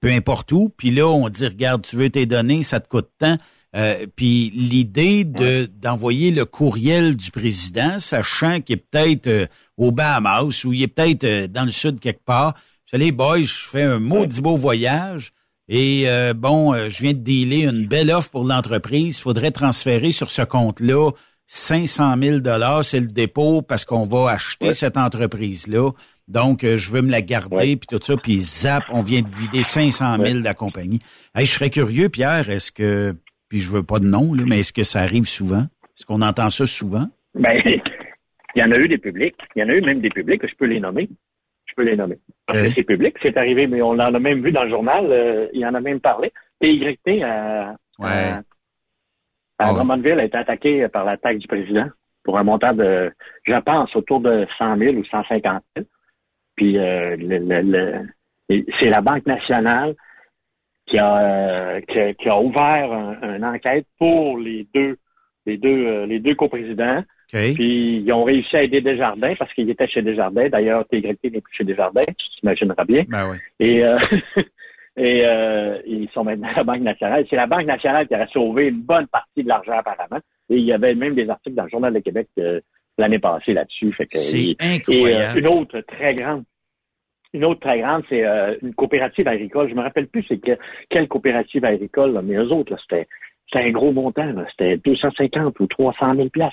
[0.00, 3.10] peu importe où, puis là, on dit, regarde, tu veux tes données, ça te coûte
[3.18, 3.36] tant.
[3.76, 9.92] Euh, puis l'idée de d'envoyer le courriel du président, sachant qu'il est peut-être euh, au
[9.92, 12.54] Bahamas ou il est peut-être euh, dans le sud quelque part.
[12.84, 15.32] C'est les boys, je fais un maudit beau voyage
[15.68, 19.18] et bon, je viens de dealer une belle offre pour l'entreprise.
[19.18, 21.12] Il faudrait transférer sur ce compte-là
[21.46, 25.92] 500 000 dollars, c'est le dépôt parce qu'on va acheter cette entreprise-là.
[26.26, 29.62] Donc, je veux me la garder, puis tout ça, puis zap, on vient de vider
[29.62, 30.98] 500 000 de la compagnie.
[31.36, 33.14] je serais curieux, Pierre, est-ce que
[33.50, 35.64] puis je veux pas de nom, là, mais est-ce que ça arrive souvent?
[35.98, 37.06] Est-ce qu'on entend ça souvent?
[37.34, 37.60] Ben,
[38.54, 39.36] il y en a eu des publics.
[39.54, 41.10] Il y en a eu même des publics, je peux les nommer.
[41.66, 42.18] Je peux les nommer.
[42.46, 45.06] Parce que c'est public, c'est arrivé, mais on en a même vu dans le journal,
[45.10, 46.32] euh, il en a même parlé.
[46.60, 48.08] TYT à, ouais.
[48.08, 48.42] à,
[49.58, 51.88] à Drummondville a été attaqué par l'attaque du président
[52.24, 53.12] pour un montant de,
[53.44, 55.86] je pense, autour de 100 000 ou 150 000.
[56.56, 58.06] Puis euh, le,
[58.80, 59.94] c'est la Banque nationale
[60.90, 61.80] qui a, euh,
[62.14, 62.92] qui, a ouvert
[63.22, 64.98] une enquête pour les deux
[65.46, 67.02] les deux euh, les deux coprésidents.
[67.32, 70.48] Puis ils ont réussi à aider Desjardins parce qu'ils étaient chez Desjardins.
[70.48, 73.04] D'ailleurs, Tégrité n'est plus chez Desjardins, tu t'imagineras bien.
[73.08, 73.36] Ben oui.
[73.60, 73.82] Et
[74.96, 75.24] et
[75.86, 77.24] ils sont maintenant à la Banque nationale.
[77.30, 80.20] C'est la Banque nationale qui a sauvé une bonne partie de l'argent apparemment.
[80.48, 82.26] Et il y avait même des articles dans le Journal de Québec
[82.98, 83.94] l'année passée là-dessus.
[84.10, 85.38] C'est incroyable.
[85.38, 86.42] Et une autre très grande
[87.32, 89.68] une autre très grande, c'est euh, une coopérative agricole.
[89.68, 90.40] Je me rappelle plus c'est
[90.88, 93.06] quelle coopérative agricole, mais eux autres, c'était
[93.54, 94.32] un gros montant.
[94.50, 96.52] C'était 250 ou 300 000 places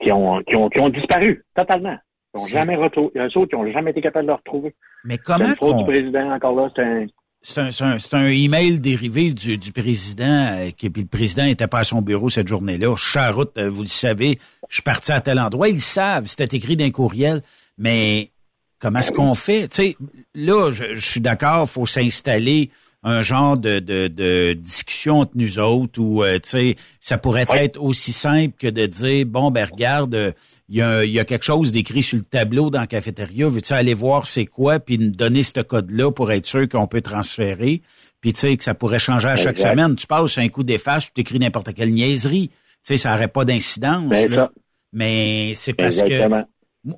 [0.00, 1.96] qui, ont, qui, ont, qui ont disparu totalement.
[2.34, 3.10] Ils n'ont jamais retrouvé.
[3.16, 4.74] Eux autres, qui n'ont jamais été capables de le retrouver.
[5.04, 7.06] Mais comment du président encore là, c'est un...
[7.42, 11.68] C'est un, c'est un, email dérivé du, du président, euh, qui, puis le président n'était
[11.68, 12.96] pas à son bureau cette journée-là.
[12.96, 15.68] Charoute, euh, vous le savez, je suis parti à tel endroit.
[15.68, 17.42] Ils le savent, c'était écrit d'un courriel.
[17.78, 18.30] Mais
[18.78, 19.68] Comment est-ce qu'on fait?
[19.68, 19.96] Tu sais,
[20.34, 22.70] là, je, suis d'accord, faut s'installer
[23.02, 27.80] un genre de, de, discussion entre nous autres où, euh, tu sais, ça pourrait être
[27.80, 30.34] aussi simple que de dire, bon, ben regarde,
[30.68, 33.72] il y a, y a quelque chose d'écrit sur le tableau dans la cafétéria, veux-tu
[33.72, 37.80] aller voir c'est quoi, puis nous donner ce code-là pour être sûr qu'on peut transférer,
[38.20, 39.94] puis tu sais, que ça pourrait changer à chaque semaine.
[39.94, 42.48] Tu passes un coup d'efface, tu écris n'importe quelle niaiserie.
[42.48, 44.08] Tu sais, ça n'aurait pas d'incidence.
[44.08, 44.48] Ben,
[44.92, 46.28] Mais c'est parce que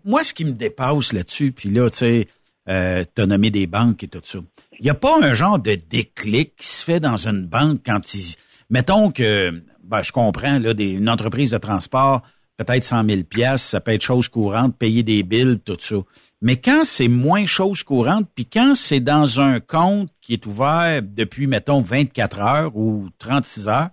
[0.05, 2.29] moi, ce qui me dépasse là-dessus, puis là, tu sais,
[2.69, 4.39] euh, t'as nommé des banques et tout ça.
[4.79, 8.15] Il n'y a pas un genre de déclic qui se fait dans une banque quand
[8.15, 8.37] ils...
[8.71, 12.23] Mettons que, ben, je comprends, là, des, une entreprise de transport,
[12.59, 15.97] peut-être 100 000 pièces, ça peut être chose courante, payer des billes, tout ça.
[16.43, 21.03] Mais quand c'est moins chose courante, puis quand c'est dans un compte qui est ouvert
[21.03, 23.89] depuis, mettons, 24 heures ou 36 heures,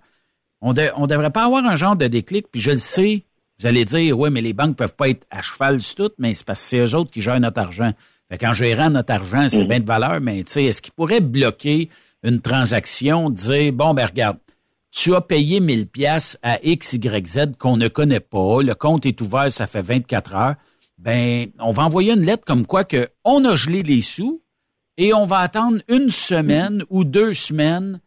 [0.60, 3.24] on ne on devrait pas avoir un genre de déclic, puis je le sais,
[3.58, 6.34] vous allez dire, oui, mais les banques peuvent pas être à cheval sur tout, mais
[6.34, 7.92] c'est parce que c'est eux autres qui gèrent notre argent.
[8.28, 9.68] Fait qu'en gérant notre argent, c'est mhm.
[9.68, 11.88] bien de valeur, mais tu sais, est-ce qu'ils pourraient bloquer
[12.22, 14.38] une transaction, dire, bon, ben regarde,
[14.90, 19.06] tu as payé 1000 pièces à X, Y, Z qu'on ne connaît pas, le compte
[19.06, 20.54] est ouvert, ça fait 24 heures,
[20.98, 24.42] ben, on va envoyer une lettre comme quoi que on a gelé les sous
[24.96, 28.00] et on va attendre une semaine ou deux semaines,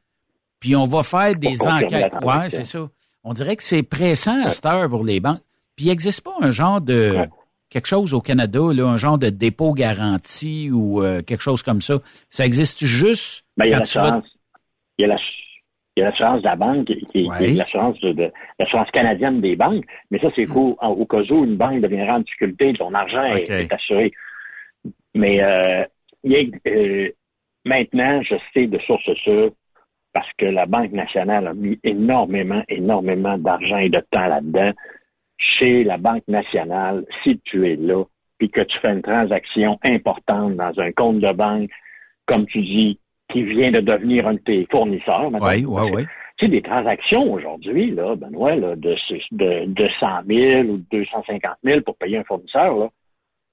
[0.60, 2.14] puis on va faire des enquêtes.
[2.24, 2.90] Ouais, c'est ça.
[3.24, 5.42] On dirait que c'est pressant à cette heure pour les banques.
[5.76, 7.28] Puis il n'existe pas un genre de
[7.70, 11.82] quelque chose au Canada, là, un genre de dépôt garanti ou euh, quelque chose comme
[11.82, 12.00] ça?
[12.30, 13.46] Ça existe juste.
[13.58, 14.26] Ben, il y a l'assurance.
[14.98, 19.86] Il y a l'assurance de la banque, qui, est l'assurance de, l'assurance canadienne des banques.
[20.12, 20.76] Mais ça, c'est mm.
[20.82, 24.12] au, cas où une banque deviendra en difficulté, ton argent est, assuré.
[25.14, 25.84] Mais euh,
[26.68, 27.10] euh,
[27.66, 29.52] maintenant, je sais de source sûre
[30.20, 34.72] parce que la Banque nationale a mis énormément, énormément d'argent et de temps là-dedans.
[35.38, 38.04] Chez la Banque nationale, si tu es là,
[38.38, 41.70] puis que tu fais une transaction importante dans un compte de banque,
[42.26, 43.00] comme tu dis,
[43.32, 45.30] qui vient de devenir un de tes fournisseurs.
[45.32, 46.06] Oui, oui, oui.
[46.36, 48.96] Tu sais, des transactions aujourd'hui, là, Benoît, là, de,
[49.32, 52.90] de, de 100 000 ou 250 000 pour payer un fournisseur, là,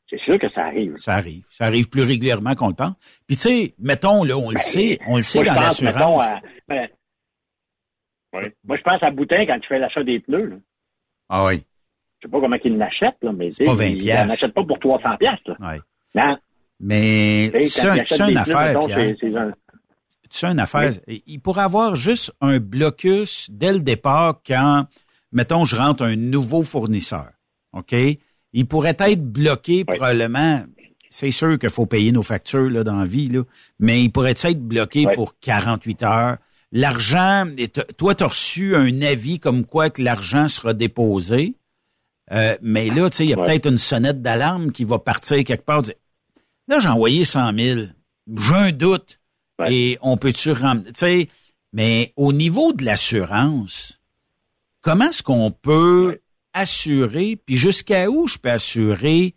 [0.09, 0.97] c'est sûr que ça arrive.
[0.97, 1.45] Ça arrive.
[1.51, 2.95] Ça arrive plus régulièrement qu'on le pense.
[3.27, 6.25] Puis tu sais, mettons, là, on le ben, sait, on le sait dans l'assurance.
[6.69, 6.89] Ben,
[8.65, 10.47] moi, je pense à Boutin quand tu fais l'achat des pneus.
[10.47, 10.57] Là.
[11.29, 11.65] Ah oui.
[12.21, 15.17] Je sais pas comment il l'achète, là, mais pas 20 il n'achète pas pour 300
[15.19, 15.41] pièces.
[15.47, 15.77] Oui.
[16.15, 16.37] Non.
[16.81, 19.15] Mais c'est une affaire, Pierre.
[20.29, 20.91] C'est une affaire.
[21.07, 24.85] Il pourrait avoir juste un blocus dès le départ quand,
[25.33, 27.31] mettons, je rentre un nouveau fournisseur.
[27.73, 27.95] OK?
[28.57, 30.65] Il pourrait être bloqué probablement.
[31.11, 33.43] C'est sûr qu'il faut payer nos factures là, dans la vie, là,
[33.79, 36.39] mais il pourrait être bloqué pour 48 heures.
[36.73, 37.45] L'argent,
[37.99, 41.55] toi, tu as reçu un avis comme quoi que l'argent sera déposé.
[42.33, 45.45] Euh, mais là, tu sais, il y a peut-être une sonnette d'alarme qui va partir
[45.45, 45.83] quelque part.
[46.67, 47.81] Là, j'ai envoyé 100 000.
[48.35, 49.21] J'ai un doute.
[49.69, 50.93] Et on peut-tu ramener...
[50.93, 51.29] Tu sais,
[51.75, 54.01] mais au niveau de l'assurance,
[54.81, 56.21] comment est-ce qu'on peut
[56.57, 59.35] assurer, puis jusqu'à où je peux assurer,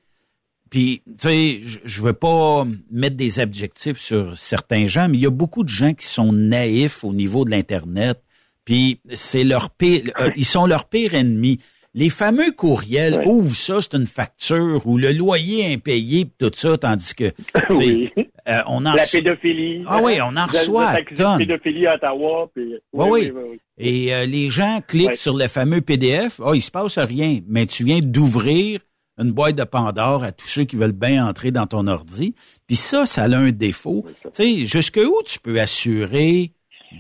[0.70, 5.28] puis tu sais, je, veux pas mettre des objectifs sur certains gens, mais il y
[5.28, 8.22] a beaucoup de gens qui sont naïfs au niveau de l'internet,
[8.64, 11.60] puis c'est leur pire, euh, ils sont leur pire ennemi.
[11.94, 17.16] les fameux courriels, ouvre ça, c'est une facture, ou le loyer impayé, tout ça, tandis
[17.16, 17.34] que,
[17.72, 18.12] oui.
[18.50, 19.84] Euh, on en La pédophilie.
[19.88, 22.50] Ah oui, on en reçoit La pédophilie à Ottawa.
[22.54, 22.74] Puis...
[22.94, 26.40] Oui, oui, Et euh, les gens cliquent sur le fameux PDF.
[26.44, 28.80] Oh, il se passe rien, mais tu viens d'ouvrir
[29.20, 32.36] une boîte de Pandore à tous ceux qui veulent bien entrer dans ton ordi.
[32.68, 34.06] Puis ça, ça a un défaut.
[34.24, 36.54] Tu sais, jusqu'où tu peux assurer,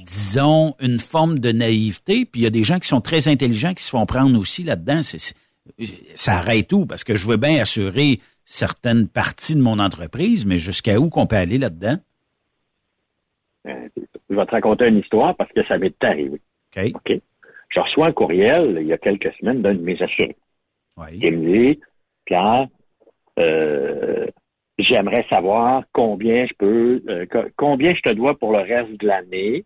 [0.06, 3.74] disons, une forme de naïveté, puis il y a des gens qui sont très intelligents
[3.74, 5.02] qui se font prendre aussi là-dedans.
[6.14, 8.20] ça arrête tout, parce que je veux bien assurer
[8.50, 11.98] certaines parties de mon entreprise, mais jusqu'à où qu'on peut aller là-dedans?
[13.68, 13.88] Euh,
[14.28, 16.42] je vais te raconter une histoire parce que ça m'est arrivé.
[16.76, 16.92] OK.
[16.96, 17.22] OK.
[17.70, 20.36] Je reçois un courriel il y a quelques semaines d'un de mes assurés.
[20.98, 21.20] Oui.
[21.22, 21.80] Il me dit
[22.26, 22.68] Pierre,
[23.38, 24.26] euh,
[24.80, 29.66] j'aimerais savoir combien je peux, euh, combien je te dois pour le reste de l'année.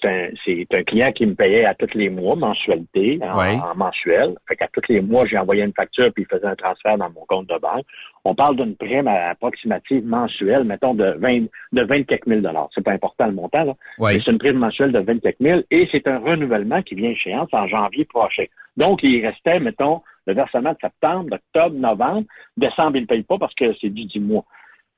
[0.00, 4.34] C'est un, un client qui me payait à tous les mois, mensualité, en, mensuel.
[4.48, 7.10] Fait qu'à tous les mois, j'ai envoyé une facture puis il faisait un transfert dans
[7.10, 7.84] mon compte de banque.
[8.24, 12.68] On parle d'une prime approximative mensuelle, mettons, de 20, de 20 quelques mille dollars.
[12.74, 13.74] C'est pas important le montant, là.
[14.12, 17.48] C'est une prime mensuelle de 20 quelques mille et c'est un renouvellement qui vient échéance
[17.52, 18.44] en janvier prochain.
[18.76, 22.26] Donc, il restait, mettons, le versement de septembre, d'octobre, novembre.
[22.56, 24.44] Décembre, il ne paye pas parce que c'est du 10 mois.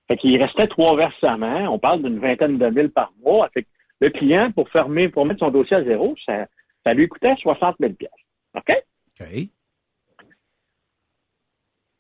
[0.09, 1.73] Fait qu'il restait trois versements.
[1.73, 3.48] On parle d'une vingtaine de mille par mois.
[3.52, 3.68] Fait que
[4.01, 6.47] le client, pour fermer, pour mettre son dossier à zéro, ça,
[6.85, 7.93] ça lui coûtait 60 000
[8.55, 8.73] OK?
[9.20, 9.27] OK.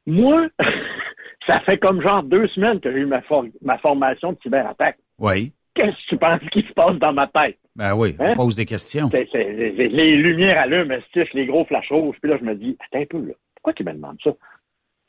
[0.06, 0.48] Moi,
[1.46, 3.22] ça fait comme genre deux semaines que j'ai eu ma,
[3.62, 4.98] ma formation de cyberattaque.
[5.18, 5.52] Oui.
[5.74, 7.58] Qu'est-ce que tu penses qui se passe dans ma tête?
[7.74, 8.34] Ben oui, on hein?
[8.34, 9.10] pose des questions.
[9.12, 10.96] les lumières allument,
[11.34, 12.16] les gros flashs rouges.
[12.22, 13.34] Puis là, je me dis, attends un peu, là.
[13.54, 14.30] Pourquoi tu me demandes ça?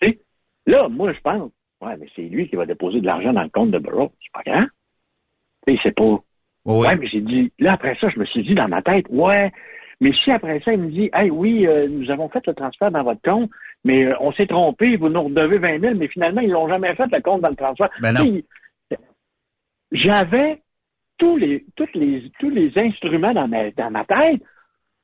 [0.02, 0.20] sais,
[0.66, 1.52] là, moi, je pense,
[1.82, 4.12] ouais, mais c'est lui qui va déposer de l'argent dans le compte de Burroughs.
[4.22, 4.68] C'est pas grave.
[5.84, 6.24] C'est pas.
[6.68, 9.52] Ouais, mais j'ai dit, là, après ça, je me suis dit dans ma tête, ouais,
[10.02, 12.92] mais si après ça, il me dit, hey, oui, euh, nous avons fait le transfert
[12.92, 13.50] dans votre compte,
[13.84, 16.94] mais euh, on s'est trompé, vous nous redevez 20 000, mais finalement, ils n'ont jamais
[16.96, 17.90] fait le compte dans le transfert.
[18.02, 18.42] Ben non.
[19.94, 20.62] J'avais
[21.18, 21.66] tous les,
[21.96, 24.42] les, tous les instruments dans ma, dans ma tête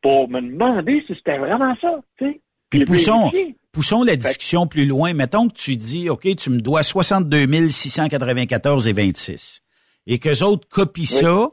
[0.02, 2.42] pour me demander si c'était vraiment ça, tu sais.
[2.70, 3.32] Puis poussons,
[3.72, 5.14] poussons la discussion plus loin.
[5.14, 9.64] Mettons que tu dis, OK, tu me dois 62 694 et 26.
[10.08, 11.50] Et qu'eux autres copient ça,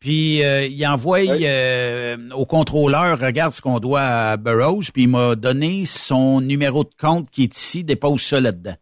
[0.00, 5.08] puis euh, ils envoient euh, au contrôleur, regarde ce qu'on doit à Burroughs, puis il
[5.08, 8.76] m'a donné son numéro de compte qui est ici, dépose ça là-dedans.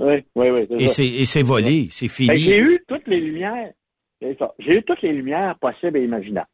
[0.00, 0.66] Oui, oui, oui.
[0.80, 2.38] Et c'est volé, c'est fini.
[2.38, 3.72] J'ai eu toutes les lumières.
[4.20, 6.48] J'ai eu toutes les lumières possibles et imaginables.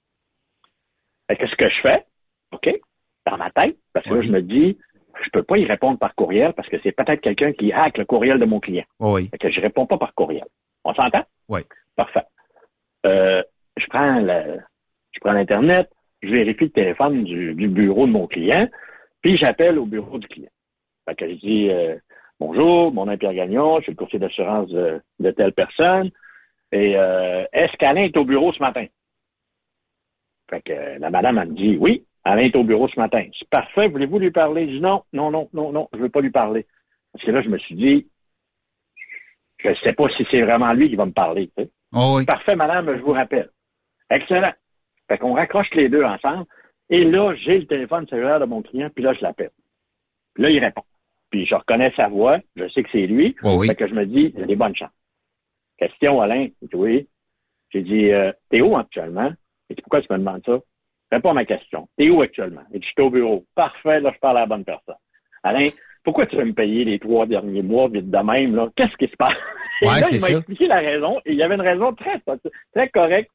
[1.28, 2.05] Qu'est-ce que je fais?
[2.52, 2.68] OK?
[3.28, 4.78] Dans ma tête, parce que là, je me dis,
[5.24, 8.05] je peux pas y répondre par courriel parce que c'est peut-être quelqu'un qui hack le
[8.05, 8.84] courriel de mon client.
[9.01, 9.28] Oui.
[9.30, 10.44] Fait que je réponds pas par courriel.
[10.86, 11.24] On s'entend?
[11.48, 11.60] Oui.
[11.96, 12.24] Parfait.
[13.04, 13.42] Euh,
[13.76, 14.60] je prends le,
[15.12, 15.90] je prends l'Internet,
[16.22, 18.68] je vérifie le téléphone du, bureau de mon client,
[19.20, 20.50] puis j'appelle au bureau du client.
[21.08, 21.96] Fait que je dis, euh,
[22.38, 26.10] Bonjour, mon nom est Pierre Gagnon, je suis le courtier d'assurance de, telle personne.
[26.70, 28.84] Et euh, est-ce qu'Alain est au bureau ce matin?
[30.50, 33.24] Fait que la madame, elle me dit oui, Alain est au bureau ce matin.
[33.38, 34.66] C'est parfait, voulez-vous lui parler?
[34.66, 36.66] Je dis non, non, non, non, non, je veux pas lui parler.
[37.12, 38.06] Parce que là, je me suis dit,
[39.58, 41.50] je ne sais pas si c'est vraiment lui qui va me parler.
[41.92, 42.24] Oh oui.
[42.24, 43.50] Parfait, madame, je vous rappelle.
[44.10, 44.52] Excellent.
[45.08, 46.44] Fait qu'on raccroche les deux ensemble.
[46.90, 49.50] Et là, j'ai le téléphone cellulaire de mon client, puis là, je l'appelle.
[50.34, 50.84] Puis là, il répond
[51.30, 54.06] puis je reconnais sa voix, je sais que c'est lui, oh fait que je me
[54.06, 54.90] dis, il a des bonnes chances.
[55.78, 57.08] Question, Alain, oui.
[57.70, 59.32] J'ai dit, euh, t'es où actuellement?
[59.68, 60.58] Et pourquoi tu me demandes ça?
[61.12, 61.88] Réponds à ma question.
[61.96, 62.62] T'es où actuellement?
[62.72, 63.44] Et je suis au bureau.
[63.54, 64.94] Parfait, là, je parle à la bonne personne.
[65.42, 65.66] Alain,
[66.06, 68.68] pourquoi tu veux me payer les trois derniers mois vite de même, là?
[68.76, 69.36] Qu'est-ce qui se passe?
[69.82, 72.22] et là, il m'a expliqué la raison, et il y avait une raison très,
[72.72, 73.32] très correcte.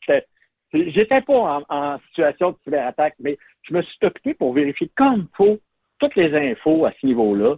[0.71, 5.27] J'étais pas en, en, situation de cyberattaque, mais je me suis occupé pour vérifier comme
[5.35, 5.59] faut
[5.99, 7.57] toutes les infos à ce niveau-là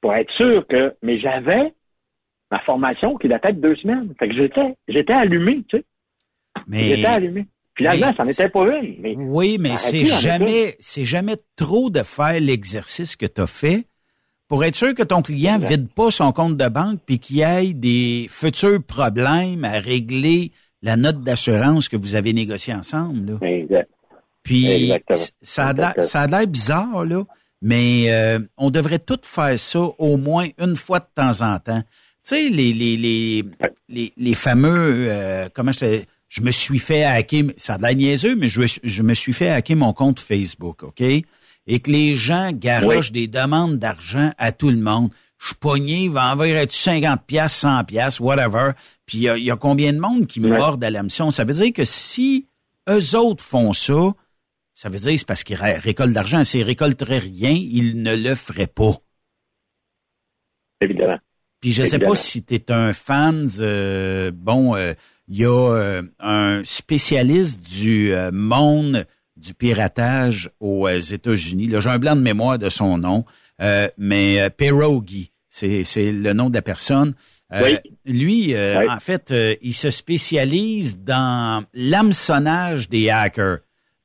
[0.00, 0.96] pour être sûr que.
[1.00, 1.72] Mais j'avais
[2.50, 4.12] ma formation qui datait de deux semaines.
[4.18, 5.84] Fait que j'étais, j'étais allumé, tu sais.
[6.66, 6.96] Mais...
[6.96, 7.46] J'étais allumé.
[7.76, 8.96] Finalement, ça n'était pas une.
[8.98, 13.86] Mais oui, mais c'est jamais, c'est jamais trop de faire l'exercice que tu as fait
[14.48, 17.74] pour être sûr que ton client vide pas son compte de banque puis qu'il ait
[17.74, 20.52] des futurs problèmes à régler
[20.82, 23.32] la note d'assurance que vous avez négociée ensemble.
[23.32, 23.48] Là.
[23.48, 23.90] Exact.
[24.42, 24.92] Puis
[25.42, 27.24] ça a, ça a l'air bizarre, là.
[27.60, 31.82] Mais euh, on devrait tout faire ça au moins une fois de temps en temps.
[31.82, 31.86] Tu
[32.22, 33.44] sais, les, les, les,
[33.88, 37.94] les, les fameux, euh, comment je je me suis fait hacker, ça a de la
[37.94, 41.02] niaiseux, mais je, je me suis fait hacker mon compte Facebook, OK?
[41.68, 45.10] Et que les gens garochent des demandes d'argent à tout le monde.
[45.38, 48.72] Je suis pogné, va envoyer-tu 50 pièces, 100 pièces, whatever.
[49.06, 51.30] Puis il y, a combien de monde qui me mordent à l'hameçon?
[51.30, 52.48] Ça veut dire que si
[52.90, 54.12] eux autres font ça,
[54.74, 56.42] ça veut dire c'est parce qu'il récolte de l'argent.
[56.42, 58.94] S'il récolterait rien, il ne le ferait pas.
[60.80, 61.18] Évidemment.
[61.60, 64.94] Puis je ne sais pas si tu es un fan, euh, bon, il euh,
[65.28, 69.04] y a euh, un spécialiste du monde
[69.38, 71.70] du piratage aux États-Unis.
[71.78, 73.24] J'ai un blanc de mémoire de son nom,
[73.96, 77.14] mais Pierogi, c'est le nom de la personne.
[78.04, 79.32] Lui, en fait,
[79.62, 83.58] il se spécialise dans l'hameçonnage des hackers.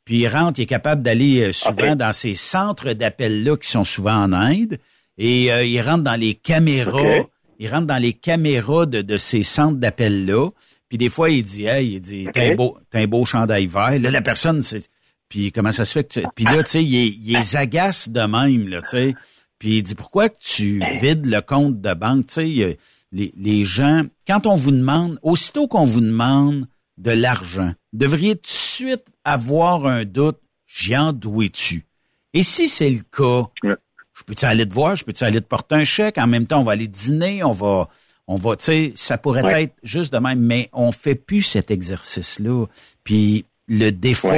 [0.05, 4.15] Puis il rentre, il est capable d'aller souvent dans ces centres d'appel-là qui sont souvent
[4.15, 4.77] en Inde.
[5.18, 7.26] Et il rentre dans les caméras
[7.64, 10.49] il rentre dans les caméras de, ces centres d'appel-là.
[10.89, 13.99] Puis des fois, il dit, hey, il dit, t'as un beau, un beau chandail vert.
[13.99, 14.89] Là, la personne, c'est,
[15.34, 16.27] puis comment ça se fait que tu...
[16.35, 19.15] Puis là, tu sais, il, il les agace de même, là, tu sais.
[19.57, 22.27] Puis il dit, pourquoi que tu vides le compte de banque?
[22.27, 22.77] Tu sais,
[23.11, 26.68] les, les gens, quand on vous demande, aussitôt qu'on vous demande
[26.99, 30.38] de l'argent, devriez tout de suite avoir un doute,
[30.68, 31.88] j'en douais-tu?
[32.35, 34.95] Et si c'est le cas, je peux-tu aller te voir?
[34.95, 36.19] Je peux-tu aller te porter un chèque?
[36.19, 37.89] En même temps, on va aller dîner, on va,
[38.27, 41.72] on va, tu sais, ça pourrait être juste de même, mais on fait plus cet
[41.72, 42.68] exercice-là.
[43.03, 44.30] Puis le défaut.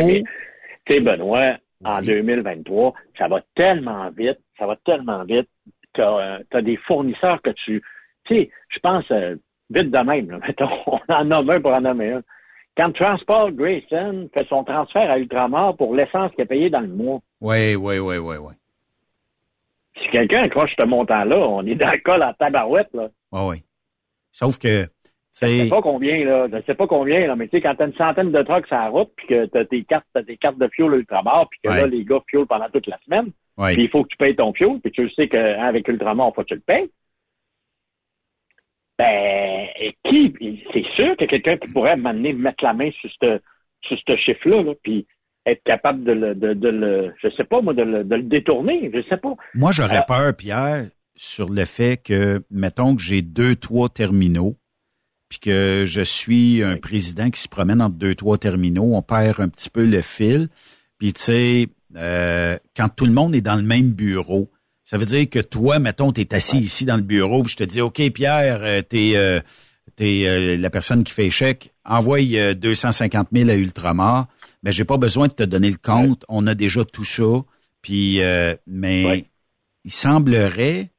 [0.85, 5.49] Tu sais, Benoît, en 2023, ça va tellement vite, ça va tellement vite.
[5.93, 7.81] Tu as, euh, des fournisseurs que tu.
[8.25, 9.35] Tu sais, je pense euh,
[9.69, 12.23] vite de même, là, mettons, on en nomme un pour en nommer un.
[12.77, 16.87] Quand Transport Grayson fait son transfert à Ultramar pour l'essence qu'il a payé dans le
[16.87, 17.21] mois.
[17.39, 18.53] Oui, oui, oui, oui, oui.
[20.01, 23.07] Si quelqu'un accroche ce montant-là, on est dans le cas la tabarouette, là.
[23.31, 23.63] Ah oui.
[24.31, 24.87] Sauf que,
[25.41, 26.47] je sais pas combien, là.
[26.51, 27.35] Je sais pas combien, là.
[27.35, 29.65] Mais tu sais, quand t'as une centaine de trucks sur la route, puis que t'as
[29.65, 32.69] tes cartes, t'as tes cartes de fuel Ultramar, puis que là, les gars fuel pendant
[32.69, 33.31] toute la semaine.
[33.57, 36.41] Puis il faut que tu payes ton fuel, puis tu sais qu'avec Ultramar, il faut
[36.41, 36.89] que tu le payes.
[38.97, 39.67] Ben,
[40.05, 43.39] qui, c'est sûr que quelqu'un qui pourrait m'amener mettre la main sur ce,
[43.81, 45.05] sur ce chiffre-là, là, puis
[45.45, 48.23] être capable de le, de, de le je sais pas moi, de le, de le
[48.23, 49.33] détourner, je sais pas.
[49.53, 50.85] Moi, j'aurais euh, peur, Pierre,
[51.15, 54.55] sur le fait que, mettons que j'ai deux, trois terminaux,
[55.35, 59.41] puis que je suis un président qui se promène entre deux, trois terminaux, on perd
[59.41, 60.47] un petit peu le fil.
[60.97, 61.67] Puis tu sais,
[61.97, 64.49] euh, quand tout le monde est dans le même bureau,
[64.85, 67.57] ça veut dire que toi, mettons, tu es assis ici dans le bureau, puis je
[67.57, 69.41] te dis, OK, Pierre, euh, t'es euh,
[69.99, 72.21] es, la personne qui fait chèque, envoie
[72.53, 74.27] 250 000 à Ultramar
[74.63, 76.25] mais j'ai pas besoin de te donner le compte.
[76.27, 77.43] On a déjà tout ça.
[77.83, 79.25] Puis, euh, mais
[79.83, 80.89] il semblerait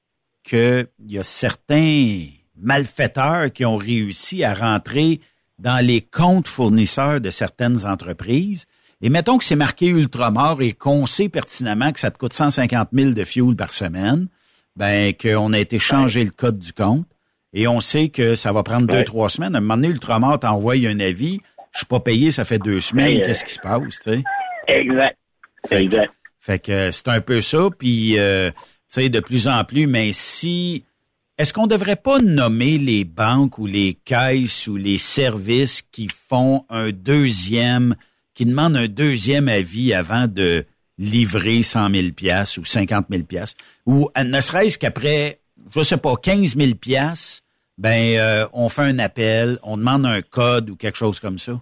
[0.44, 5.20] qu'il y a certains malfaiteurs qui ont réussi à rentrer
[5.58, 8.66] dans les comptes fournisseurs de certaines entreprises.
[9.02, 12.88] Et mettons que c'est marqué Ultramar et qu'on sait pertinemment que ça te coûte 150
[12.92, 14.28] 000 de fuel par semaine,
[14.74, 17.06] ben qu'on a été changé le code du compte
[17.52, 19.54] et on sait que ça va prendre deux, trois semaines.
[19.54, 21.40] À un moment donné, Ultramar t'envoie un avis
[21.76, 24.24] je suis pas payé, ça fait deux semaines, qu'est-ce qui se passe, tu sais?
[24.66, 25.18] Exact.
[25.68, 26.06] Fait exact.
[26.06, 28.56] Que, fait que c'est un peu ça, puis euh, tu
[28.88, 30.84] sais, de plus en plus, mais si
[31.38, 36.64] est-ce qu'on devrait pas nommer les banques ou les caisses ou les services qui font
[36.70, 37.94] un deuxième,
[38.34, 40.64] qui demandent un deuxième avis avant de
[40.98, 43.54] livrer 100 000 pièces ou 50 000 pièces
[43.84, 45.40] ou ne serait-ce qu'après,
[45.74, 47.42] je sais pas, 15 000 pièces,
[47.76, 51.60] ben euh, on fait un appel, on demande un code ou quelque chose comme ça?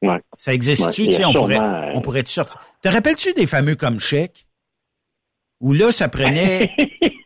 [0.00, 0.20] Ouais.
[0.38, 1.22] Ça existe-tu?
[1.24, 1.58] on, pourrait,
[1.94, 2.60] on pourrait te sortir.
[2.80, 4.46] Te rappelles-tu des fameux comme chèques?
[5.60, 6.70] Où là, ça prenait.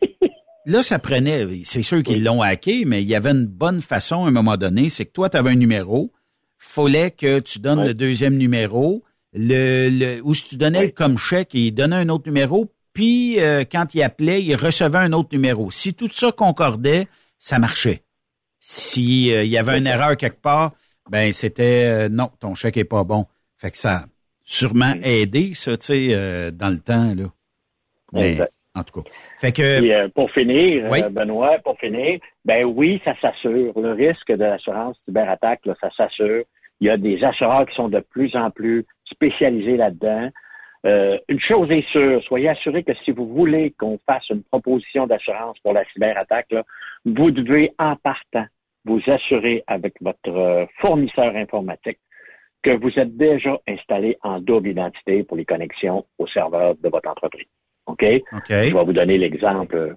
[0.65, 1.47] là, ça prenait.
[1.63, 4.57] C'est sûr qu'ils l'ont hacké, mais il y avait une bonne façon à un moment
[4.57, 4.89] donné.
[4.89, 6.11] C'est que toi, tu avais un numéro.
[6.57, 9.03] Fallait que tu donnes le deuxième numéro.
[9.33, 12.71] Le, le, ou si tu donnais le comme chèque, il donnait un autre numéro.
[12.93, 15.71] Puis, euh, quand il appelait, il recevait un autre numéro.
[15.71, 17.07] Si tout ça concordait,
[17.37, 18.03] ça marchait.
[18.59, 20.73] S'il euh, y avait une erreur quelque part,
[21.09, 23.25] ben c'était euh, non, ton chèque est pas bon.
[23.57, 24.05] Fait que ça a
[24.43, 27.31] sûrement aidé, ça, tu sais, dans le temps, là.
[28.13, 28.39] Mais,
[28.75, 29.09] en tout cas.
[29.39, 30.07] Fait que.
[30.09, 33.73] pour finir, Benoît, pour finir, ben oui, ça s'assure.
[33.79, 36.43] Le risque de l'assurance cyberattaque, là, ça s'assure.
[36.79, 40.29] Il y a des assureurs qui sont de plus en plus spécialisés là-dedans.
[40.85, 45.05] Euh, une chose est sûre, soyez assurés que si vous voulez qu'on fasse une proposition
[45.05, 46.55] d'assurance pour la cyberattaque,
[47.05, 48.45] vous devez en partant
[48.85, 51.99] vous assurer avec votre euh, fournisseur informatique
[52.63, 57.09] que vous êtes déjà installé en double identité pour les connexions au serveur de votre
[57.09, 57.47] entreprise.
[57.91, 58.05] OK?
[58.47, 59.95] Je vais vous donner l'exemple,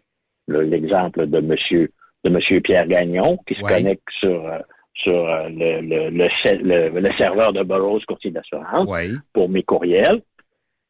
[0.49, 1.91] l'exemple de monsieur,
[2.25, 4.59] de monsieur Pierre Gagnon qui se connecte sur, euh,
[4.95, 5.13] sur
[5.49, 8.89] le, le, le, le, serveur de Burroughs Courtier d'assurance
[9.33, 10.23] pour mes courriels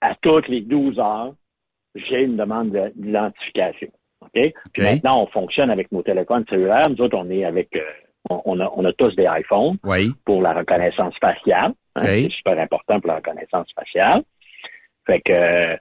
[0.05, 1.35] à toutes les 12 heures,
[1.95, 3.89] j'ai une demande d'identification.
[4.21, 4.53] OK?
[4.73, 6.89] Puis maintenant, on fonctionne avec nos téléphones cellulaires.
[6.91, 7.81] Nous autres, on est avec, euh,
[8.29, 9.79] on, a, on a tous des iPhones
[10.25, 11.73] pour la reconnaissance faciale.
[11.97, 14.23] Hein, c'est super important pour la reconnaissance faciale.
[15.07, 15.77] Fait que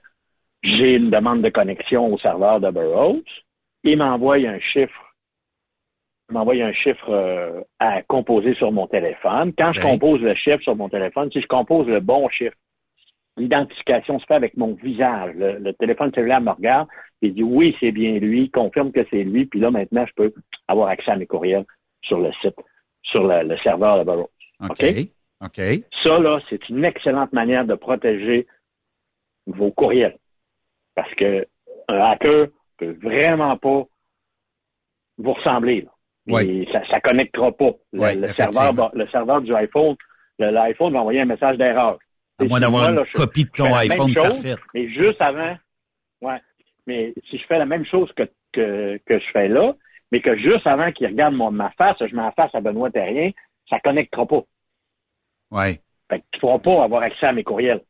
[0.64, 3.22] j'ai une demande de connexion au serveur de Burroughs.
[3.84, 5.04] Il m'envoie un chiffre
[6.30, 9.52] m'envoie un chiffre euh, à composer sur mon téléphone.
[9.56, 12.56] Quand je compose le chiffre sur mon téléphone, si je compose le bon chiffre,
[13.36, 15.34] l'identification se fait avec mon visage.
[15.36, 16.88] Le, téléphone cellulaire me regarde
[17.22, 20.34] et dit oui, c'est bien lui, confirme que c'est lui, puis là maintenant, je peux
[20.68, 21.64] avoir accès à mes courriels
[22.02, 22.56] sur le site,
[23.02, 24.30] sur le, serveur de Burroughs.
[24.60, 24.84] OK?
[25.44, 25.60] OK.
[26.04, 28.46] Ça, là, c'est une excellente manière de protéger
[29.46, 30.16] vos courriels.
[30.94, 31.46] Parce que
[31.88, 32.46] un hacker
[32.78, 33.84] peut vraiment pas
[35.18, 35.86] vous ressembler.
[36.26, 36.66] Oui.
[36.72, 37.72] Ça, ça connectera pas.
[37.92, 39.96] Le, serveur, le serveur du iPhone,
[40.38, 41.98] l'iPhone va envoyer un message d'erreur.
[42.38, 44.58] À moins d'avoir une copie de ton iPhone parfaite.
[44.74, 45.56] Mais juste avant,
[46.22, 46.40] ouais.
[46.86, 49.74] Mais si je fais la même chose que, que, que je fais là,
[50.10, 53.30] mais que juste avant qu'il regarde ma face, je m'en face à Benoît Terrien,
[53.68, 54.42] ça connectera pas.
[55.50, 55.80] Ouais.
[56.10, 57.82] Fait que tu pourras pas avoir accès à mes courriels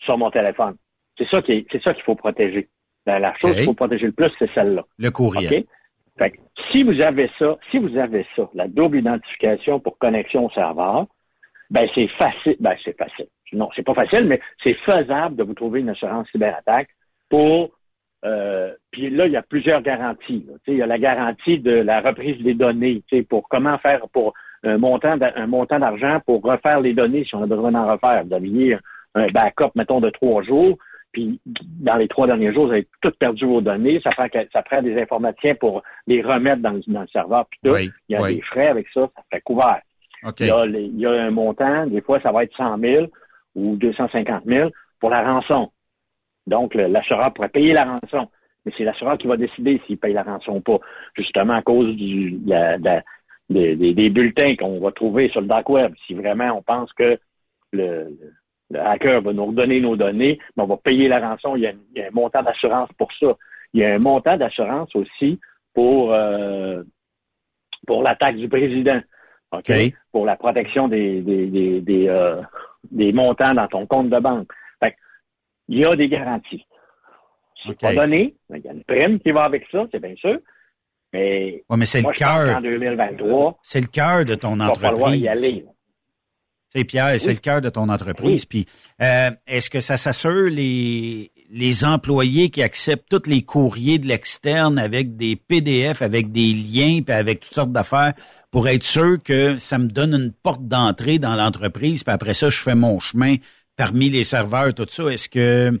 [0.00, 0.76] sur mon téléphone.
[1.18, 2.68] C'est ça qui c'est ça qu'il faut protéger.
[3.06, 4.84] La, chose qu'il faut protéger le plus, c'est celle-là.
[4.98, 5.64] Le courriel.
[6.16, 6.36] Fait que,
[6.70, 11.06] si vous avez ça, si vous avez ça, la double identification pour connexion au serveur,
[11.70, 12.56] ben c'est facile.
[12.60, 13.26] Ben c'est facile.
[13.52, 16.88] Non, c'est pas facile, mais c'est faisable de vous trouver une assurance cyberattaque
[17.28, 17.70] pour.
[18.24, 20.46] Euh, puis là, il y a plusieurs garanties.
[20.66, 24.32] Il y a la garantie de la reprise des données, pour comment faire pour
[24.62, 28.24] un montant, un montant d'argent pour refaire les données si on a besoin d'en refaire.
[28.24, 28.78] Vous aviez
[29.14, 30.78] un backup, mettons, de trois jours
[31.14, 34.62] puis dans les trois derniers jours, vous avez tout perdu vos données, ça prend, ça
[34.62, 37.76] prend des informaticiens pour les remettre dans, le serveur, puis tout.
[37.76, 39.80] il y a des frais avec ça, ça fait couvert.
[40.40, 43.06] Il, y a un montant, des fois, ça va être 100 000
[43.54, 45.70] ou 250 000 pour la rançon.
[46.46, 48.28] Donc, l'assureur pourrait payer la rançon,
[48.64, 50.78] mais c'est l'assureur qui va décider s'il paye la rançon ou pas,
[51.16, 52.38] justement à cause du,
[53.50, 55.94] des, bulletins qu'on va trouver sur le dark web.
[56.06, 57.18] Si vraiment on pense que
[57.72, 58.16] le
[58.70, 61.56] le hacker va nous redonner nos données, mais on va payer la rançon.
[61.56, 61.70] Il y a,
[62.06, 63.34] un montant d'assurance pour ça.
[63.72, 65.38] Il y a un montant d'assurance aussi
[65.74, 66.82] pour euh,
[67.86, 69.00] pour l'attaque du président.
[69.52, 69.70] OK?
[70.10, 72.40] Pour la protection des des, des, euh,
[72.90, 74.50] des, montants dans ton compte de banque.
[74.82, 74.96] Fait
[75.68, 76.66] il y a des garanties.
[77.66, 78.34] C'est pas donné.
[78.50, 80.38] Il y a une prime qui va avec ça, c'est bien sûr.
[81.12, 82.60] Mais, ouais, mais c'est le cœur.
[83.62, 85.22] C'est le cœur de ton entreprise.
[85.22, 85.64] y aller.
[86.74, 88.44] C'est Pierre, c'est le cœur de ton entreprise.
[88.46, 88.66] Puis,
[89.00, 94.76] euh, est-ce que ça s'assure les les employés qui acceptent tous les courriers de l'externe
[94.76, 98.12] avec des PDF, avec des liens, puis avec toutes sortes d'affaires,
[98.50, 102.50] pour être sûr que ça me donne une porte d'entrée dans l'entreprise, puis après ça,
[102.50, 103.36] je fais mon chemin
[103.76, 105.04] parmi les serveurs, tout ça?
[105.04, 105.80] Est-ce que,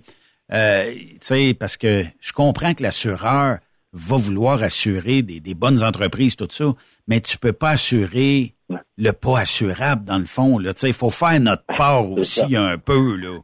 [0.52, 3.58] euh, tu sais, parce que je comprends que l'assureur
[3.92, 6.72] va vouloir assurer des, des bonnes entreprises, tout ça,
[7.08, 8.53] mais tu peux pas assurer
[8.96, 10.58] le pas assurable, dans le fond.
[10.60, 13.16] Il faut faire notre part aussi un peu.
[13.16, 13.38] là.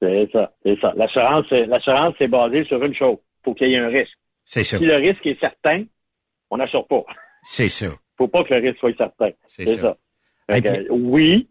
[0.00, 0.92] C'est ça, c'est ça.
[0.96, 3.16] L'assurance, l'assurance, c'est basé sur une chose.
[3.44, 4.16] faut qu'il y ait un risque.
[4.44, 4.78] C'est ça.
[4.78, 5.84] Si le risque est certain,
[6.50, 7.04] on n'assure pas.
[7.42, 7.86] C'est ça.
[8.18, 9.30] faut pas que le risque soit certain.
[9.46, 9.96] C'est ça.
[10.90, 11.48] oui,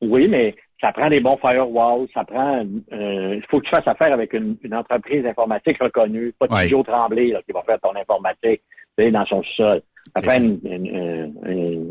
[0.00, 3.86] oui, mais ça prend des bons firewalls, ça prend euh, il faut que tu fasses
[3.86, 6.84] affaire avec une, entreprise informatique reconnue, pas de ouais.
[6.84, 8.62] Tremblay qui va faire ton informatique
[8.98, 9.82] dans son sol.
[10.14, 10.32] Prend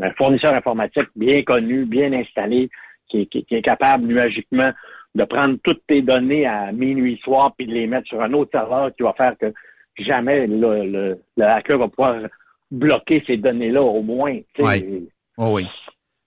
[0.01, 2.69] un fournisseur informatique bien connu, bien installé,
[3.09, 4.71] qui, est capable nuagiquement
[5.15, 8.51] de prendre toutes tes données à minuit soir puis de les mettre sur un autre
[8.51, 9.53] serveur qui va faire que
[9.99, 12.15] jamais le, hacker va pouvoir
[12.71, 14.39] bloquer ces données-là au moins.
[14.59, 15.07] Oui.
[15.37, 15.67] oui.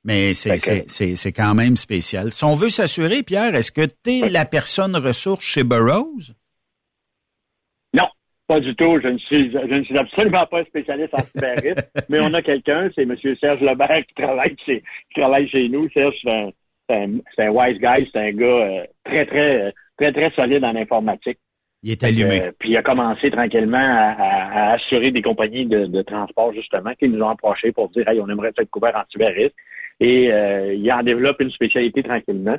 [0.05, 2.31] Mais c'est quand même spécial.
[2.31, 6.33] Si on veut s'assurer, Pierre, est-ce que tu es la personne ressource chez Burroughs?
[8.47, 9.01] Pas du tout.
[9.03, 12.43] Je ne suis, je ne suis absolument pas un spécialiste en cyberrisme, mais on a
[12.43, 13.17] quelqu'un, c'est M.
[13.41, 14.83] Serge Lebert qui travaille chez,
[15.13, 15.89] qui travaille chez nous.
[15.91, 16.51] Serge, c'est un,
[17.35, 21.39] c'est un, wise guy, c'est un gars euh, très, très, très, très solide en informatique.
[21.83, 22.43] Il est allumé.
[22.43, 27.23] Euh, puis il a commencé tranquillement à, assurer des compagnies de, transport, justement, qui nous
[27.23, 29.55] ont approchés pour dire Hey, on aimerait être couvert en cyberrisme.
[29.99, 32.59] Et euh, il en développe une spécialité tranquillement.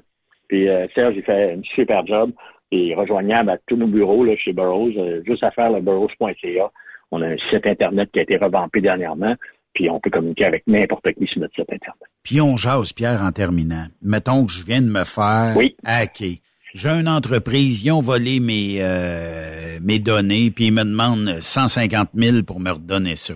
[0.50, 2.32] Puis Serge, il fait un super job
[2.72, 6.72] est rejoignable à tous nos bureaux là, chez Burroughs, euh, juste à faire le burroughs.ca.
[7.12, 9.36] On a un site Internet qui a été revampé dernièrement,
[9.74, 12.04] puis on peut communiquer avec n'importe qui sur notre site Internet.
[12.24, 13.86] Puis on jase, Pierre, en terminant.
[14.02, 16.38] Mettons que je viens de me faire hacker.
[16.74, 22.10] J'ai une entreprise, ils ont volé mes, euh, mes données, puis ils me demandent 150
[22.14, 23.34] 000 pour me redonner ça.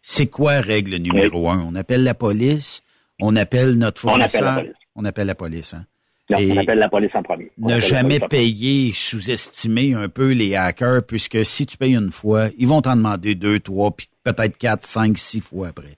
[0.00, 1.62] C'est quoi règle numéro un?
[1.62, 2.82] On appelle la police,
[3.20, 4.42] on appelle notre fournisseur.
[4.42, 4.76] On appelle la police.
[4.96, 5.84] On appelle la police, hein?
[6.30, 7.50] On appelle la police en premier.
[7.58, 12.66] ne jamais payer, sous-estimer un peu les hackers, puisque si tu payes une fois, ils
[12.66, 15.96] vont t'en demander deux, trois, puis peut-être quatre, cinq, six fois après.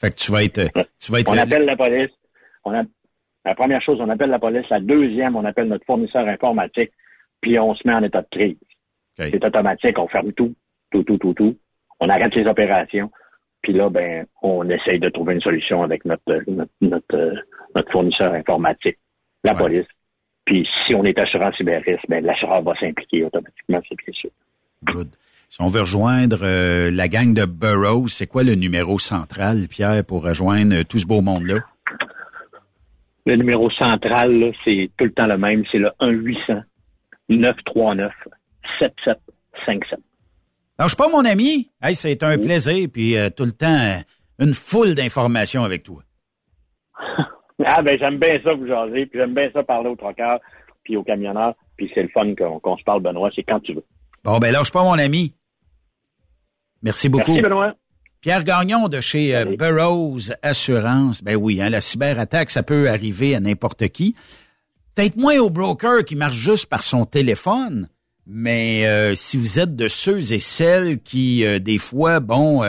[0.00, 0.70] Fait que tu vas être,
[1.00, 1.30] tu vas être.
[1.30, 2.10] On appelle la police.
[2.64, 2.82] On a,
[3.44, 4.68] la première chose, on appelle la police.
[4.70, 6.92] La deuxième, on appelle notre fournisseur informatique,
[7.40, 8.56] puis on se met en état de crise.
[9.16, 10.54] C'est automatique, on ferme tout,
[10.92, 11.56] tout, tout, tout, tout.
[11.98, 13.10] On arrête les opérations.
[13.62, 17.44] Puis là, ben, on essaye de trouver une solution avec notre, notre,
[17.74, 18.98] notre, fournisseur informatique,
[19.44, 19.86] la police.
[20.44, 24.30] Puis si on est assurant cyberrisque, ben, l'assureur va s'impliquer automatiquement, c'est bien sûr.
[24.84, 25.08] Good.
[25.50, 30.04] Si on veut rejoindre euh, la gang de Burroughs, c'est quoi le numéro central, Pierre,
[30.04, 31.60] pour rejoindre tout ce beau monde-là?
[33.24, 35.90] Le numéro central, c'est tout le temps le même, c'est le
[37.30, 38.10] 1-800-939-7757.
[40.86, 41.70] je pas mon ami.
[41.82, 43.98] Hey, c'est un plaisir, puis euh, tout le temps, euh,
[44.38, 46.02] une foule d'informations avec toi.
[47.70, 50.40] ah ben j'aime bien ça vous jaser, puis j'aime bien ça parler aux troqueurs,
[50.84, 53.84] puis aux camionneurs, puis c'est le fun qu'on se parle, Benoît, c'est quand tu veux.
[54.24, 55.34] Bon, ben lâche pas mon ami.
[56.82, 57.32] Merci beaucoup.
[57.32, 57.74] Merci, Benoît.
[58.20, 61.22] Pierre Gagnon de chez euh, Burroughs Assurance.
[61.22, 64.16] Ben oui, hein, la cyberattaque, ça peut arriver à n'importe qui.
[64.94, 67.88] Peut-être moins au broker qui marche juste par son téléphone,
[68.26, 72.64] mais euh, si vous êtes de ceux et celles qui, euh, des fois, bon,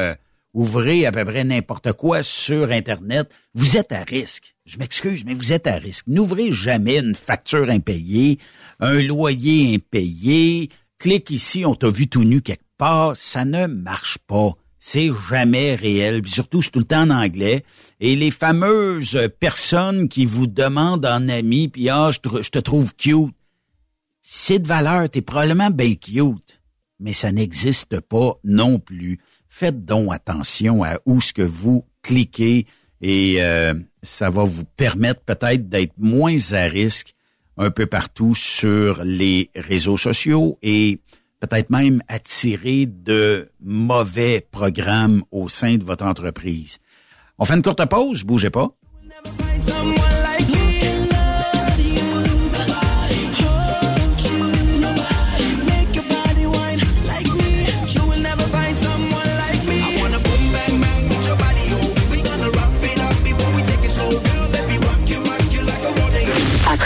[0.54, 4.56] ouvrez à peu près n'importe quoi sur Internet, vous êtes à risque.
[4.66, 6.08] Je m'excuse, mais vous êtes à risque.
[6.08, 8.40] N'ouvrez jamais une facture impayée,
[8.80, 10.70] un loyer impayé.
[10.98, 13.16] Clique ici, on t'a vu tout nu quelque part.
[13.16, 16.22] Ça ne marche pas c'est jamais réel.
[16.22, 17.64] Puis surtout, c'est tout le temps en anglais.
[18.00, 23.34] Et les fameuses personnes qui vous demandent en ami, puis ah, je te, trouve cute.
[24.22, 26.62] C'est de valeur, t'es probablement bien cute,
[27.00, 29.20] mais ça n'existe pas non plus.
[29.60, 32.66] Faites donc attention à où ce que vous cliquez
[33.02, 37.14] et euh, ça va vous permettre peut-être d'être moins à risque
[37.58, 41.02] un peu partout sur les réseaux sociaux et
[41.42, 46.78] peut-être même attirer de mauvais programmes au sein de votre entreprise.
[47.38, 48.70] On fait une courte pause, bougez pas.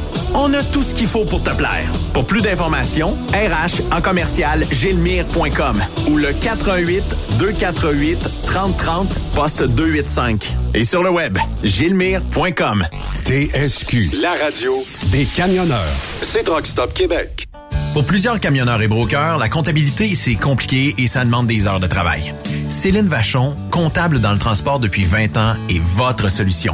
[0.33, 1.89] On a tout ce qu'il faut pour te plaire.
[2.13, 7.03] Pour plus d'informations, RH en commercial gilmire.com ou le 418
[7.39, 10.53] 248 3030 poste 285.
[10.73, 12.85] Et sur le web, gilmire.com.
[13.25, 15.95] TSQ, la radio des camionneurs.
[16.21, 17.47] C'est Stop Québec.
[17.93, 21.87] Pour plusieurs camionneurs et brokers, la comptabilité, c'est compliqué et ça demande des heures de
[21.87, 22.33] travail.
[22.69, 26.73] Céline Vachon, comptable dans le transport depuis 20 ans, est votre solution.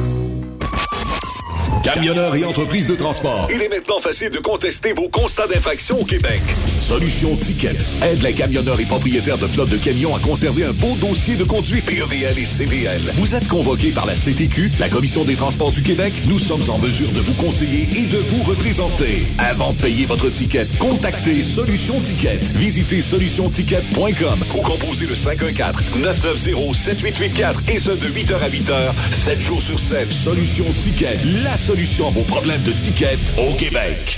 [1.83, 3.49] Camionneurs et entreprises de transport.
[3.51, 6.39] Il est maintenant facile de contester vos constats d'infraction au Québec.
[6.77, 10.95] Solution Ticket aide les camionneurs et propriétaires de flottes de camions à conserver un beau
[11.01, 13.01] dossier de conduite PEVL et CVL.
[13.15, 16.13] Vous êtes convoqué par la CTQ, la Commission des transports du Québec.
[16.27, 19.25] Nous sommes en mesure de vous conseiller et de vous représenter.
[19.39, 22.41] Avant de payer votre ticket, contactez Solution Ticket.
[22.53, 29.79] Visitez solutionticket.com ou composez le 514-990-7884 et ce de 8h à 8h, 7 jours sur
[29.79, 30.11] 7.
[30.11, 34.17] Solution Ticket, la solution à vos problèmes de ticket au Québec.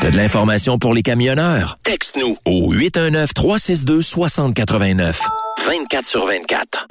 [0.00, 1.76] T'as de l'information pour les camionneurs?
[1.82, 5.16] Texte-nous au 819-362-6089.
[5.66, 6.86] 24 sur 24.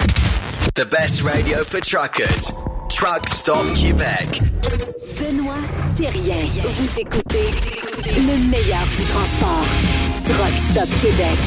[0.74, 2.52] The best radio for truckers.
[2.90, 4.42] Truck Stop Québec.
[5.18, 5.54] Benoît
[5.96, 6.36] Thérien.
[6.62, 7.48] Vous écoutez
[8.16, 9.64] le meilleur du transport.
[10.26, 11.38] Truck Stop Québec.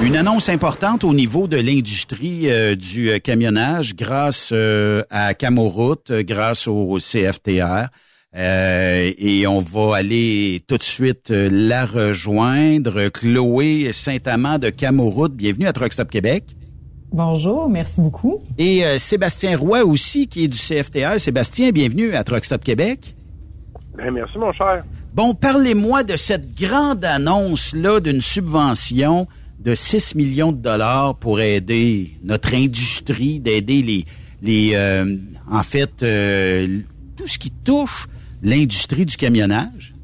[0.00, 6.12] Une annonce importante au niveau de l'industrie euh, du euh, camionnage grâce euh, à Camoroute,
[6.20, 7.88] grâce au CFTR.
[8.32, 13.08] et on va aller tout de suite la rejoindre.
[13.08, 16.44] Chloé Saint-Amand de Camoroute, bienvenue à Truck Stop Québec.
[17.10, 18.40] Bonjour, merci beaucoup.
[18.56, 21.18] Et Sébastien Roy aussi, qui est du CFTR.
[21.18, 23.16] Sébastien, bienvenue à Truck Stop Québec.
[23.96, 24.84] Ben, merci, mon cher.
[25.12, 29.26] Bon, parlez-moi de cette grande annonce-là d'une subvention
[29.58, 34.04] de 6 millions de dollars pour aider notre industrie, d'aider les,
[34.42, 35.16] les euh,
[35.50, 36.80] en fait, euh,
[37.16, 38.06] tout ce qui touche
[38.42, 39.94] l'industrie du camionnage?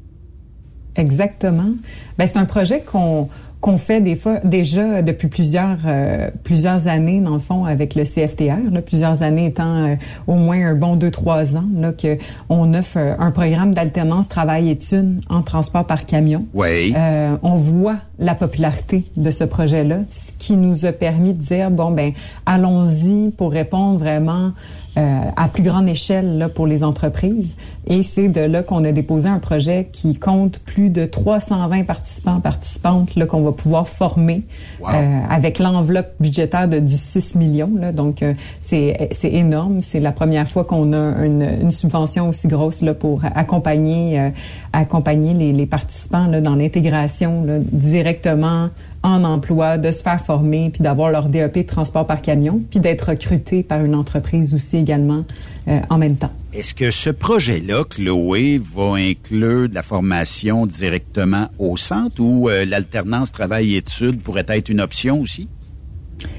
[0.95, 1.73] Exactement.
[2.17, 3.29] Ben, c'est un projet qu'on
[3.65, 8.03] qu'on fait des fois déjà depuis plusieurs euh, plusieurs années dans le fond avec le
[8.03, 9.95] CFTR, là, plusieurs années étant euh,
[10.27, 12.19] au moins un bon deux trois ans là que
[12.49, 16.45] on offre euh, un programme d'alternance travail-études en transport par camion.
[16.53, 16.93] Oui.
[17.41, 21.89] on voit la popularité de ce projet-là, ce qui nous a permis de dire bon
[21.89, 22.11] ben
[22.45, 24.51] allons-y pour répondre vraiment
[24.97, 27.55] euh, à plus grande échelle là, pour les entreprises.
[27.85, 32.39] Et c'est de là qu'on a déposé un projet qui compte plus de 320 participants,
[32.39, 34.43] participantes là, qu'on va pouvoir former
[34.81, 37.71] euh, avec l'enveloppe budgétaire de, du 6 millions.
[37.77, 37.91] Là.
[37.91, 39.81] Donc, euh, c'est, c'est énorme.
[39.81, 44.31] C'est la première fois qu'on a une, une, subvention aussi grosse là, pour accompagner,
[44.71, 48.69] accompagner les, les participants là, dans l'intégration là, directement
[49.05, 52.79] en emploi, de se faire former, puis d'avoir leur DEP de transport par camion, puis
[52.79, 55.23] d'être recruté par une entreprise aussi également
[55.67, 56.31] euh, en même temps.
[56.53, 62.65] Est-ce que ce projet-là, Chloé, va inclure de la formation directement au centre ou euh,
[62.65, 65.47] l'alternance travail-études pourrait être une option aussi?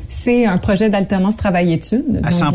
[0.08, 2.20] C'est un projet d'alternance travail-études.
[2.24, 2.52] À 100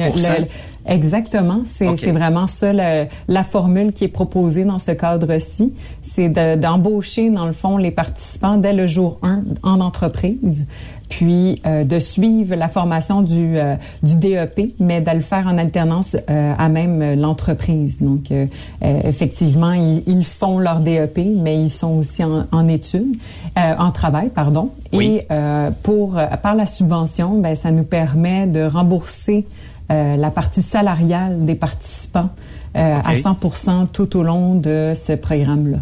[0.85, 1.61] Exactement.
[1.65, 5.73] C'est vraiment ça la formule qui est proposée dans ce cadre-ci.
[6.01, 10.67] C'est d'embaucher, dans le fond, les participants dès le jour 1 en entreprise
[11.11, 15.57] puis euh, de suivre la formation du, euh, du DEP, mais de le faire en
[15.57, 17.99] alternance euh, à même l'entreprise.
[17.99, 18.31] Donc,
[18.81, 23.17] effectivement, ils, font leur DEP, mais ils sont aussi en, en études,
[23.55, 24.69] en travail, pardon.
[24.93, 25.27] Et
[25.83, 29.45] pour par la subvention, ben, ça nous permet de rembourser
[29.91, 32.29] la partie salariale des participants
[32.73, 35.79] à 100% tout au long de ce programme-là.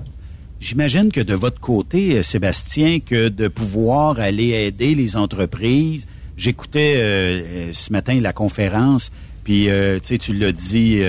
[0.59, 6.05] J'imagine que de votre côté, euh, Sébastien, que de pouvoir aller aider les entreprises.
[6.35, 9.09] J'écoutais euh, euh, ce matin la conférence,
[9.45, 9.69] puis
[10.03, 11.01] tu l'as dit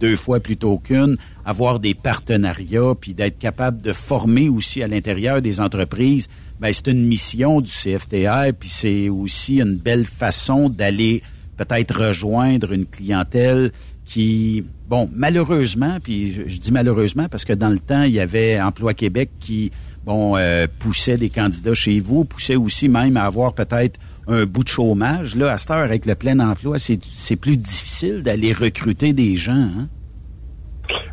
[0.00, 5.40] deux fois plutôt qu'une, avoir des partenariats, puis d'être capable de former aussi à l'intérieur
[5.42, 6.26] des entreprises.
[6.58, 11.22] Ben, c'est une mission du CFTR, puis c'est aussi une belle façon d'aller
[11.58, 13.72] peut-être rejoindre une clientèle
[14.06, 18.58] qui, bon, malheureusement, puis je, dis malheureusement parce que dans le temps, il y avait
[18.60, 19.70] Emploi Québec qui,
[20.04, 24.64] bon, euh, poussait des candidats chez vous, poussait aussi même à avoir peut-être un bout
[24.64, 25.36] de chômage.
[25.36, 29.52] Là, à cette heure, avec le plein emploi, c'est plus difficile d'aller recruter des gens.
[29.52, 29.88] Hein?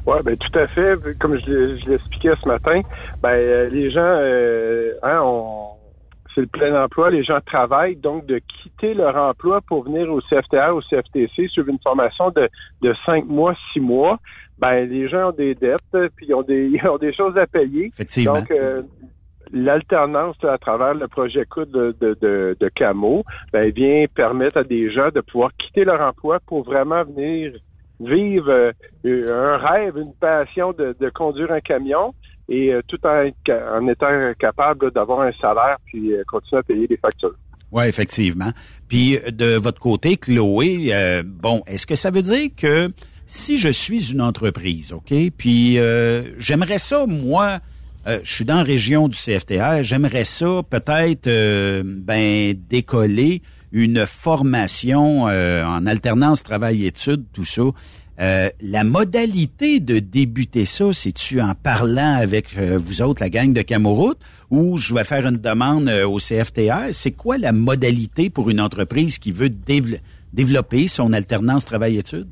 [0.05, 0.95] Oui, ben tout à fait.
[1.19, 2.81] Comme je l'expliquais ce matin,
[3.22, 5.74] ben euh, les gens, euh, hein, on,
[6.35, 10.21] c'est le plein emploi, les gens travaillent, donc de quitter leur emploi pour venir au
[10.21, 12.49] CFTA, au CFTC, sur une formation de,
[12.81, 14.19] de cinq mois, six mois,
[14.59, 17.47] ben les gens ont des dettes, puis ils ont des, ils ont des choses à
[17.47, 17.87] payer.
[17.87, 18.39] Effectivement.
[18.39, 18.81] Donc, euh,
[19.51, 24.91] l'alternance à travers le projet COUD de, de, de, Camo ben, vient permettre à des
[24.91, 27.53] gens de pouvoir quitter leur emploi pour vraiment venir
[27.99, 28.73] vivre
[29.05, 32.13] un rêve, une passion de, de conduire un camion
[32.49, 37.35] et tout en, en étant capable d'avoir un salaire puis continuer à payer des factures.
[37.72, 38.51] Oui, effectivement.
[38.88, 42.89] Puis de votre côté, Chloé, euh, bon, est-ce que ça veut dire que
[43.26, 47.59] si je suis une entreprise, OK, puis euh, j'aimerais ça, moi,
[48.07, 51.27] euh, je suis dans la région du CFTR, j'aimerais ça peut-être
[51.84, 53.41] ben décoller
[53.73, 57.63] une formation en alternance travail-études, tout ça.
[58.19, 63.51] Euh, la modalité de débuter ça, c'est-tu en parlant avec euh, vous autres, la gang
[63.51, 64.19] de Camoroute,
[64.49, 66.93] ou je vais faire une demande euh, au CFTR?
[66.93, 69.49] C'est quoi la modalité pour une entreprise qui veut
[70.33, 72.27] développer son alternance travail-études?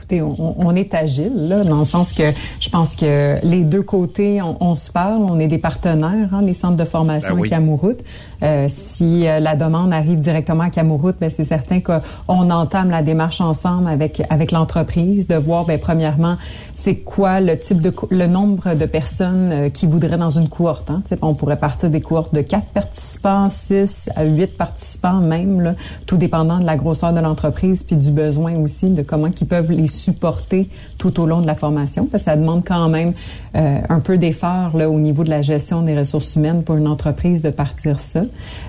[0.00, 2.22] Écoutez, on, est agile, là, dans le sens que
[2.58, 6.54] je pense que les deux côtés, on, se parle, on est des partenaires, hein, les
[6.54, 7.96] centres de formation ben oui.
[8.42, 13.02] Euh, si euh, la demande arrive directement à Camouroute, ben c'est certain qu'on entame la
[13.02, 16.36] démarche ensemble avec avec l'entreprise de voir, ben premièrement,
[16.72, 20.90] c'est quoi le type de le nombre de personnes euh, qui voudraient dans une cohorte.
[20.90, 21.02] Hein?
[21.20, 25.74] On pourrait partir des cohortes de quatre participants, six à huit participants même, là,
[26.06, 29.70] tout dépendant de la grosseur de l'entreprise puis du besoin aussi de comment ils peuvent
[29.70, 30.68] les supporter
[30.98, 32.06] tout au long de la formation.
[32.06, 33.12] Parce que ça demande quand même
[33.54, 37.42] un peu d'effort là au niveau de la gestion des ressources humaines pour une entreprise
[37.42, 38.22] de partir ça.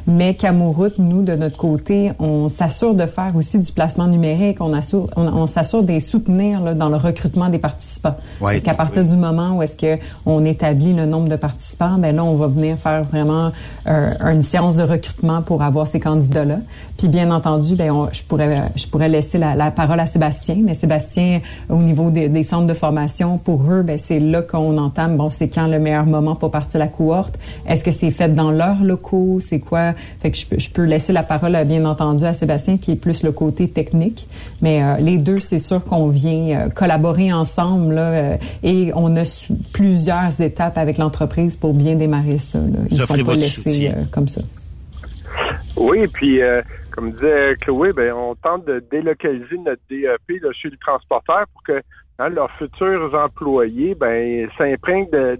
[0.08, 4.58] Mais Camouroute, nous, de notre côté, on s'assure de faire aussi du placement numérique.
[4.60, 8.16] On, assure, on, s'assure des soutenir là, dans le recrutement des participants.
[8.40, 12.16] Parce qu'à partir du moment où est-ce que on établit le nombre de participants, ben
[12.16, 13.52] là, on va venir faire vraiment
[13.88, 16.60] euh, une séance de recrutement pour avoir ces candidats-là.
[16.98, 20.58] Puis bien entendu, ben je pourrais je pourrais laisser la, parole à Sébastien.
[20.64, 21.01] Mais Sébastien,
[21.70, 25.18] au niveau des, des centres de formation, pour eux, ben c'est là qu'on entame.
[25.18, 27.38] Bon, c'est quand le meilleur moment pour partir la cohorte
[27.68, 29.40] Est-ce que c'est fait dans leurs locaux?
[29.42, 29.94] C'est quoi?
[30.22, 33.32] Fait que je peux, laisser la parole, bien entendu, à Sébastien, qui est plus le
[33.32, 34.28] côté technique.
[34.62, 39.16] Mais euh, les deux, c'est sûr qu'on vient euh, collaborer ensemble là, euh, et on
[39.16, 39.24] a
[39.74, 42.60] plusieurs étapes avec l'entreprise pour bien démarrer ça.
[42.60, 42.80] Là.
[42.90, 44.42] Ils sont pas laissés comme ça.
[45.78, 46.40] Oui, puis
[46.92, 51.82] comme disait Chloé, ben, on tente de délocaliser notre DEP chez le transporteur pour que
[52.22, 55.40] Hein, leurs futurs employés, ben, s'imprègnent de,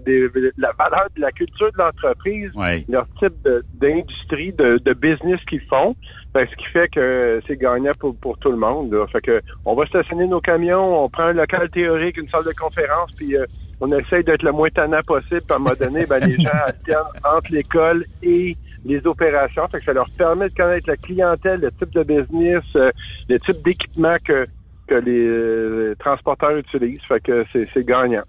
[0.58, 2.50] la valeur de la culture de l'entreprise,
[2.88, 5.94] leur type d'industrie, de, business qu'ils font,
[6.34, 8.92] ben, ce qui fait que c'est gagnant pour, tout le monde.
[9.12, 12.52] Fait que on va stationner nos camions, on prend un local théorique, une salle de
[12.52, 13.44] conférence, puis euh,
[13.80, 15.42] on essaye d'être le moins tannant possible.
[15.42, 19.66] Puis à un moment donné, ben, les gens alternent entre l'école et les opérations.
[19.72, 22.90] Que ça leur permet de connaître la clientèle, le type de business, euh,
[23.28, 24.44] le type d'équipement que
[24.88, 27.00] que les euh, transporteurs utilisent.
[27.06, 28.24] Fait que c'est gagnant.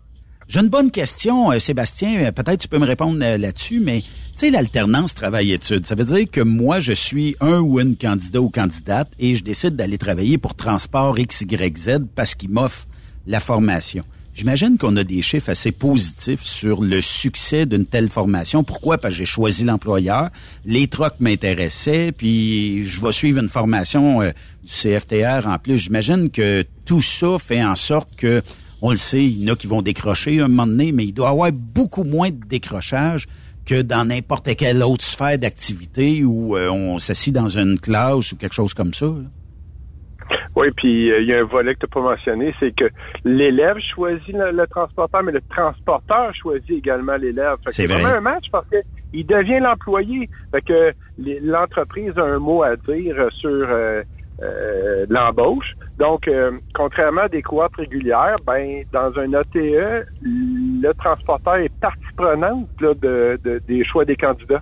[0.47, 2.31] J'ai une bonne question, euh, Sébastien.
[2.31, 6.41] Peut-être tu peux me répondre là-dessus, mais tu sais, l'alternance travail-études, ça veut dire que
[6.41, 10.53] moi, je suis un ou une candidat ou candidate et je décide d'aller travailler pour
[10.53, 12.85] Transport XYZ parce qu'il m'offre
[13.25, 14.03] la formation.
[14.35, 18.63] J'imagine qu'on a des chiffres assez positifs sur le succès d'une telle formation.
[18.63, 18.97] Pourquoi?
[18.97, 20.29] Parce que j'ai choisi l'employeur,
[20.65, 24.31] les trocs m'intéressaient, puis je vais suivre une formation euh,
[24.63, 25.77] du CFTR en plus.
[25.77, 28.41] J'imagine que tout ça fait en sorte que,
[28.81, 31.13] on le sait, il y en a qui vont décrocher un moment donné, mais il
[31.13, 33.27] doit y avoir beaucoup moins de décrochage
[33.65, 38.35] que dans n'importe quelle autre sphère d'activité où euh, on s'assit dans une classe ou
[38.35, 39.13] quelque chose comme ça.
[40.55, 42.85] Oui, puis euh, il y a un volet que tu n'as pas mentionné, c'est que
[43.23, 47.57] l'élève choisit le, transporteur, mais le transporteur choisit également l'élève.
[47.67, 50.29] C'est vraiment un match parce qu'il devient l'employé.
[50.51, 54.03] Fait que l'entreprise a un mot à dire sur euh,
[54.41, 55.73] euh, l'embauche.
[55.97, 56.29] Donc,
[56.73, 63.39] contrairement à des cohortes régulières, ben dans un ATE, le transporteur est partie prenante de,
[63.67, 64.61] des choix des candidats.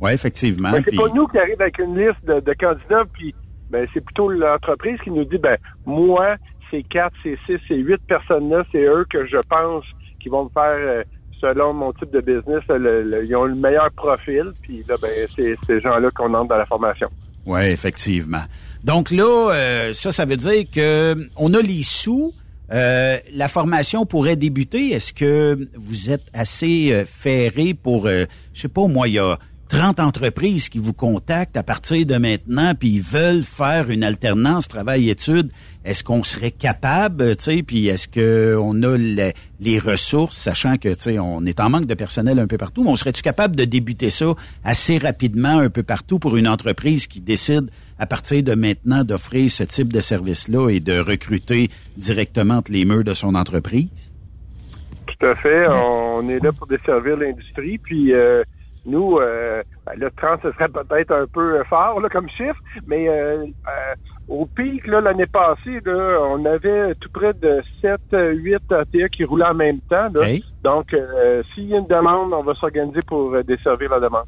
[0.00, 0.70] Oui, effectivement.
[0.72, 3.34] c'est pas nous qui arrivons avec une liste de, de candidats, puis
[3.70, 6.36] ben, c'est plutôt l'entreprise qui nous dit, ben, moi,
[6.70, 9.84] ces quatre, ces six, ces huit personnes-là, c'est eux que je pense
[10.20, 11.02] qui vont me faire, euh,
[11.40, 14.52] selon mon type de business, ils ont le meilleur profil.
[14.62, 17.08] Puis là, ben, c'est ces gens-là qu'on entre dans la formation.
[17.44, 18.42] Oui, effectivement.
[18.82, 22.32] Donc là, euh, ça, ça veut dire que on a les sous.
[22.72, 24.90] Euh, la formation pourrait débuter.
[24.90, 29.38] Est-ce que vous êtes assez ferré pour, je sais pas, moi, il y a
[29.68, 34.68] 30 entreprises qui vous contactent à partir de maintenant, puis ils veulent faire une alternance
[34.68, 35.50] travail-études.
[35.84, 41.00] Est-ce qu'on serait capable, tu sais, puis est-ce qu'on a les, ressources, sachant que, tu
[41.00, 43.64] sais, on est en manque de personnel un peu partout, mais on serait-tu capable de
[43.64, 44.34] débuter ça
[44.64, 49.50] assez rapidement un peu partout pour une entreprise qui décide à partir de maintenant d'offrir
[49.50, 54.12] ce type de service-là et de recruter directement les murs de son entreprise?
[55.06, 55.66] Tout à fait.
[55.68, 58.14] On est là pour desservir l'industrie, puis...
[58.14, 58.42] Euh,
[58.86, 63.08] nous, euh, ben, le 30, ce serait peut-être un peu fort là, comme chiffre, mais
[63.08, 63.94] euh, euh,
[64.28, 69.46] au pic, l'année passée, là, on avait tout près de 7, 8 ATA qui roulaient
[69.46, 70.08] en même temps.
[70.14, 70.36] Là.
[70.62, 70.94] Donc,
[71.54, 74.26] s'il y a une demande, on va s'organiser pour desservir la demande.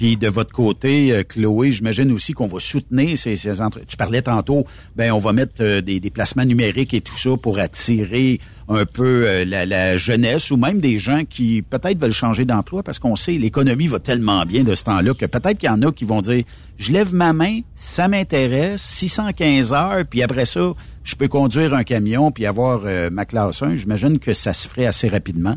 [0.00, 3.80] Puis de votre côté, euh, Chloé, j'imagine aussi qu'on va soutenir ces, ces entre...
[3.86, 4.64] Tu parlais tantôt,
[4.96, 8.40] ben on va mettre euh, des, placements numériques et tout ça pour attirer
[8.70, 12.98] un peu euh, la, jeunesse ou même des gens qui peut-être veulent changer d'emploi parce
[12.98, 15.92] qu'on sait l'économie va tellement bien de ce temps-là que peut-être qu'il y en a
[15.92, 16.44] qui vont dire
[16.78, 20.72] je lève ma main, ça m'intéresse, 615 heures, puis après ça,
[21.04, 22.82] je peux conduire un camion puis avoir
[23.12, 23.74] ma classe 1.
[23.74, 25.56] J'imagine que ça se ferait assez rapidement.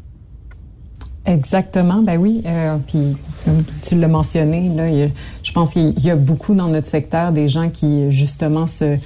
[1.26, 2.42] Exactement, ben oui.
[2.46, 3.16] Euh, puis
[3.46, 5.08] comme tu l'as mentionné, là,
[5.42, 8.98] je pense qu'il y a beaucoup dans notre secteur des gens qui justement se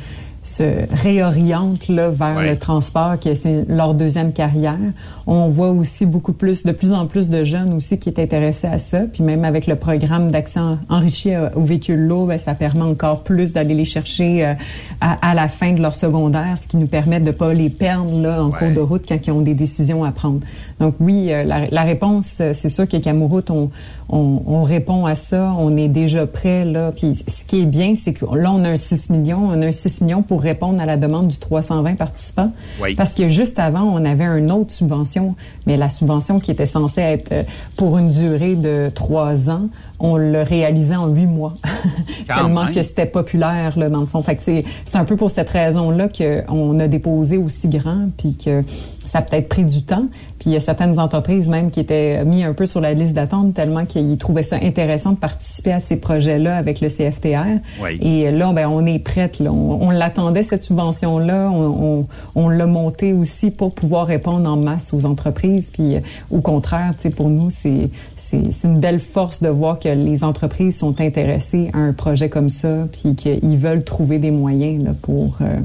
[0.47, 0.63] se
[1.03, 4.77] réorientent là, vers le transport, qui c'est leur deuxième carrière.
[5.25, 8.67] On voit aussi beaucoup plus, de plus en plus de jeunes aussi qui est intéressés
[8.67, 9.01] à ça.
[9.11, 10.59] Puis même avec le programme d'accès
[10.89, 14.53] enrichi euh, aux véhicules lourds, ben, ça permet encore plus d'aller les chercher euh,
[15.01, 18.41] à, la fin de leur secondaire, ce qui nous permet de pas les perdre là,
[18.41, 20.39] en cours de route quand ils ont des décisions à prendre.
[20.79, 23.71] Donc oui, euh, la, la, réponse, c'est sûr que Camoroute, on,
[24.09, 26.91] on, on, répond à ça, on est déjà prêt là.
[26.91, 29.67] Puis ce qui est bien, c'est que là on a un 6 millions, on a
[29.67, 32.51] un 6 millions pour répondre à la demande du 320 participants.
[32.95, 35.35] Parce que juste avant, on avait une autre subvention,
[35.65, 37.43] mais la subvention qui était censée être euh,
[37.75, 41.55] pour une durée de trois ans, on le réalisait en huit mois.
[42.27, 44.21] Tellement que c'était populaire, là, dans le fond.
[44.21, 48.35] Fait que c'est, c'est un peu pour cette raison-là qu'on a déposé aussi grand, puis
[48.37, 48.63] que
[49.05, 50.05] ça a peut-être pris du temps.
[50.39, 53.13] Puis il y a certaines entreprises même qui étaient mis un peu sur la liste
[53.13, 57.59] d'attente tellement qu'ils trouvaient ça intéressant de participer à ces projets-là avec le CFTR.
[58.01, 59.39] Et là, ben, on est prête.
[59.39, 59.51] Là.
[59.51, 61.49] On, l'attendait, cette subvention-là.
[61.49, 62.05] On,
[62.35, 65.71] on, l'a montée aussi pour pouvoir répondre en masse aux entreprises.
[65.71, 65.97] Puis
[66.31, 70.77] au contraire, pour nous, c'est, c'est, c'est une belle force de voir que les entreprises
[70.77, 75.37] sont intéressées à un projet comme ça, puis qu'ils veulent trouver des moyens là, pour...
[75.41, 75.59] Euh,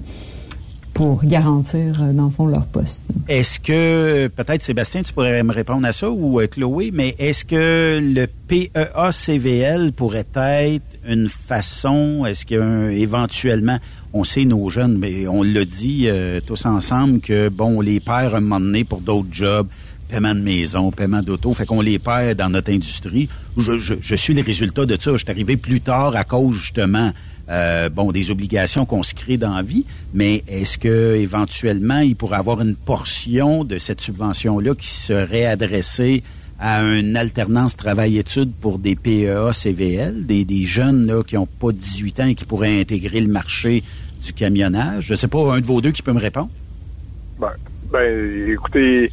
[0.94, 3.02] pour garantir, euh, dans le fond, leur poste.
[3.28, 7.44] Est-ce que, peut-être Sébastien, tu pourrais me répondre à ça, ou euh, Chloé, mais est-ce
[7.44, 13.78] que le PEA-CVL pourrait être une façon, est-ce qu'éventuellement,
[14.12, 18.00] on sait nos jeunes, mais on l'a dit euh, tous ensemble, que, bon, on les
[18.00, 19.68] perd un moment donné pour d'autres jobs,
[20.08, 23.28] paiement de maison, paiement d'auto, fait qu'on les perd dans notre industrie.
[23.56, 25.12] Je, je, je suis le résultat de ça.
[25.12, 27.12] Je suis arrivé plus tard à cause, justement,
[27.52, 29.84] euh, bon, des obligations qu'on se crée dans la vie,
[30.14, 36.22] mais est-ce que éventuellement il pourrait avoir une portion de cette subvention-là qui serait adressée
[36.58, 41.72] à une alternance travail-études pour des PEA CVL, des, des jeunes là, qui n'ont pas
[41.72, 43.82] 18 ans et qui pourraient intégrer le marché
[44.24, 45.06] du camionnage?
[45.06, 46.50] Je ne sais pas, un de vos deux qui peut me répondre?
[47.38, 47.50] Ben,
[47.92, 49.12] ben, écoutez,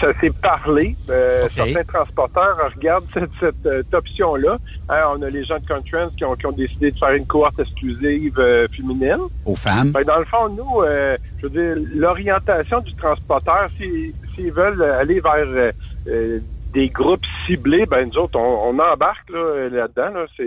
[0.00, 0.96] ça s'est parlé.
[1.08, 4.58] Euh, Certains transporteurs regardent cette, cette, euh, option-là.
[4.88, 7.26] Hein, on a les gens de Contrans qui ont, qui ont décidé de faire une
[7.26, 9.28] cohorte exclusive euh, féminine.
[9.44, 9.92] Aux femmes.
[9.92, 15.20] Ben, dans le fond, nous, euh, je veux dire, l'orientation du transporteur, s'ils veulent aller
[15.20, 15.72] vers
[16.74, 20.44] des groupes ciblés, ben nous autres, on, embarque là, dedans Là, c'est,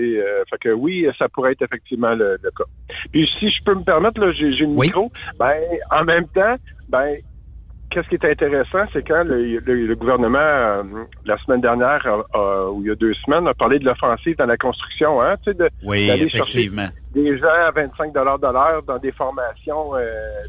[0.50, 2.66] fait que oui, ça pourrait être effectivement le, cas.
[3.12, 5.12] Puis si je peux me permettre, là, j'ai, une micro.
[5.40, 5.56] Ben
[5.90, 6.56] en même temps,
[6.90, 7.16] ben
[7.90, 10.84] qu'est-ce qui est intéressant, c'est quand le, gouvernement, euh,
[11.26, 12.06] la semaine dernière,
[12.72, 15.52] ou il y a deux semaines, a parlé de l'offensive dans la construction, hein, tu
[15.52, 16.88] sais, de, oui, effectivement.
[17.14, 20.08] des gens à 25 de l'heure dans des formations euh,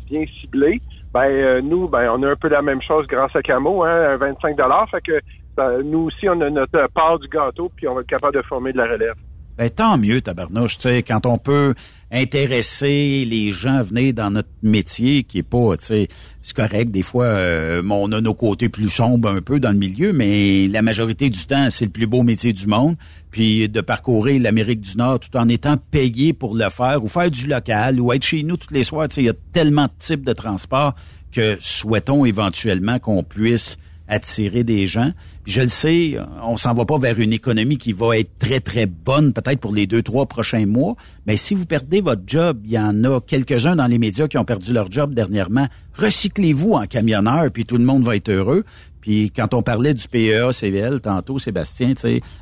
[0.08, 0.80] bien ciblées.
[1.12, 4.16] Ben euh, nous, ben on a un peu la même chose grâce à Camo, hein,
[4.16, 4.56] 25
[4.90, 8.34] fait que nous aussi, on a notre part du gâteau, puis on va être capable
[8.34, 9.14] de former de la relève.
[9.58, 11.74] Ben, tant mieux, tabarnouche, tu sais, quand on peut
[12.12, 16.08] intéresser les gens à venir dans notre métier, qui est pas, tu sais,
[16.42, 19.78] c'est correct, des fois, euh, on a nos côtés plus sombres un peu dans le
[19.78, 22.96] milieu, mais la majorité du temps, c'est le plus beau métier du monde.
[23.30, 27.30] Puis de parcourir l'Amérique du Nord tout en étant payé pour le faire, ou faire
[27.30, 29.84] du local, ou être chez nous tous les soirs, tu sais, il y a tellement
[29.84, 30.94] de types de transports
[31.30, 33.78] que souhaitons éventuellement qu'on puisse
[34.10, 35.12] attirer des gens.
[35.46, 38.86] je le sais, on s'en va pas vers une économie qui va être très, très
[38.86, 40.96] bonne peut-être pour les deux, trois prochains mois.
[41.26, 44.36] Mais si vous perdez votre job, il y en a quelques-uns dans les médias qui
[44.36, 45.66] ont perdu leur job dernièrement.
[45.94, 48.64] Recyclez-vous en camionneur, puis tout le monde va être heureux.
[49.00, 51.94] Puis quand on parlait du PEA CVL tantôt, Sébastien,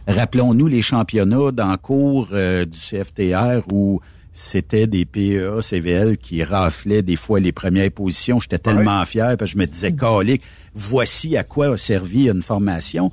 [0.06, 4.00] rappelons-nous les championnats dans cours euh, du CFTR où
[4.38, 8.38] c'était des PEA, CVL qui raflaient des fois les premières positions.
[8.38, 10.42] J'étais tellement fier parce que je me disais, calique,
[10.74, 13.10] voici à quoi a servi une formation.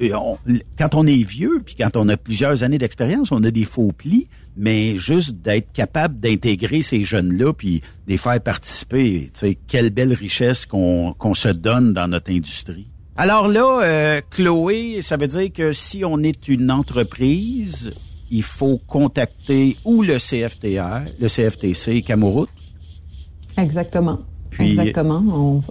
[0.00, 0.10] Euh,
[0.78, 3.90] quand on est vieux, puis quand on a plusieurs années d'expérience, on a des faux
[3.90, 9.90] plis, mais juste d'être capable d'intégrer ces jeunes-là, puis les faire participer, tu sais, quelle
[9.90, 12.86] belle richesse qu'on se donne dans notre industrie.
[13.16, 17.90] Alors là, euh, Chloé, ça veut dire que si on est une entreprise,
[18.30, 22.50] il faut contacter ou le CFTR, le CFTC Camoroute.
[23.56, 24.18] Exactement.
[24.60, 25.22] Exactement.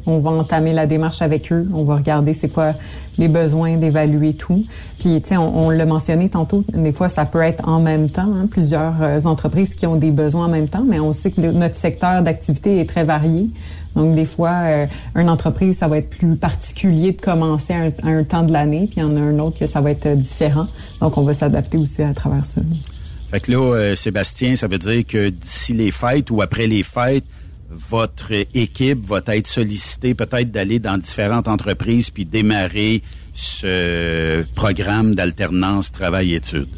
[0.05, 1.67] On, on, va entamer la démarche avec eux.
[1.73, 2.73] On va regarder c'est quoi
[3.17, 4.63] les besoins, d'évaluer tout.
[4.99, 8.09] Puis, tu sais, on, on l'a mentionné tantôt, des fois, ça peut être en même
[8.09, 8.31] temps.
[8.33, 11.41] Hein, plusieurs euh, entreprises qui ont des besoins en même temps, mais on sait que
[11.41, 13.49] notre secteur d'activité est très varié.
[13.97, 18.23] Donc, des fois, euh, une entreprise, ça va être plus particulier de commencer à un,
[18.23, 20.15] temps de l'année, puis il y en a un autre que ça va être euh,
[20.15, 20.67] différent.
[21.01, 22.61] Donc, on va s'adapter aussi à travers ça.
[23.29, 27.25] Fait que là, Sébastien, ça veut dire que d'ici les fêtes ou après les fêtes,
[27.69, 33.01] votre équipe va être sollicitée peut-être d'aller dans différentes entreprises puis démarrer
[33.33, 36.69] ce programme d'alternance travail-études.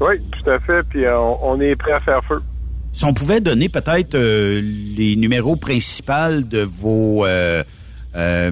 [0.00, 0.82] Oui, tout à fait.
[0.84, 2.40] Puis euh, on, est prêt à faire feu.
[2.94, 4.62] Si on pouvait donner peut-être euh,
[4.96, 7.62] les numéros principaux de vos, euh,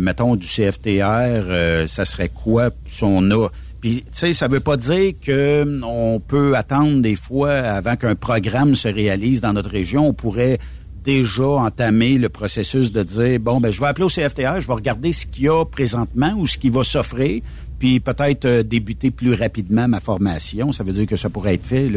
[0.00, 3.48] mettons, du CFTR, ça serait quoi si on a...
[3.80, 8.14] Puis, tu sais, ça veut pas dire que on peut attendre des fois avant qu'un
[8.14, 10.06] programme se réalise dans notre région.
[10.08, 10.58] On pourrait
[11.04, 14.74] déjà entamé le processus de dire bon ben je vais appeler au CFTR, je vais
[14.74, 17.42] regarder ce qu'il y a présentement ou ce qui va s'offrir,
[17.82, 20.70] puis peut-être euh, débuter plus rapidement ma formation.
[20.70, 21.90] Ça veut dire que ça pourrait être fait.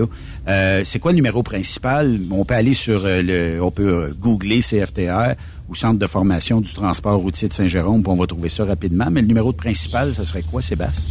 [0.47, 2.17] Euh, c'est quoi le numéro principal?
[2.31, 5.35] On peut aller sur euh, le, on peut googler CFTR
[5.69, 9.09] ou Centre de formation du transport routier de Saint-Jérôme, puis on va trouver ça rapidement.
[9.11, 11.05] Mais le numéro de principal, ça serait quoi, Sébastien?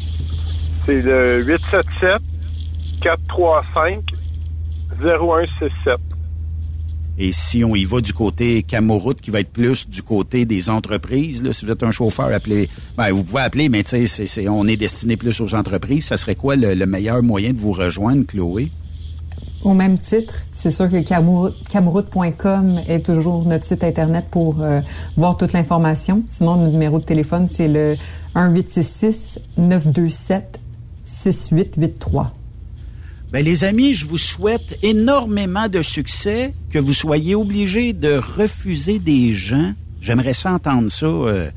[0.86, 2.20] C'est le 877
[3.00, 4.02] 435
[5.00, 6.13] 0167.
[7.18, 10.68] Et si on y va du côté Camoroute, qui va être plus du côté des
[10.68, 13.84] entreprises, là, si vous êtes un chauffeur, appelez, ben, vous pouvez appeler, mais
[14.48, 16.06] on est destiné plus aux entreprises.
[16.06, 18.68] Ça serait quoi le, meilleur moyen de vous rejoindre, Chloé?
[19.62, 20.98] Au même titre, c'est sûr que
[21.70, 24.80] camoroute.com est toujours notre site Internet pour euh,
[25.16, 26.22] voir toute l'information.
[26.26, 27.94] Sinon, notre numéro de téléphone, c'est le
[28.34, 30.60] 1866 927
[31.06, 32.32] 6883.
[33.34, 39.00] Ben, les amis, je vous souhaite énormément de succès, que vous soyez obligés de refuser
[39.00, 39.72] des gens.
[40.00, 41.06] J'aimerais ça entendre ça.
[41.06, 41.50] Euh,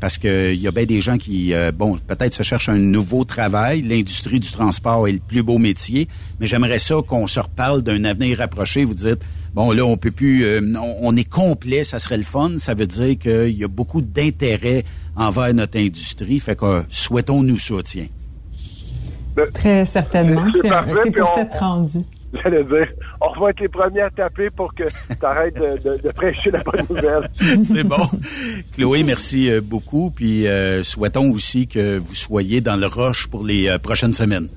[0.00, 3.22] parce qu'il y a bien des gens qui, euh, bon, peut-être se cherchent un nouveau
[3.22, 3.82] travail.
[3.82, 6.08] L'industrie du transport est le plus beau métier,
[6.40, 8.82] mais j'aimerais ça qu'on se reparle d'un avenir rapproché.
[8.82, 9.20] Vous dites,
[9.54, 10.60] bon, là, on peut plus, euh,
[11.00, 12.54] on, est complet, ça serait le fun.
[12.58, 14.82] Ça veut dire qu'il y a beaucoup d'intérêt
[15.14, 16.40] envers notre industrie.
[16.40, 18.08] Fait que souhaitons-nous ça, tiens.
[19.54, 20.46] Très certainement.
[20.60, 22.00] C'est pour cette rendu.
[22.42, 22.88] J'allais dire,
[23.20, 26.84] on va être les premiers à taper pour que tu arrêtes de, prêcher la bonne
[26.88, 27.28] nouvelle.
[27.62, 27.96] C'est bon.
[28.72, 30.10] Chloé, merci euh, beaucoup.
[30.10, 34.48] Puis euh, souhaitons aussi que vous soyez dans le roche pour les euh, prochaines semaines.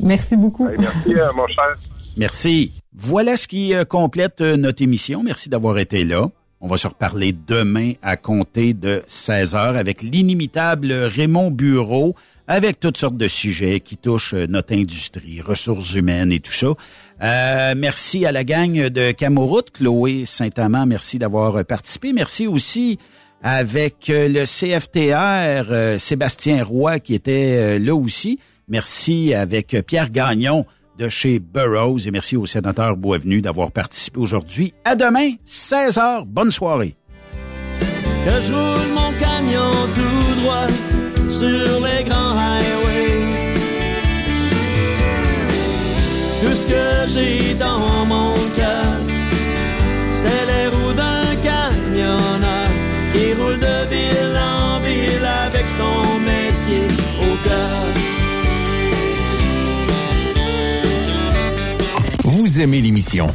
[0.00, 0.68] Merci beaucoup.
[0.78, 1.76] merci, mon cher.
[2.16, 2.80] Merci.
[2.94, 5.22] Voilà ce qui complète notre émission.
[5.22, 6.28] Merci d'avoir été là.
[6.60, 12.16] On va se reparler demain à compter de 16 heures avec l'inimitable Raymond Bureau
[12.48, 16.68] avec toutes sortes de sujets qui touchent euh, notre industrie, ressources humaines et tout ça.
[17.22, 22.12] Euh, merci à la gang de Camoroute, Chloé Saint-Amand, merci d'avoir participé.
[22.14, 22.98] Merci aussi
[23.42, 28.40] avec euh, le CFTR, Sébastien Roy qui était là aussi.
[28.66, 30.64] Merci avec Pierre Gagnon
[30.98, 34.74] de chez Burroughs et merci au sénateur Boisvenu d'avoir participé aujourd'hui.
[34.84, 36.24] À demain, 16h.
[36.24, 36.96] Bonne soirée.
[38.24, 40.66] Que je roule mon camion tout droit
[41.28, 43.28] sur les grands highways.
[46.40, 48.86] Tout ce que j'ai dans mon cœur,
[50.12, 52.70] c'est les roues d'un camionneur
[53.12, 56.86] qui roule de ville en ville avec son métier
[57.20, 57.84] au cœur.
[62.24, 63.34] Vous aimez l'émission?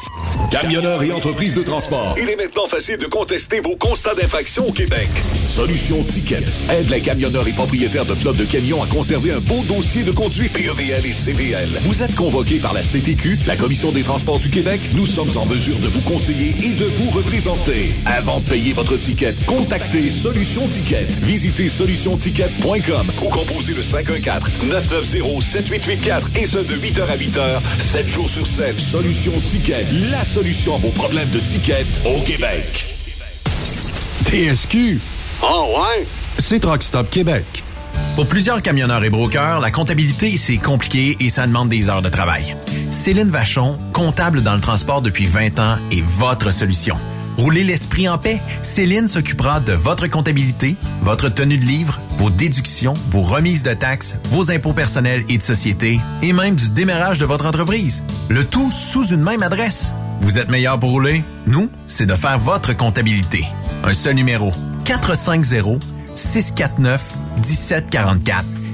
[0.49, 2.15] Camionneurs et entreprises de transport.
[2.21, 5.07] Il est maintenant facile de contester vos constats d'infraction au Québec.
[5.45, 9.63] Solution Ticket aide les camionneurs et propriétaires de flottes de camions à conserver un beau
[9.63, 11.69] dossier de conduite PEVL et CVL.
[11.83, 14.81] Vous êtes convoqué par la CTQ, la Commission des transports du Québec.
[14.95, 17.93] Nous sommes en mesure de vous conseiller et de vous représenter.
[18.05, 21.07] Avant de payer votre ticket, contactez Solution Ticket.
[21.21, 28.45] Visitez solutionticket.com ou composez le 514-990-7884 et ce de 8h à 8h, 7 jours sur
[28.45, 28.77] 7.
[28.79, 32.85] Solution Ticket, la solution à vos problèmes de ticket au Québec.
[34.25, 34.99] TSQ.
[35.41, 36.07] Oh ouais?
[36.37, 37.63] C'est Truck Stop Québec.
[38.15, 42.09] Pour plusieurs camionneurs et brokers, la comptabilité, c'est compliqué et ça demande des heures de
[42.09, 42.55] travail.
[42.91, 46.97] Céline Vachon, comptable dans le transport depuis 20 ans, est votre solution.
[47.37, 48.39] Roulez l'esprit en paix.
[48.61, 54.15] Céline s'occupera de votre comptabilité, votre tenue de livre, vos déductions, vos remises de taxes,
[54.25, 58.03] vos impôts personnels et de société, et même du démarrage de votre entreprise.
[58.29, 59.95] Le tout sous une même adresse.
[60.21, 61.23] Vous êtes meilleur pour rouler?
[61.47, 63.43] Nous, c'est de faire votre comptabilité.
[63.83, 64.51] Un seul numéro.
[64.85, 65.81] 450
[66.15, 68.60] 649 1744.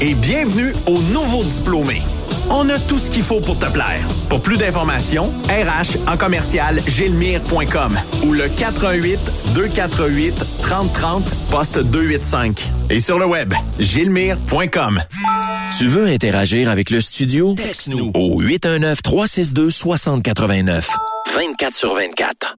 [0.00, 2.02] Et bienvenue aux nouveaux diplômés.
[2.50, 4.00] On a tout ce qu'il faut pour te plaire.
[4.30, 9.18] Pour plus d'informations, RH en commercial gilmire.com ou le 418
[9.54, 12.68] 248 3030 poste 285.
[12.90, 15.02] Et sur le web, gilmire.com.
[15.78, 17.54] Tu veux interagir avec le studio?
[17.54, 20.90] Texte-nous au 819 362 6089.
[21.34, 22.46] 24 sur 24.